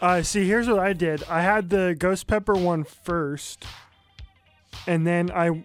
Uh, 0.00 0.22
see, 0.22 0.46
here's 0.46 0.68
what 0.68 0.78
I 0.78 0.92
did. 0.92 1.22
I 1.24 1.42
had 1.42 1.70
the 1.70 1.96
ghost 1.98 2.26
pepper 2.26 2.54
one 2.54 2.84
first, 2.84 3.64
and 4.86 5.06
then 5.06 5.30
I 5.30 5.64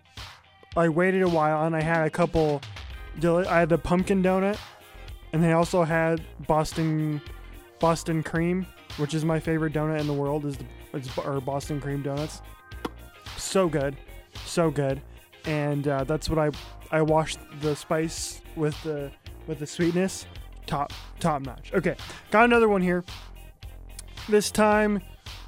I 0.77 0.89
waited 0.89 1.23
a 1.23 1.29
while 1.29 1.65
and 1.65 1.75
I 1.75 1.81
had 1.81 2.05
a 2.05 2.09
couple. 2.09 2.61
I 3.23 3.59
had 3.59 3.69
the 3.69 3.77
pumpkin 3.77 4.23
donut, 4.23 4.57
and 5.33 5.43
they 5.43 5.51
also 5.51 5.83
had 5.83 6.21
Boston 6.47 7.21
Boston 7.79 8.23
cream, 8.23 8.65
which 8.97 9.13
is 9.13 9.25
my 9.25 9.39
favorite 9.39 9.73
donut 9.73 9.99
in 9.99 10.07
the 10.07 10.13
world. 10.13 10.45
Is 10.45 10.57
the 10.57 10.65
it's 10.93 11.17
or 11.17 11.41
Boston 11.41 11.81
cream 11.81 12.01
donuts. 12.01 12.41
so 13.37 13.67
good, 13.67 13.95
so 14.45 14.71
good, 14.71 15.01
and 15.45 15.87
uh, 15.87 16.03
that's 16.03 16.29
what 16.29 16.39
I 16.39 16.51
I 16.91 17.01
washed 17.01 17.39
the 17.61 17.75
spice 17.75 18.41
with 18.55 18.81
the 18.83 19.11
with 19.47 19.59
the 19.59 19.67
sweetness, 19.67 20.25
top 20.69 20.93
top 21.19 21.41
notch. 21.41 21.73
Okay, 21.73 21.95
got 22.29 22.45
another 22.45 22.69
one 22.69 22.81
here. 22.81 23.03
This 24.29 24.51
time 24.51 25.01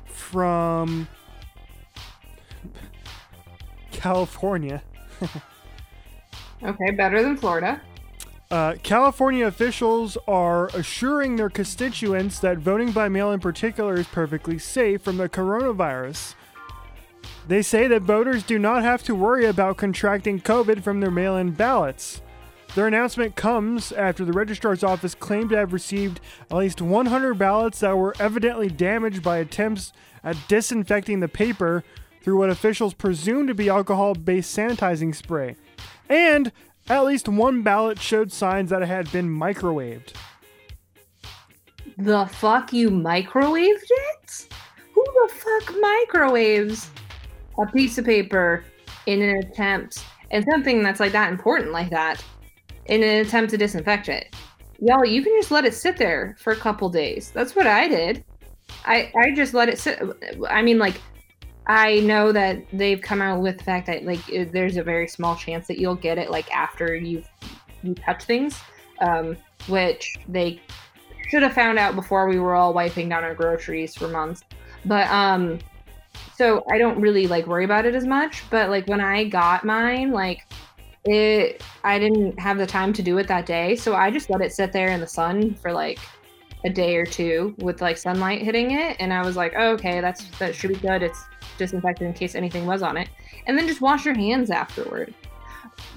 from 0.06 1.08
California. 3.92 4.82
okay, 6.64 6.92
better 6.92 7.22
than 7.22 7.38
Florida. 7.38 7.80
Uh, 8.50 8.74
California 8.84 9.46
officials 9.46 10.18
are 10.28 10.68
assuring 10.74 11.36
their 11.38 11.50
constituents 11.50 12.40
that 12.40 12.58
voting 12.58 12.92
by 12.92 13.08
mail 13.08 13.32
in 13.32 13.40
particular 13.40 13.96
is 13.96 14.08
perfectly 14.08 14.58
safe 14.58 15.02
from 15.02 15.18
the 15.18 15.30
coronavirus. 15.30 16.34
They 17.48 17.62
say 17.62 17.88
that 17.88 18.02
voters 18.02 18.44
do 18.44 18.60
not 18.60 18.84
have 18.84 19.04
to 19.04 19.16
worry 19.16 19.46
about 19.46 19.78
contracting 19.78 20.42
COVID 20.42 20.82
from 20.84 21.00
their 21.00 21.12
mail 21.12 21.38
in 21.38 21.52
ballots. 21.52 22.22
Their 22.74 22.88
announcement 22.88 23.36
comes 23.36 23.92
after 23.92 24.24
the 24.24 24.32
registrar's 24.32 24.82
office 24.82 25.14
claimed 25.14 25.50
to 25.50 25.58
have 25.58 25.74
received 25.74 26.22
at 26.50 26.56
least 26.56 26.82
100 26.82 27.38
ballots 27.38 27.82
that 27.82 27.98
were 27.98 28.16
evidently 28.18 28.70
damaged 28.70 29.22
by 29.22 29.40
attempts 29.40 29.92
at 30.24 30.38
disinfecting 30.48 31.20
the 31.20 31.28
paper 31.28 31.84
through 32.22 32.38
what 32.38 32.50
officials 32.50 32.94
presume 32.94 33.48
to 33.48 33.54
be 33.54 33.68
alcohol 33.68 34.16
based 34.16 34.56
sanitizing 34.56 35.14
spray. 35.14 35.58
And 36.08 36.54
at 36.88 37.04
least 37.04 37.28
one 37.28 37.62
ballot 37.62 38.00
showed 38.00 38.32
signs 38.32 38.70
that 38.70 38.82
it 38.82 38.88
had 38.88 39.12
been 39.12 39.28
microwaved. 39.28 40.14
The 41.98 42.26
fuck 42.28 42.72
you 42.72 42.90
microwaved 42.90 43.84
it? 43.90 44.48
Who 44.94 45.04
the 45.04 45.34
fuck 45.34 45.76
microwaves 45.82 46.90
a 47.60 47.66
piece 47.66 47.98
of 47.98 48.06
paper 48.06 48.64
in 49.08 49.22
an 49.22 49.38
attempt 49.40 50.06
and 50.32 50.46
something 50.50 50.84
that's 50.84 51.02
like 51.02 51.12
that 51.12 51.32
important 51.32 51.74
like 51.74 51.90
that 51.90 52.24
in 52.92 53.02
an 53.04 53.26
attempt 53.26 53.50
to 53.52 53.58
disinfect 53.58 54.10
it? 54.10 54.36
Y'all, 54.80 55.06
you 55.06 55.24
can 55.24 55.34
just 55.40 55.50
let 55.50 55.66
it 55.66 55.74
sit 55.74 55.98
there 55.98 56.36
for 56.40 56.54
a 56.54 56.56
couple 56.56 56.90
days. 56.90 57.32
That's 57.32 57.56
what 57.56 57.66
I 57.66 57.88
did. 57.88 58.24
I 58.86 59.12
I 59.16 59.32
just 59.36 59.54
let 59.54 59.70
it 59.70 59.80
sit. 59.80 60.02
I 60.50 60.62
mean, 60.62 60.78
like 60.78 61.00
I 61.68 62.00
know 62.02 62.32
that 62.32 62.64
they've 62.74 63.02
come 63.02 63.22
out 63.22 63.42
with 63.42 63.60
the 63.60 63.64
fact 63.64 63.88
that 63.88 64.04
like 64.04 64.20
there's 64.52 64.78
a 64.78 64.84
very 64.84 65.08
small 65.08 65.36
chance 65.36 65.68
that 65.68 65.80
you'll 65.80 65.96
get 65.96 66.18
it 66.18 66.30
like 66.30 66.52
after 66.52 66.96
you've 66.96 67.28
you 67.84 67.96
touch 67.96 68.24
things, 68.26 68.60
um, 69.00 69.38
which 69.68 70.16
they 70.28 70.62
should 71.30 71.44
have 71.44 71.54
found 71.54 71.80
out 71.80 71.96
before 71.96 72.28
we 72.28 72.40
were 72.40 72.56
all 72.56 72.74
wiping 72.74 73.08
down 73.08 73.24
our 73.24 73.36
groceries 73.36 73.96
for 73.96 74.08
months. 74.08 74.44
But 74.86 75.08
um, 75.10 75.60
so 76.36 76.66
I 76.72 76.78
don't 76.78 77.00
really 77.00 77.28
like 77.28 77.48
worry 77.48 77.66
about 77.66 77.86
it 77.86 77.96
as 77.96 78.06
much. 78.06 78.44
But 78.50 78.70
like 78.70 78.88
when 78.88 79.00
I 79.00 79.26
got 79.26 79.64
mine, 79.64 80.12
like 80.12 80.46
it, 81.06 81.64
I 81.84 81.98
didn't 82.00 82.40
have 82.40 82.58
the 82.58 82.68
time 82.68 82.94
to 82.94 83.02
do 83.02 83.18
it 83.18 83.28
that 83.28 83.46
day, 83.46 83.76
so 83.76 83.96
I 83.96 84.12
just 84.12 84.30
let 84.30 84.42
it 84.42 84.54
sit 84.54 84.72
there 84.72 84.90
in 84.90 85.00
the 85.00 85.08
sun 85.08 85.56
for 85.56 85.72
like 85.72 86.00
a 86.64 86.70
day 86.70 86.96
or 86.96 87.06
two 87.06 87.56
with 87.60 87.82
like 87.82 87.98
sunlight 87.98 88.42
hitting 88.42 88.72
it, 88.72 88.98
and 89.00 89.12
I 89.12 89.26
was 89.26 89.36
like, 89.36 89.54
oh, 89.58 89.72
okay, 89.72 90.02
that's 90.02 90.26
that 90.38 90.54
should 90.54 90.70
be 90.70 90.76
good. 90.76 91.02
It's 91.02 91.24
disinfected 91.58 92.08
in 92.08 92.14
case 92.14 92.36
anything 92.36 92.66
was 92.66 92.84
on 92.84 92.98
it, 92.98 93.10
and 93.48 93.58
then 93.58 93.68
just 93.68 93.82
wash 93.82 94.06
your 94.06 94.16
hands 94.16 94.52
afterward. 94.52 95.14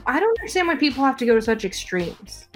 I 0.06 0.20
don't 0.20 0.38
understand 0.38 0.68
why 0.68 0.76
people 0.76 1.04
have 1.04 1.16
to 1.18 1.26
go 1.26 1.34
to 1.34 1.42
such 1.42 1.64
extremes. 1.64 2.48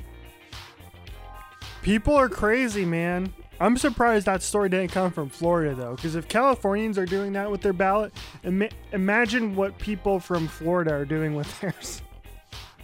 People 1.83 2.15
are 2.15 2.29
crazy, 2.29 2.85
man. 2.85 3.33
I'm 3.61 3.77
surprised 3.77 4.27
that 4.27 4.43
story 4.43 4.69
didn't 4.69 4.93
come 4.93 5.11
from 5.11 5.29
Florida, 5.29 5.75
though, 5.75 5.97
because 5.97 6.15
if 6.15 6.29
Californians 6.29 6.97
are 6.97 7.07
doing 7.07 7.33
that 7.33 7.51
with 7.51 7.61
their 7.61 7.73
ballot, 7.73 8.13
Im- 8.45 8.69
imagine 8.93 9.57
what 9.57 9.77
people 9.79 10.21
from 10.21 10.47
Florida 10.47 10.93
are 10.93 11.05
doing 11.05 11.35
with 11.35 11.61
theirs. 11.61 12.03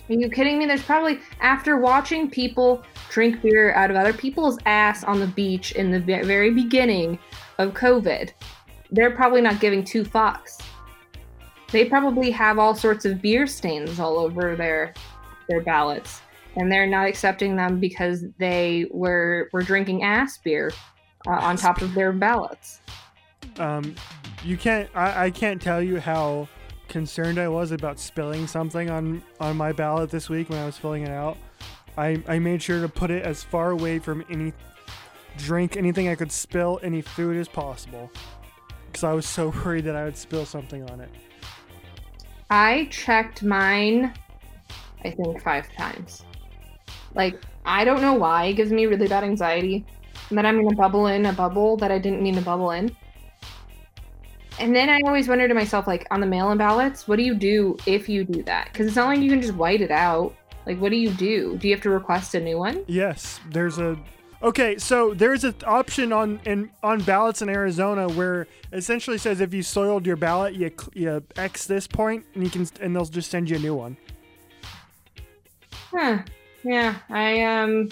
Are 0.08 0.14
you 0.14 0.28
kidding 0.28 0.58
me? 0.58 0.66
There's 0.66 0.82
probably, 0.82 1.18
after 1.40 1.78
watching 1.78 2.28
people 2.28 2.84
drink 3.10 3.40
beer 3.40 3.72
out 3.74 3.90
of 3.90 3.96
other 3.96 4.12
people's 4.12 4.58
ass 4.66 5.02
on 5.02 5.18
the 5.18 5.26
beach 5.26 5.72
in 5.72 5.90
the 5.90 6.00
very 6.00 6.50
beginning 6.50 7.18
of 7.58 7.72
COVID, 7.72 8.30
they're 8.90 9.12
probably 9.12 9.40
not 9.40 9.60
giving 9.60 9.82
two 9.82 10.04
fucks. 10.04 10.60
They 11.72 11.86
probably 11.86 12.30
have 12.30 12.58
all 12.58 12.74
sorts 12.74 13.04
of 13.04 13.22
beer 13.22 13.46
stains 13.46 13.98
all 13.98 14.18
over 14.18 14.54
their 14.54 14.94
their 15.48 15.60
ballots, 15.60 16.22
and 16.56 16.70
they're 16.70 16.86
not 16.86 17.08
accepting 17.08 17.56
them 17.56 17.80
because 17.80 18.24
they 18.38 18.86
were 18.90 19.48
were 19.52 19.62
drinking 19.62 20.04
ass 20.04 20.38
beer 20.38 20.70
uh, 21.26 21.32
on 21.32 21.56
top 21.56 21.82
of 21.82 21.94
their 21.94 22.12
ballots. 22.12 22.80
Um, 23.58 23.94
you 24.44 24.56
can't. 24.56 24.88
I, 24.94 25.24
I 25.24 25.30
can't 25.30 25.60
tell 25.60 25.82
you 25.82 25.98
how 25.98 26.46
concerned 26.88 27.38
I 27.38 27.48
was 27.48 27.72
about 27.72 27.98
spilling 27.98 28.46
something 28.46 28.90
on 28.90 29.22
on 29.40 29.56
my 29.56 29.72
ballot 29.72 30.10
this 30.10 30.28
week 30.28 30.50
when 30.50 30.58
I 30.58 30.66
was 30.66 30.78
filling 30.78 31.02
it 31.02 31.10
out. 31.10 31.36
I 31.96 32.22
I 32.28 32.38
made 32.38 32.62
sure 32.62 32.80
to 32.80 32.88
put 32.88 33.10
it 33.10 33.22
as 33.24 33.42
far 33.42 33.70
away 33.70 33.98
from 33.98 34.24
any 34.30 34.52
drink, 35.36 35.76
anything 35.76 36.08
I 36.08 36.14
could 36.14 36.32
spill, 36.32 36.80
any 36.82 37.00
food 37.00 37.36
as 37.36 37.48
possible 37.48 38.10
because 38.94 39.04
I 39.04 39.12
was 39.12 39.26
so 39.26 39.48
worried 39.64 39.84
that 39.84 39.96
I 39.96 40.04
would 40.04 40.16
spill 40.16 40.46
something 40.46 40.88
on 40.90 41.00
it. 41.00 41.10
I 42.48 42.86
checked 42.90 43.42
mine, 43.42 44.14
I 45.04 45.10
think, 45.10 45.42
five 45.42 45.70
times. 45.72 46.22
Like, 47.14 47.40
I 47.64 47.84
don't 47.84 48.00
know 48.00 48.14
why. 48.14 48.46
It 48.46 48.54
gives 48.54 48.70
me 48.70 48.86
really 48.86 49.08
bad 49.08 49.24
anxiety. 49.24 49.84
And 50.28 50.38
then 50.38 50.46
I'm 50.46 50.68
to 50.68 50.76
bubble 50.76 51.08
in 51.08 51.26
a 51.26 51.32
bubble 51.32 51.76
that 51.78 51.90
I 51.90 51.98
didn't 51.98 52.22
mean 52.22 52.36
to 52.36 52.40
bubble 52.40 52.70
in. 52.70 52.94
And 54.58 54.74
then 54.74 54.88
I 54.88 55.00
always 55.06 55.28
wonder 55.28 55.48
to 55.48 55.54
myself, 55.54 55.86
like, 55.86 56.06
on 56.10 56.20
the 56.20 56.26
mail 56.26 56.50
in 56.50 56.58
ballots, 56.58 57.08
what 57.08 57.16
do 57.16 57.22
you 57.22 57.34
do 57.34 57.76
if 57.86 58.08
you 58.08 58.24
do 58.24 58.42
that? 58.44 58.68
Because 58.72 58.86
it's 58.86 58.96
not 58.96 59.06
like 59.06 59.20
you 59.20 59.30
can 59.30 59.40
just 59.40 59.54
white 59.54 59.80
it 59.80 59.90
out. 59.90 60.34
Like, 60.66 60.80
what 60.80 60.90
do 60.90 60.96
you 60.96 61.10
do? 61.10 61.56
Do 61.58 61.68
you 61.68 61.74
have 61.74 61.82
to 61.82 61.90
request 61.90 62.34
a 62.34 62.40
new 62.40 62.58
one? 62.58 62.84
Yes. 62.86 63.40
There's 63.50 63.78
a 63.78 63.98
Okay, 64.44 64.76
so 64.76 65.14
there's 65.14 65.42
an 65.44 65.54
option 65.66 66.12
on 66.12 66.38
in 66.44 66.70
on 66.82 67.00
ballots 67.00 67.40
in 67.40 67.48
Arizona 67.48 68.08
where 68.08 68.46
essentially 68.74 69.16
says 69.16 69.40
if 69.40 69.54
you 69.54 69.62
soiled 69.62 70.06
your 70.06 70.16
ballot, 70.16 70.54
you 70.54 70.70
you 70.92 71.24
X 71.36 71.66
this 71.66 71.86
point, 71.86 72.26
and 72.34 72.44
you 72.44 72.50
can 72.50 72.68
and 72.82 72.94
they'll 72.94 73.06
just 73.06 73.30
send 73.30 73.48
you 73.48 73.56
a 73.56 73.58
new 73.58 73.74
one. 73.74 73.96
Huh. 75.90 76.18
Yeah, 76.62 76.96
I 77.08 77.40
um, 77.40 77.88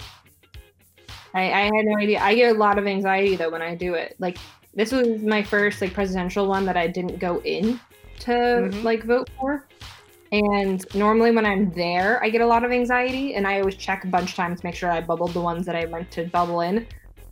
I 1.33 1.41
I 1.51 1.61
had 1.61 1.85
no 1.85 1.97
idea. 1.97 2.19
I 2.19 2.35
get 2.35 2.55
a 2.55 2.59
lot 2.59 2.77
of 2.77 2.85
anxiety 2.85 3.35
though 3.35 3.49
when 3.49 3.63
I 3.63 3.73
do 3.73 3.95
it. 3.95 4.15
Like 4.19 4.37
this 4.75 4.91
was 4.91 5.21
my 5.21 5.43
first 5.43 5.81
like 5.81 5.93
presidential 5.93 6.47
one 6.47 6.65
that 6.65 6.77
I 6.77 6.87
didn't 6.87 7.19
go 7.19 7.41
in 7.41 7.79
to 8.19 8.31
mm-hmm. 8.31 8.81
like 8.83 9.03
vote 9.03 9.29
for. 9.39 9.65
And 10.31 10.83
normally 10.95 11.29
when 11.29 11.45
I'm 11.45 11.71
there, 11.73 12.23
I 12.23 12.29
get 12.29 12.41
a 12.41 12.47
lot 12.47 12.65
of 12.65 12.71
anxiety 12.71 13.35
and 13.35 13.45
I 13.45 13.59
always 13.59 13.75
check 13.75 14.03
a 14.03 14.07
bunch 14.07 14.31
of 14.31 14.35
times 14.35 14.61
to 14.61 14.65
make 14.65 14.73
sure 14.73 14.91
I 14.91 14.99
bubbled 14.99 15.33
the 15.33 15.41
ones 15.41 15.65
that 15.67 15.75
I 15.75 15.85
meant 15.85 16.09
to 16.11 16.25
bubble 16.25 16.61
in. 16.61 16.87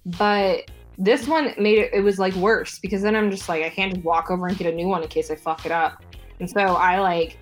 But 0.06 0.70
this 1.00 1.28
one 1.28 1.54
made 1.58 1.80
it, 1.80 1.94
it 1.94 2.02
was 2.02 2.20
like 2.20 2.36
worse 2.36 2.78
because 2.78 3.02
then 3.02 3.16
I'm 3.16 3.32
just 3.32 3.50
like, 3.50 3.64
I 3.64 3.70
can't 3.70 3.96
just 3.96 4.06
walk 4.06 4.30
over 4.30 4.48
and 4.48 4.56
get 4.56 4.72
a 4.72 4.76
new 4.76 4.88
one 4.88 5.02
in 5.02 5.10
case 5.10 5.32
I 5.32 5.36
fuck 5.36 5.66
it 5.66 5.72
up. 5.72 6.04
And 6.40 6.48
so 6.48 6.60
I 6.60 7.00
like 7.00 7.40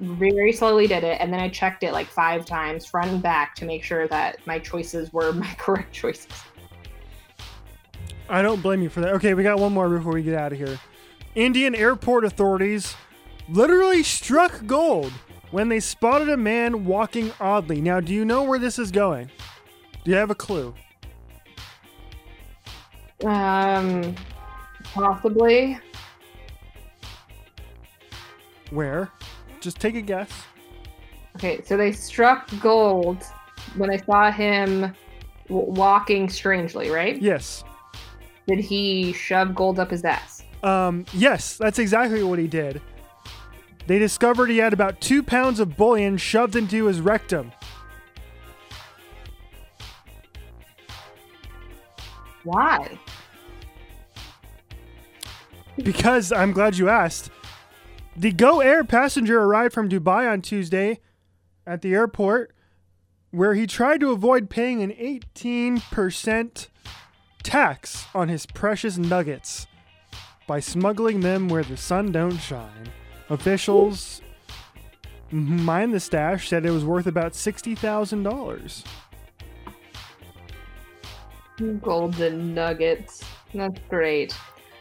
very 0.00 0.52
slowly 0.52 0.86
did 0.86 1.04
it 1.04 1.18
and 1.18 1.32
then 1.32 1.40
I 1.40 1.48
checked 1.48 1.82
it 1.82 1.92
like 1.92 2.06
five 2.06 2.44
times 2.44 2.84
front 2.84 3.10
and 3.10 3.22
back 3.22 3.54
to 3.56 3.64
make 3.64 3.82
sure 3.82 4.06
that 4.08 4.46
my 4.46 4.58
choices 4.58 5.14
were 5.14 5.32
my 5.32 5.54
correct 5.58 5.94
choices. 5.94 6.28
I 8.30 8.42
don't 8.42 8.62
blame 8.62 8.80
you 8.80 8.88
for 8.88 9.00
that. 9.00 9.14
Okay, 9.14 9.34
we 9.34 9.42
got 9.42 9.58
one 9.58 9.72
more 9.72 9.88
before 9.88 10.12
we 10.12 10.22
get 10.22 10.34
out 10.34 10.52
of 10.52 10.58
here. 10.58 10.78
Indian 11.34 11.74
airport 11.74 12.24
authorities 12.24 12.94
literally 13.48 14.02
struck 14.04 14.64
gold 14.66 15.12
when 15.50 15.68
they 15.68 15.80
spotted 15.80 16.28
a 16.28 16.36
man 16.36 16.84
walking 16.84 17.32
oddly. 17.40 17.80
Now, 17.80 17.98
do 18.00 18.14
you 18.14 18.24
know 18.24 18.44
where 18.44 18.58
this 18.58 18.78
is 18.78 18.92
going? 18.92 19.30
Do 20.04 20.10
you 20.12 20.16
have 20.16 20.30
a 20.30 20.34
clue? 20.34 20.72
Um, 23.24 24.14
possibly. 24.94 25.78
Where? 28.70 29.10
Just 29.60 29.80
take 29.80 29.96
a 29.96 30.00
guess. 30.00 30.30
Okay, 31.36 31.62
so 31.64 31.76
they 31.76 31.92
struck 31.92 32.48
gold 32.60 33.24
when 33.76 33.90
they 33.90 33.98
saw 33.98 34.30
him 34.30 34.94
w- 35.48 35.72
walking 35.72 36.28
strangely, 36.28 36.90
right? 36.90 37.20
Yes. 37.20 37.64
Did 38.50 38.58
he 38.58 39.12
shove 39.12 39.54
gold 39.54 39.78
up 39.78 39.92
his 39.92 40.04
ass? 40.04 40.42
Um, 40.64 41.06
yes, 41.12 41.56
that's 41.56 41.78
exactly 41.78 42.24
what 42.24 42.40
he 42.40 42.48
did. 42.48 42.82
They 43.86 44.00
discovered 44.00 44.50
he 44.50 44.58
had 44.58 44.72
about 44.72 45.00
two 45.00 45.22
pounds 45.22 45.60
of 45.60 45.76
bullion 45.76 46.16
shoved 46.16 46.56
into 46.56 46.86
his 46.86 47.00
rectum. 47.00 47.52
Why? 52.42 52.98
Because 55.76 56.32
I'm 56.32 56.50
glad 56.50 56.76
you 56.76 56.88
asked. 56.88 57.30
The 58.16 58.32
Go 58.32 58.58
Air 58.58 58.82
passenger 58.82 59.40
arrived 59.40 59.74
from 59.74 59.88
Dubai 59.88 60.28
on 60.28 60.42
Tuesday 60.42 60.98
at 61.64 61.82
the 61.82 61.94
airport 61.94 62.52
where 63.30 63.54
he 63.54 63.68
tried 63.68 64.00
to 64.00 64.10
avoid 64.10 64.50
paying 64.50 64.82
an 64.82 64.90
18% 64.90 66.66
tax 67.42 68.06
on 68.14 68.28
his 68.28 68.46
precious 68.46 68.98
nuggets 68.98 69.66
by 70.46 70.60
smuggling 70.60 71.20
them 71.20 71.48
where 71.48 71.62
the 71.64 71.76
sun 71.76 72.12
don't 72.12 72.38
shine. 72.38 72.90
Officials 73.28 74.20
mind 75.30 75.92
the 75.94 76.00
stash 76.00 76.48
said 76.48 76.66
it 76.66 76.70
was 76.70 76.84
worth 76.84 77.06
about 77.06 77.34
sixty 77.34 77.74
thousand 77.74 78.22
dollars. 78.24 78.84
Golden 81.82 82.54
nuggets. 82.54 83.22
That's 83.54 83.78
great. 83.88 84.34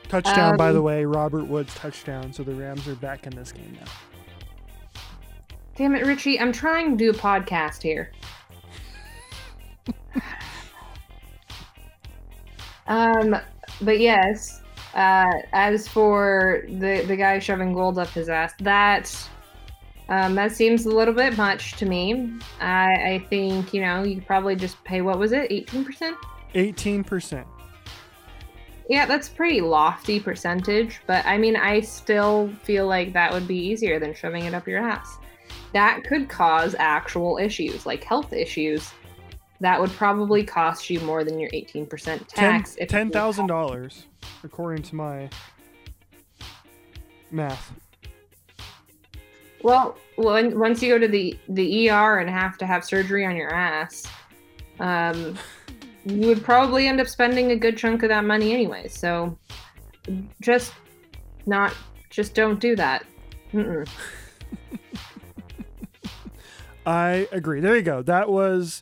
Touchdown, 0.07 0.51
Um, 0.51 0.57
by 0.57 0.71
the 0.71 0.81
way, 0.81 1.05
Robert 1.05 1.45
Woods 1.45 1.73
touchdown. 1.75 2.33
So 2.33 2.43
the 2.43 2.53
Rams 2.53 2.87
are 2.87 2.95
back 2.95 3.27
in 3.27 3.35
this 3.35 3.51
game 3.51 3.77
now. 3.79 3.91
Damn 5.75 5.93
it, 5.95 6.05
Richie. 6.05 6.39
I'm 6.39 6.51
trying 6.51 6.91
to 6.91 6.97
do 6.97 7.11
a 7.11 7.13
podcast 7.13 7.81
here. 7.83 8.11
um, 12.89 13.35
but 13.81 13.99
yes, 13.99 14.61
uh, 14.95 15.31
as 15.53 15.87
for 15.87 16.63
the 16.67 17.05
the 17.07 17.15
guy 17.15 17.39
shoving 17.39 17.73
gold 17.73 17.97
up 17.97 18.09
his 18.09 18.27
ass, 18.27 18.53
that 18.59 19.29
um, 20.09 20.35
that 20.35 20.51
seems 20.51 20.85
a 20.85 20.89
little 20.89 21.13
bit 21.13 21.37
much 21.37 21.73
to 21.73 21.85
me. 21.85 22.33
I, 22.59 22.93
I 22.93 23.25
think 23.29 23.73
you 23.73 23.81
know 23.81 24.03
you 24.03 24.15
could 24.15 24.27
probably 24.27 24.55
just 24.55 24.83
pay 24.83 25.01
what 25.01 25.17
was 25.19 25.31
it, 25.31 25.51
eighteen 25.51 25.85
percent? 25.85 26.17
Eighteen 26.55 27.03
percent. 27.03 27.47
Yeah, 28.89 29.05
that's 29.05 29.27
a 29.27 29.31
pretty 29.31 29.61
lofty 29.61 30.19
percentage, 30.19 30.99
but 31.05 31.23
I 31.27 31.37
mean, 31.37 31.55
I 31.55 31.81
still 31.81 32.51
feel 32.63 32.87
like 32.87 33.13
that 33.13 33.31
would 33.31 33.47
be 33.47 33.55
easier 33.55 33.99
than 33.99 34.15
shoving 34.15 34.45
it 34.45 34.55
up 34.55 34.67
your 34.67 34.79
ass. 34.79 35.19
That 35.73 36.03
could 36.03 36.27
cause 36.27 36.75
actual 36.79 37.37
issues, 37.37 37.85
like 37.85 38.03
health 38.03 38.33
issues. 38.33 38.91
That 39.61 39.79
would 39.79 39.91
probably 39.91 40.43
cost 40.43 40.89
you 40.89 40.99
more 41.01 41.23
than 41.23 41.39
your 41.39 41.49
18% 41.49 42.27
tax. 42.27 42.77
Ten 42.87 43.11
thousand 43.11 43.47
dollars, 43.47 44.05
according 44.43 44.83
to 44.83 44.95
my 44.95 45.29
math. 47.31 47.73
Well, 49.61 49.97
when, 50.15 50.57
once 50.57 50.81
you 50.81 50.93
go 50.93 50.99
to 50.99 51.07
the, 51.07 51.37
the 51.49 51.89
ER 51.89 52.19
and 52.19 52.29
have 52.29 52.57
to 52.59 52.65
have 52.65 52.85
surgery 52.85 53.25
on 53.25 53.35
your 53.35 53.53
ass, 53.53 54.07
um, 54.79 55.37
you 56.05 56.27
would 56.27 56.43
probably 56.43 56.87
end 56.87 57.01
up 57.01 57.07
spending 57.07 57.51
a 57.51 57.55
good 57.55 57.77
chunk 57.77 58.03
of 58.03 58.09
that 58.09 58.23
money 58.23 58.53
anyway. 58.53 58.87
So 58.87 59.37
just 60.39 60.71
not, 61.45 61.75
just 62.09 62.33
don't 62.33 62.59
do 62.59 62.75
that. 62.77 63.05
Mm-mm. 63.53 63.87
I 66.85 67.27
agree. 67.31 67.59
There 67.59 67.75
you 67.75 67.81
go. 67.81 68.01
That 68.01 68.29
was 68.29 68.81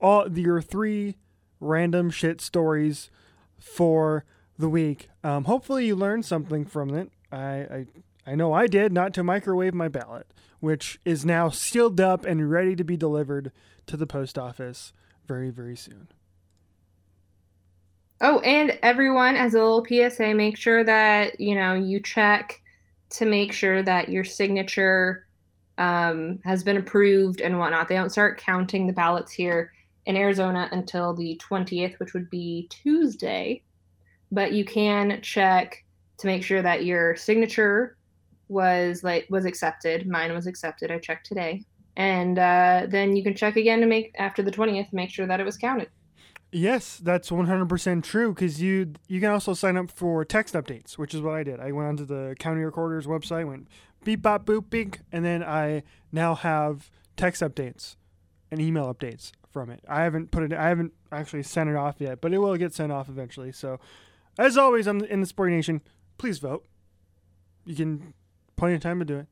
all 0.00 0.30
your 0.30 0.60
three 0.60 1.16
random 1.60 2.10
shit 2.10 2.40
stories 2.40 3.10
for 3.58 4.24
the 4.58 4.68
week. 4.68 5.08
Um, 5.22 5.44
hopefully 5.44 5.86
you 5.86 5.96
learned 5.96 6.24
something 6.24 6.64
from 6.64 6.94
it. 6.94 7.10
I, 7.30 7.38
I 7.38 7.86
I 8.26 8.34
know 8.34 8.52
I 8.52 8.66
did. 8.66 8.92
Not 8.92 9.14
to 9.14 9.24
microwave 9.24 9.72
my 9.72 9.88
ballot, 9.88 10.26
which 10.60 11.00
is 11.04 11.24
now 11.24 11.48
sealed 11.48 11.98
up 11.98 12.26
and 12.26 12.50
ready 12.50 12.76
to 12.76 12.84
be 12.84 12.96
delivered 12.96 13.52
to 13.86 13.96
the 13.96 14.06
post 14.06 14.38
office 14.38 14.92
very 15.26 15.50
very 15.50 15.76
soon. 15.76 16.08
Oh, 18.20 18.40
and 18.40 18.78
everyone, 18.82 19.36
as 19.36 19.54
a 19.54 19.62
little 19.62 19.84
PSA, 19.84 20.34
make 20.34 20.56
sure 20.56 20.84
that 20.84 21.40
you 21.40 21.54
know 21.54 21.74
you 21.74 22.00
check 22.00 22.60
to 23.10 23.24
make 23.24 23.52
sure 23.52 23.82
that 23.82 24.10
your 24.10 24.24
signature 24.24 25.26
um, 25.78 26.40
has 26.44 26.62
been 26.62 26.76
approved 26.76 27.40
and 27.40 27.58
whatnot. 27.58 27.88
They 27.88 27.94
don't 27.94 28.10
start 28.10 28.38
counting 28.38 28.86
the 28.86 28.92
ballots 28.92 29.32
here 29.32 29.72
in 30.08 30.16
Arizona 30.16 30.68
until 30.72 31.14
the 31.14 31.40
20th, 31.48 32.00
which 32.00 32.14
would 32.14 32.28
be 32.30 32.66
Tuesday. 32.70 33.62
But 34.32 34.52
you 34.52 34.64
can 34.64 35.20
check 35.22 35.84
to 36.18 36.26
make 36.26 36.42
sure 36.42 36.62
that 36.62 36.84
your 36.84 37.14
signature 37.14 37.96
was 38.48 39.04
like 39.04 39.26
was 39.30 39.44
accepted. 39.44 40.08
Mine 40.08 40.32
was 40.32 40.46
accepted. 40.46 40.90
I 40.90 40.98
checked 40.98 41.26
today, 41.26 41.62
and 41.96 42.38
uh, 42.38 42.86
then 42.88 43.14
you 43.14 43.22
can 43.22 43.34
check 43.34 43.56
again 43.56 43.80
to 43.80 43.86
make 43.86 44.14
after 44.18 44.42
the 44.42 44.50
20th, 44.50 44.92
make 44.92 45.10
sure 45.10 45.26
that 45.26 45.40
it 45.40 45.44
was 45.44 45.56
counted. 45.56 45.88
Yes, 46.50 46.96
that's 46.96 47.28
100% 47.28 48.02
true 48.02 48.32
because 48.32 48.60
you 48.62 48.94
you 49.06 49.20
can 49.20 49.30
also 49.30 49.52
sign 49.52 49.76
up 49.76 49.90
for 49.90 50.24
text 50.24 50.54
updates, 50.54 50.96
which 50.96 51.14
is 51.14 51.20
what 51.20 51.34
I 51.34 51.42
did. 51.42 51.60
I 51.60 51.72
went 51.72 51.88
onto 51.88 52.06
the 52.06 52.34
county 52.38 52.62
recorder's 52.62 53.06
website, 53.06 53.46
went 53.46 53.68
beep 54.04 54.22
bop 54.22 54.46
boop 54.46 54.70
bink, 54.70 55.00
and 55.12 55.24
then 55.24 55.42
I 55.42 55.82
now 56.10 56.34
have 56.34 56.90
text 57.16 57.42
updates 57.42 57.96
and 58.50 58.60
email 58.60 58.92
updates 58.92 59.32
from 59.50 59.70
it. 59.70 59.80
I 59.88 60.02
haven't 60.02 60.30
put 60.30 60.42
it 60.42 60.52
I 60.52 60.68
haven't 60.68 60.92
actually 61.10 61.42
sent 61.42 61.70
it 61.70 61.76
off 61.76 61.96
yet, 61.98 62.20
but 62.20 62.32
it 62.32 62.38
will 62.38 62.56
get 62.56 62.74
sent 62.74 62.92
off 62.92 63.08
eventually. 63.08 63.52
So, 63.52 63.78
as 64.38 64.56
always 64.56 64.86
I'm 64.86 65.02
in 65.04 65.20
the 65.20 65.26
Sporting 65.26 65.56
Nation, 65.56 65.80
please 66.18 66.38
vote. 66.38 66.66
You 67.64 67.74
can 67.74 68.14
plenty 68.56 68.74
of 68.74 68.80
time 68.80 68.98
to 68.98 69.04
do 69.04 69.18
it. 69.18 69.26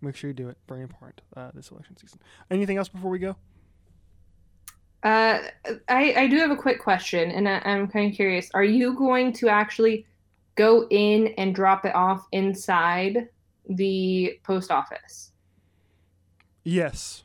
Make 0.00 0.16
sure 0.16 0.28
you 0.28 0.34
do 0.34 0.48
it. 0.48 0.56
Very 0.68 0.82
important 0.82 1.22
uh, 1.36 1.50
this 1.54 1.70
election 1.70 1.96
season. 1.96 2.20
Anything 2.50 2.76
else 2.76 2.88
before 2.88 3.10
we 3.10 3.18
go? 3.18 3.36
Uh, 5.02 5.40
I, 5.88 6.14
I 6.16 6.26
do 6.28 6.38
have 6.38 6.50
a 6.50 6.56
quick 6.56 6.80
question, 6.80 7.30
and 7.30 7.48
I, 7.48 7.60
I'm 7.64 7.88
kind 7.88 8.10
of 8.10 8.16
curious. 8.16 8.50
Are 8.54 8.64
you 8.64 8.94
going 8.94 9.32
to 9.34 9.48
actually 9.48 10.06
go 10.56 10.86
in 10.90 11.28
and 11.38 11.54
drop 11.54 11.84
it 11.84 11.94
off 11.94 12.26
inside 12.32 13.28
the 13.68 14.38
post 14.42 14.70
office? 14.70 15.32
Yes. 16.64 17.22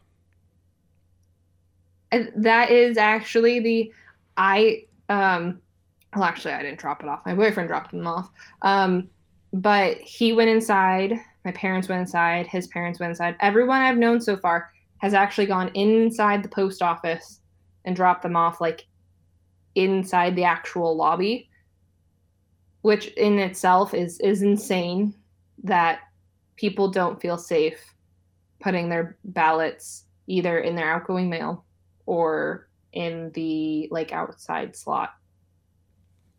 That 2.35 2.69
is 2.71 2.97
actually 2.97 3.59
the 3.59 3.93
I 4.37 4.85
um 5.09 5.59
well 6.15 6.23
actually 6.23 6.53
I 6.53 6.61
didn't 6.63 6.79
drop 6.79 7.03
it 7.03 7.09
off. 7.09 7.25
My 7.25 7.35
boyfriend 7.35 7.69
dropped 7.69 7.91
them 7.91 8.07
off. 8.07 8.29
Um 8.61 9.09
but 9.53 9.97
he 9.97 10.33
went 10.33 10.49
inside, 10.49 11.13
my 11.45 11.51
parents 11.51 11.87
went 11.87 12.01
inside, 12.01 12.47
his 12.47 12.67
parents 12.67 12.99
went 12.99 13.11
inside. 13.11 13.35
Everyone 13.39 13.81
I've 13.81 13.97
known 13.97 14.19
so 14.19 14.35
far 14.35 14.71
has 14.97 15.13
actually 15.13 15.45
gone 15.45 15.69
inside 15.75 16.43
the 16.43 16.49
post 16.49 16.81
office 16.81 17.39
and 17.85 17.95
dropped 17.95 18.23
them 18.23 18.35
off 18.35 18.61
like 18.61 18.85
inside 19.75 20.35
the 20.35 20.43
actual 20.43 20.95
lobby, 20.95 21.49
which 22.81 23.07
in 23.07 23.39
itself 23.39 23.93
is 23.93 24.19
is 24.19 24.41
insane 24.41 25.13
that 25.63 25.99
people 26.55 26.89
don't 26.89 27.21
feel 27.21 27.37
safe 27.37 27.93
putting 28.59 28.89
their 28.89 29.17
ballots 29.25 30.05
either 30.27 30.59
in 30.59 30.75
their 30.75 30.91
outgoing 30.91 31.29
mail 31.29 31.65
or 32.05 32.67
in 32.91 33.31
the 33.31 33.87
like 33.91 34.11
outside 34.11 34.75
slot. 34.75 35.13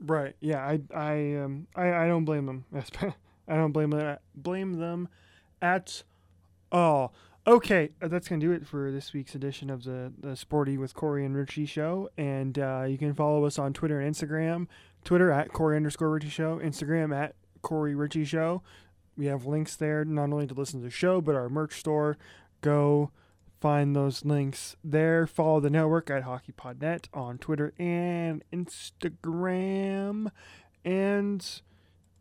Right. 0.01 0.35
Yeah. 0.41 0.61
I. 0.61 0.81
I. 0.95 1.35
Um. 1.37 1.67
I. 1.75 1.93
I 1.93 2.09
don't 2.09 2.25
blame 2.25 2.47
them. 2.47 2.65
I 3.49 3.57
don't 3.57 3.73
blame 3.73 3.91
them. 3.91 4.19
Blame 4.35 4.75
them 4.75 5.09
at 5.61 6.03
all. 6.73 7.15
Okay, 7.47 7.91
uh, 8.01 8.09
that's 8.09 8.27
gonna 8.27 8.41
do 8.41 8.53
it 8.53 8.67
for 8.67 8.91
this 8.91 9.13
week's 9.13 9.35
edition 9.35 9.69
of 9.69 9.85
the 9.85 10.13
the 10.19 10.35
Sporty 10.35 10.79
with 10.79 10.95
Corey 10.95 11.27
and 11.27 11.37
Richie 11.37 11.67
show. 11.67 12.09
And 12.17 12.59
uh, 12.59 12.85
you 12.89 12.97
can 12.97 13.13
follow 13.15 13.45
us 13.45 13.59
on 13.59 13.73
Twitter 13.73 14.01
and 14.01 14.15
Instagram. 14.15 14.67
Twitter 15.05 15.31
at 15.31 15.53
Corey 15.53 15.77
underscore 15.77 16.11
Richie 16.11 16.31
show. 16.31 16.59
Instagram 16.59 17.15
at 17.15 17.35
Corey 17.61 17.95
Richie 17.95 18.25
show. 18.25 18.63
We 19.17 19.27
have 19.27 19.47
links 19.47 19.77
there 19.77 20.05
not 20.05 20.33
only 20.33 20.47
to 20.47 20.55
listen 20.55 20.81
to 20.81 20.85
the 20.85 20.91
show 20.91 21.21
but 21.21 21.35
our 21.35 21.51
merch 21.51 21.79
store. 21.79 22.17
Go 22.63 23.11
find 23.65 23.97
those 23.97 24.27
links 24.27 24.77
there. 24.85 25.27
Follow 25.27 25.59
the 25.59 25.71
network 25.71 26.11
at 26.11 26.23
HockeyPodNet 26.23 27.07
on 27.15 27.39
Twitter 27.39 27.73
and 27.79 28.45
Instagram. 28.53 30.31
And 30.85 31.63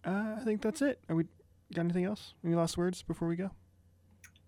uh, 0.05 0.35
I 0.37 0.41
think 0.45 0.61
that's 0.61 0.81
it. 0.81 1.01
Are 1.09 1.17
we 1.17 1.25
got 1.75 1.81
anything 1.81 2.05
else? 2.05 2.33
Any 2.45 2.55
last 2.55 2.77
words 2.77 3.01
before 3.03 3.27
we 3.27 3.35
go? 3.35 3.51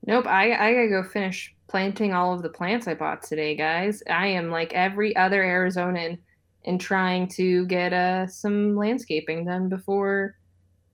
Nope, 0.07 0.25
I 0.25 0.53
I 0.53 0.73
gotta 0.73 0.87
go 0.87 1.03
finish 1.03 1.53
planting 1.67 2.13
all 2.13 2.33
of 2.33 2.41
the 2.41 2.49
plants 2.49 2.87
I 2.87 2.93
bought 2.93 3.23
today, 3.23 3.57
guys. 3.57 4.01
I 4.09 4.27
am 4.27 4.49
like 4.49 4.71
every 4.71 5.13
other 5.17 5.43
Arizonan 5.43 6.17
in 6.63 6.79
trying 6.79 7.27
to 7.31 7.65
get 7.65 7.91
uh 7.91 8.25
some 8.25 8.73
landscaping 8.77 9.43
done 9.43 9.67
before 9.67 10.37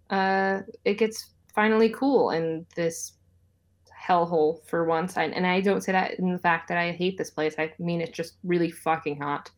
uh 0.10 0.62
it 0.84 0.95
gets 0.95 1.36
finally 1.54 1.89
cool 1.89 2.32
and 2.32 2.66
this 2.76 3.14
hellhole 4.02 4.66
for 4.68 4.86
once. 4.86 5.16
I, 5.16 5.26
and 5.26 5.45
I 5.45 5.62
don't 5.62 5.82
say 5.82 5.91
that 5.91 6.18
in 6.18 6.32
the 6.32 6.39
fact 6.39 6.68
that 6.70 6.78
I 6.78 6.91
hate 6.91 7.18
this 7.18 7.30
place. 7.30 7.56
I 7.58 7.72
mean 7.78 8.02
it's 8.02 8.18
just 8.18 8.36
really 8.43 8.72
fucking 8.72 9.20
hot. 9.22 9.52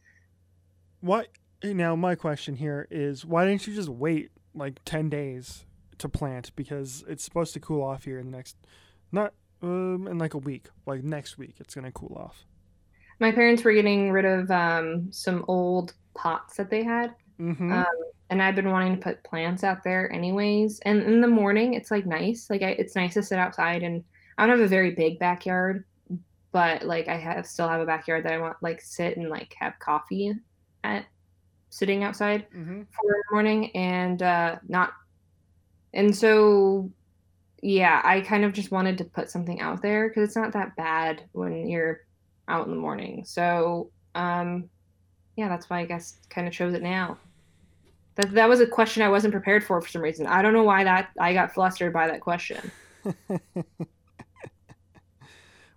What 0.99 1.29
now? 1.63 1.95
My 1.95 2.15
question 2.15 2.55
here 2.55 2.87
is, 2.91 3.25
why 3.25 3.45
didn't 3.45 3.65
you 3.67 3.73
just 3.73 3.89
wait 3.89 4.31
like 4.53 4.79
ten 4.85 5.09
days 5.09 5.65
to 5.99 6.09
plant? 6.09 6.51
Because 6.55 7.03
it's 7.07 7.23
supposed 7.23 7.53
to 7.53 7.59
cool 7.59 7.83
off 7.83 8.03
here 8.03 8.19
in 8.19 8.31
the 8.31 8.37
next, 8.37 8.57
not 9.11 9.33
um, 9.61 10.07
in 10.09 10.17
like 10.17 10.33
a 10.33 10.39
week. 10.39 10.67
Like 10.85 11.03
next 11.03 11.37
week, 11.37 11.55
it's 11.59 11.73
gonna 11.73 11.91
cool 11.91 12.17
off. 12.19 12.45
My 13.19 13.31
parents 13.31 13.63
were 13.63 13.73
getting 13.73 14.11
rid 14.11 14.25
of 14.25 14.51
um 14.51 15.11
some 15.11 15.45
old 15.47 15.93
pots 16.15 16.57
that 16.57 16.69
they 16.69 16.83
had. 16.83 17.15
Mm-hmm. 17.39 17.71
Um, 17.71 17.85
and 18.29 18.41
I've 18.41 18.55
been 18.55 18.71
wanting 18.71 18.95
to 18.95 19.01
put 19.01 19.23
plants 19.23 19.63
out 19.63 19.83
there 19.83 20.11
anyways. 20.11 20.79
And 20.81 21.01
in 21.03 21.21
the 21.21 21.27
morning, 21.27 21.75
it's 21.75 21.91
like 21.91 22.05
nice. 22.05 22.49
Like 22.49 22.61
I, 22.61 22.69
it's 22.71 22.95
nice 22.95 23.13
to 23.15 23.23
sit 23.23 23.39
outside, 23.39 23.83
and 23.83 24.03
I 24.37 24.45
don't 24.45 24.57
have 24.57 24.65
a 24.65 24.69
very 24.69 24.91
big 24.91 25.19
backyard, 25.19 25.85
but 26.51 26.83
like 26.83 27.07
I 27.07 27.17
have 27.17 27.45
still 27.45 27.67
have 27.67 27.81
a 27.81 27.85
backyard 27.85 28.23
that 28.25 28.33
I 28.33 28.37
want 28.37 28.57
like 28.61 28.81
sit 28.81 29.17
and 29.17 29.29
like 29.29 29.55
have 29.59 29.79
coffee 29.79 30.33
at 30.83 31.05
sitting 31.69 32.03
outside 32.03 32.47
mm-hmm. 32.55 32.81
for 32.81 33.01
the 33.03 33.23
morning, 33.31 33.75
and 33.75 34.21
uh, 34.21 34.57
not. 34.67 34.93
And 35.93 36.15
so 36.15 36.91
yeah, 37.63 38.01
I 38.03 38.19
kind 38.19 38.43
of 38.43 38.51
just 38.51 38.71
wanted 38.71 38.97
to 38.97 39.05
put 39.05 39.31
something 39.31 39.61
out 39.61 39.81
there 39.81 40.09
because 40.09 40.27
it's 40.27 40.35
not 40.35 40.51
that 40.51 40.75
bad 40.75 41.23
when 41.31 41.67
you're 41.67 42.01
out 42.49 42.67
in 42.67 42.73
the 42.73 42.79
morning. 42.79 43.23
So, 43.25 43.89
um, 44.15 44.69
yeah, 45.37 45.47
that's 45.47 45.69
why 45.69 45.79
I 45.79 45.85
guess 45.85 46.17
kind 46.29 46.45
of 46.45 46.53
chose 46.53 46.73
it 46.73 46.83
now. 46.83 47.17
That 48.15 48.31
that 48.33 48.49
was 48.49 48.59
a 48.59 48.67
question 48.67 49.01
I 49.01 49.09
wasn't 49.09 49.31
prepared 49.31 49.63
for 49.63 49.81
for 49.81 49.87
some 49.87 50.01
reason. 50.01 50.27
I 50.27 50.41
don't 50.41 50.53
know 50.53 50.63
why 50.63 50.83
that 50.83 51.09
I 51.17 51.33
got 51.33 51.53
flustered 51.53 51.93
by 51.93 52.07
that 52.07 52.19
question. 52.19 52.69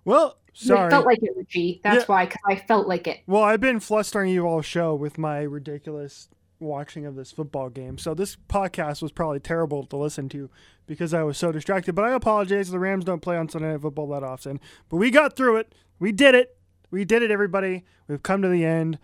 well, 0.06 0.38
sorry. 0.54 0.86
It 0.86 0.90
felt 0.90 1.04
like 1.04 1.18
it, 1.22 1.32
Richie. 1.36 1.80
That's 1.84 2.00
yeah. 2.00 2.04
why, 2.06 2.24
because 2.24 2.40
I 2.46 2.56
felt 2.56 2.88
like 2.88 3.06
it. 3.06 3.20
Well, 3.26 3.42
I've 3.42 3.60
been 3.60 3.80
flustering 3.80 4.30
you 4.30 4.46
all 4.46 4.62
show 4.62 4.94
with 4.94 5.18
my 5.18 5.42
ridiculous 5.42 6.28
watching 6.58 7.04
of 7.04 7.16
this 7.16 7.32
football 7.32 7.68
game. 7.68 7.98
So 7.98 8.14
this 8.14 8.36
podcast 8.48 9.02
was 9.02 9.12
probably 9.12 9.40
terrible 9.40 9.84
to 9.84 9.96
listen 9.96 10.28
to 10.30 10.48
because 10.86 11.12
I 11.12 11.22
was 11.22 11.36
so 11.36 11.52
distracted. 11.52 11.94
But 11.94 12.06
I 12.06 12.12
apologize. 12.12 12.70
The 12.70 12.78
Rams 12.78 13.04
don't 13.04 13.20
play 13.20 13.36
on 13.36 13.48
Sunday 13.48 13.72
Night 13.72 13.82
Football 13.82 14.08
that 14.08 14.22
often. 14.22 14.60
But 14.88 14.96
we 14.96 15.10
got 15.10 15.36
through 15.36 15.56
it. 15.56 15.74
We 15.98 16.12
did 16.12 16.34
it. 16.34 16.56
We 16.90 17.04
did 17.04 17.22
it, 17.22 17.30
everybody. 17.30 17.84
We've 18.08 18.22
come 18.22 18.42
to 18.42 18.48
the 18.48 18.64
end. 18.64 18.98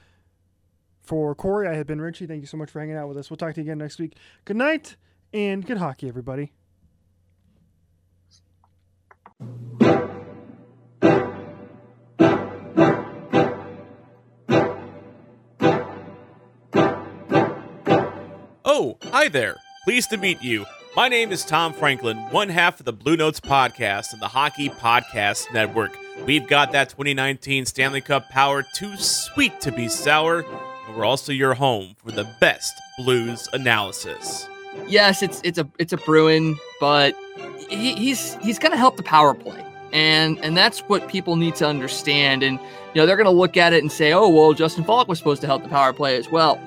For 1.03 1.35
Corey, 1.35 1.67
I 1.67 1.75
have 1.75 1.89
been 1.89 2.01
Richie. 2.01 2.27
Thank 2.27 2.43
you 2.43 2.47
so 2.47 2.57
much 2.57 2.71
for 2.71 2.79
hanging 2.79 2.95
out 2.95 3.09
with 3.09 3.19
us. 3.19 3.29
We'll 3.29 3.37
talk 3.37 3.55
to 3.55 3.61
you 3.61 3.65
again 3.65 3.79
next 3.79 3.99
week. 3.99 4.15
Good 4.45 4.57
night 4.57 4.95
and 5.35 5.67
good 5.67 5.79
hockey, 5.79 6.09
everybody. 6.09 6.53
Oh, 18.85 18.99
hi 19.13 19.29
there. 19.29 19.59
Pleased 19.85 20.11
to 20.11 20.17
meet 20.17 20.43
you. 20.43 20.67
My 20.97 21.07
name 21.07 21.31
is 21.31 21.45
Tom 21.45 21.73
Franklin, 21.73 22.17
one 22.33 22.49
half 22.49 22.81
of 22.81 22.85
the 22.85 22.93
Blue 22.93 23.17
Notes 23.17 23.39
podcast 23.39 24.13
and 24.13 24.21
the 24.21 24.27
Hockey 24.27 24.71
Podcast 24.71 25.55
Network. 25.55 25.97
We've 26.27 26.49
got 26.49 26.73
that 26.73 26.89
2019 26.89 27.65
Stanley 27.65 28.01
Cup 28.01 28.29
power 28.29 28.65
too 28.75 28.97
sweet 28.97 29.61
to 29.61 29.71
be 29.71 29.87
sour, 29.87 30.41
and 30.41 30.97
we're 30.97 31.05
also 31.05 31.31
your 31.31 31.55
home 31.55 31.95
for 32.05 32.11
the 32.11 32.29
best 32.41 32.75
blues 32.99 33.49
analysis. 33.53 34.49
Yes, 34.89 35.23
it's 35.23 35.41
it's 35.45 35.59
a 35.59 35.69
it's 35.79 35.93
a 35.93 35.99
Bruin, 35.99 36.59
but 36.81 37.15
he, 37.69 37.95
he's 37.95 38.35
he's 38.43 38.59
going 38.59 38.73
to 38.73 38.79
help 38.79 38.97
the 38.97 39.05
power 39.05 39.33
play, 39.33 39.65
and 39.93 40.41
and 40.41 40.57
that's 40.57 40.81
what 40.81 41.07
people 41.07 41.37
need 41.37 41.55
to 41.55 41.69
understand. 41.69 42.43
And 42.43 42.59
you 42.59 43.01
know 43.01 43.07
they're 43.07 43.15
going 43.15 43.27
to 43.27 43.31
look 43.31 43.57
at 43.57 43.73
it 43.73 43.81
and 43.81 43.93
say, 43.93 44.13
oh 44.13 44.29
well, 44.29 44.55
Justin 44.55 44.83
Faulk 44.83 45.07
was 45.07 45.19
supposed 45.19 45.41
to 45.43 45.47
help 45.47 45.63
the 45.63 45.69
power 45.69 45.93
play 45.93 46.17
as 46.17 46.29
well. 46.33 46.61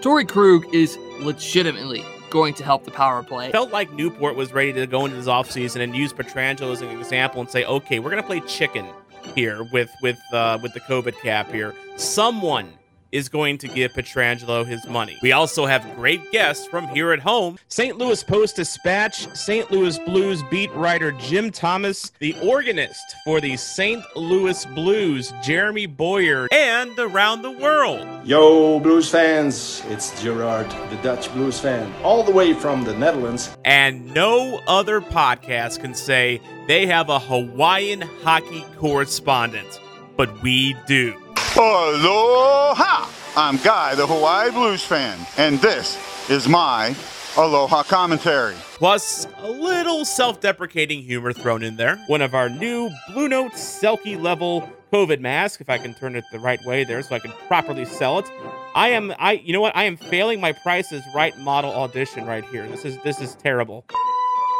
Torey 0.00 0.26
Krug 0.26 0.74
is 0.74 0.96
legitimately 1.20 2.02
going 2.30 2.54
to 2.54 2.64
help 2.64 2.84
the 2.84 2.90
power 2.90 3.22
play. 3.22 3.50
Felt 3.52 3.70
like 3.70 3.92
Newport 3.92 4.34
was 4.34 4.50
ready 4.50 4.72
to 4.72 4.86
go 4.86 5.04
into 5.04 5.16
this 5.16 5.26
offseason 5.26 5.82
and 5.82 5.94
use 5.94 6.10
Pietrangelo 6.10 6.72
as 6.72 6.80
an 6.80 6.88
example 6.98 7.42
and 7.42 7.50
say, 7.50 7.66
okay, 7.66 7.98
we're 7.98 8.10
going 8.10 8.22
to 8.22 8.26
play 8.26 8.40
chicken 8.40 8.86
here 9.34 9.62
with 9.64 9.90
with 10.00 10.18
uh, 10.32 10.58
with 10.62 10.72
the 10.72 10.80
COVID 10.80 11.20
cap 11.20 11.52
here. 11.52 11.74
Someone 11.96 12.72
is 13.12 13.28
going 13.28 13.58
to 13.58 13.68
give 13.68 13.92
Pietrangelo 13.92 14.66
his 14.66 14.86
money. 14.86 15.18
We 15.22 15.32
also 15.32 15.66
have 15.66 15.96
great 15.96 16.30
guests 16.32 16.66
from 16.66 16.88
here 16.88 17.12
at 17.12 17.20
home. 17.20 17.58
St. 17.68 17.96
Louis 17.98 18.22
Post 18.22 18.56
Dispatch, 18.56 19.34
St. 19.36 19.70
Louis 19.70 19.98
Blues 20.00 20.42
beat 20.50 20.72
writer 20.72 21.12
Jim 21.12 21.50
Thomas, 21.50 22.12
the 22.18 22.36
organist 22.42 23.16
for 23.24 23.40
the 23.40 23.56
St. 23.56 24.02
Louis 24.16 24.64
Blues, 24.66 25.32
Jeremy 25.42 25.86
Boyer, 25.86 26.48
and 26.52 26.98
around 26.98 27.42
the 27.42 27.50
world. 27.50 28.06
Yo, 28.24 28.80
Blues 28.80 29.08
fans, 29.10 29.82
it's 29.88 30.20
Gerard, 30.22 30.70
the 30.90 30.96
Dutch 31.02 31.32
Blues 31.32 31.58
fan, 31.58 31.92
all 32.02 32.22
the 32.22 32.32
way 32.32 32.52
from 32.52 32.84
the 32.84 32.94
Netherlands. 32.94 33.56
And 33.64 34.14
no 34.14 34.60
other 34.66 35.00
podcast 35.00 35.80
can 35.80 35.94
say 35.94 36.40
they 36.66 36.86
have 36.86 37.08
a 37.08 37.18
Hawaiian 37.18 38.02
hockey 38.22 38.64
correspondent, 38.76 39.80
but 40.16 40.42
we 40.42 40.76
do. 40.86 41.14
Aloha! 41.56 43.08
I'm 43.36 43.56
Guy, 43.58 43.94
the 43.96 44.06
Hawaii 44.06 44.50
Blues 44.52 44.84
fan, 44.84 45.18
and 45.36 45.58
this 45.58 45.98
is 46.30 46.48
my 46.48 46.94
Aloha 47.36 47.82
commentary. 47.82 48.54
Plus, 48.74 49.26
a 49.38 49.50
little 49.50 50.04
self 50.04 50.40
deprecating 50.40 51.02
humor 51.02 51.32
thrown 51.32 51.62
in 51.64 51.76
there. 51.76 51.96
One 52.06 52.22
of 52.22 52.34
our 52.34 52.48
new 52.48 52.90
Blue 53.12 53.28
Note 53.28 53.52
Selkie 53.52 54.20
level 54.20 54.70
COVID 54.92 55.20
mask, 55.20 55.60
if 55.60 55.68
I 55.68 55.78
can 55.78 55.92
turn 55.92 56.14
it 56.14 56.24
the 56.30 56.38
right 56.38 56.64
way 56.64 56.84
there 56.84 57.02
so 57.02 57.16
I 57.16 57.18
can 57.18 57.32
properly 57.48 57.84
sell 57.84 58.20
it. 58.20 58.30
I 58.74 58.90
am 58.90 59.12
I 59.18 59.32
you 59.32 59.52
know 59.52 59.60
what? 59.60 59.76
I 59.76 59.84
am 59.84 59.96
failing 59.96 60.40
my 60.40 60.52
prices 60.52 61.02
right 61.14 61.36
model 61.38 61.72
audition 61.72 62.26
right 62.26 62.44
here. 62.46 62.66
This 62.68 62.84
is 62.84 62.96
this 63.02 63.20
is 63.20 63.34
terrible. 63.34 63.84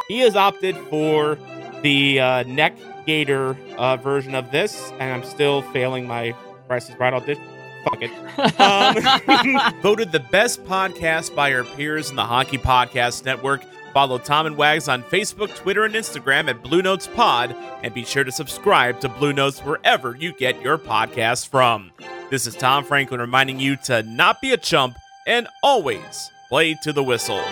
He 0.09 0.18
has 0.20 0.34
opted 0.34 0.76
for 0.88 1.38
the 1.82 2.18
uh, 2.18 2.43
neck 2.43 2.76
gator 3.07 3.57
uh, 3.78 3.97
version 3.97 4.34
of 4.34 4.51
this, 4.51 4.91
and 4.99 5.12
I'm 5.12 5.24
still 5.24 5.62
failing 5.72 6.07
my 6.07 6.34
Price 6.71 6.89
is 6.89 6.97
Right. 7.01 7.12
I'll. 7.12 7.21
Fuck 7.21 8.01
it. 8.01 8.12
Um, 8.61 9.73
voted 9.83 10.12
the 10.12 10.21
best 10.21 10.62
podcast 10.64 11.35
by 11.35 11.53
our 11.53 11.64
peers 11.64 12.11
in 12.11 12.14
the 12.16 12.25
Hockey 12.25 12.59
Podcast 12.59 13.25
Network. 13.25 13.64
Follow 13.93 14.18
Tom 14.18 14.47
and 14.47 14.57
Wags 14.57 14.87
on 14.87 15.03
Facebook, 15.03 15.53
Twitter, 15.57 15.85
and 15.85 15.95
Instagram 15.97 16.49
at 16.49 16.62
Blue 16.62 16.81
Notes 16.81 17.09
Pod, 17.09 17.57
and 17.83 17.93
be 17.93 18.05
sure 18.05 18.23
to 18.23 18.31
subscribe 18.31 19.01
to 19.01 19.09
Blue 19.09 19.33
Notes 19.33 19.59
wherever 19.61 20.14
you 20.14 20.33
get 20.33 20.62
your 20.62 20.79
podcasts 20.79 21.47
from. 21.49 21.91
This 22.31 22.47
is 22.47 22.55
Tom 22.55 22.85
Franklin 22.85 23.21
reminding 23.21 23.59
you 23.59 23.75
to 23.87 24.05
not 24.05 24.41
be 24.41 24.53
a 24.53 24.57
chump 24.57 24.97
and 25.27 25.49
always 25.64 26.31
play 26.49 26.75
to 26.85 26.93
the 26.93 27.03
whistle. 27.03 27.43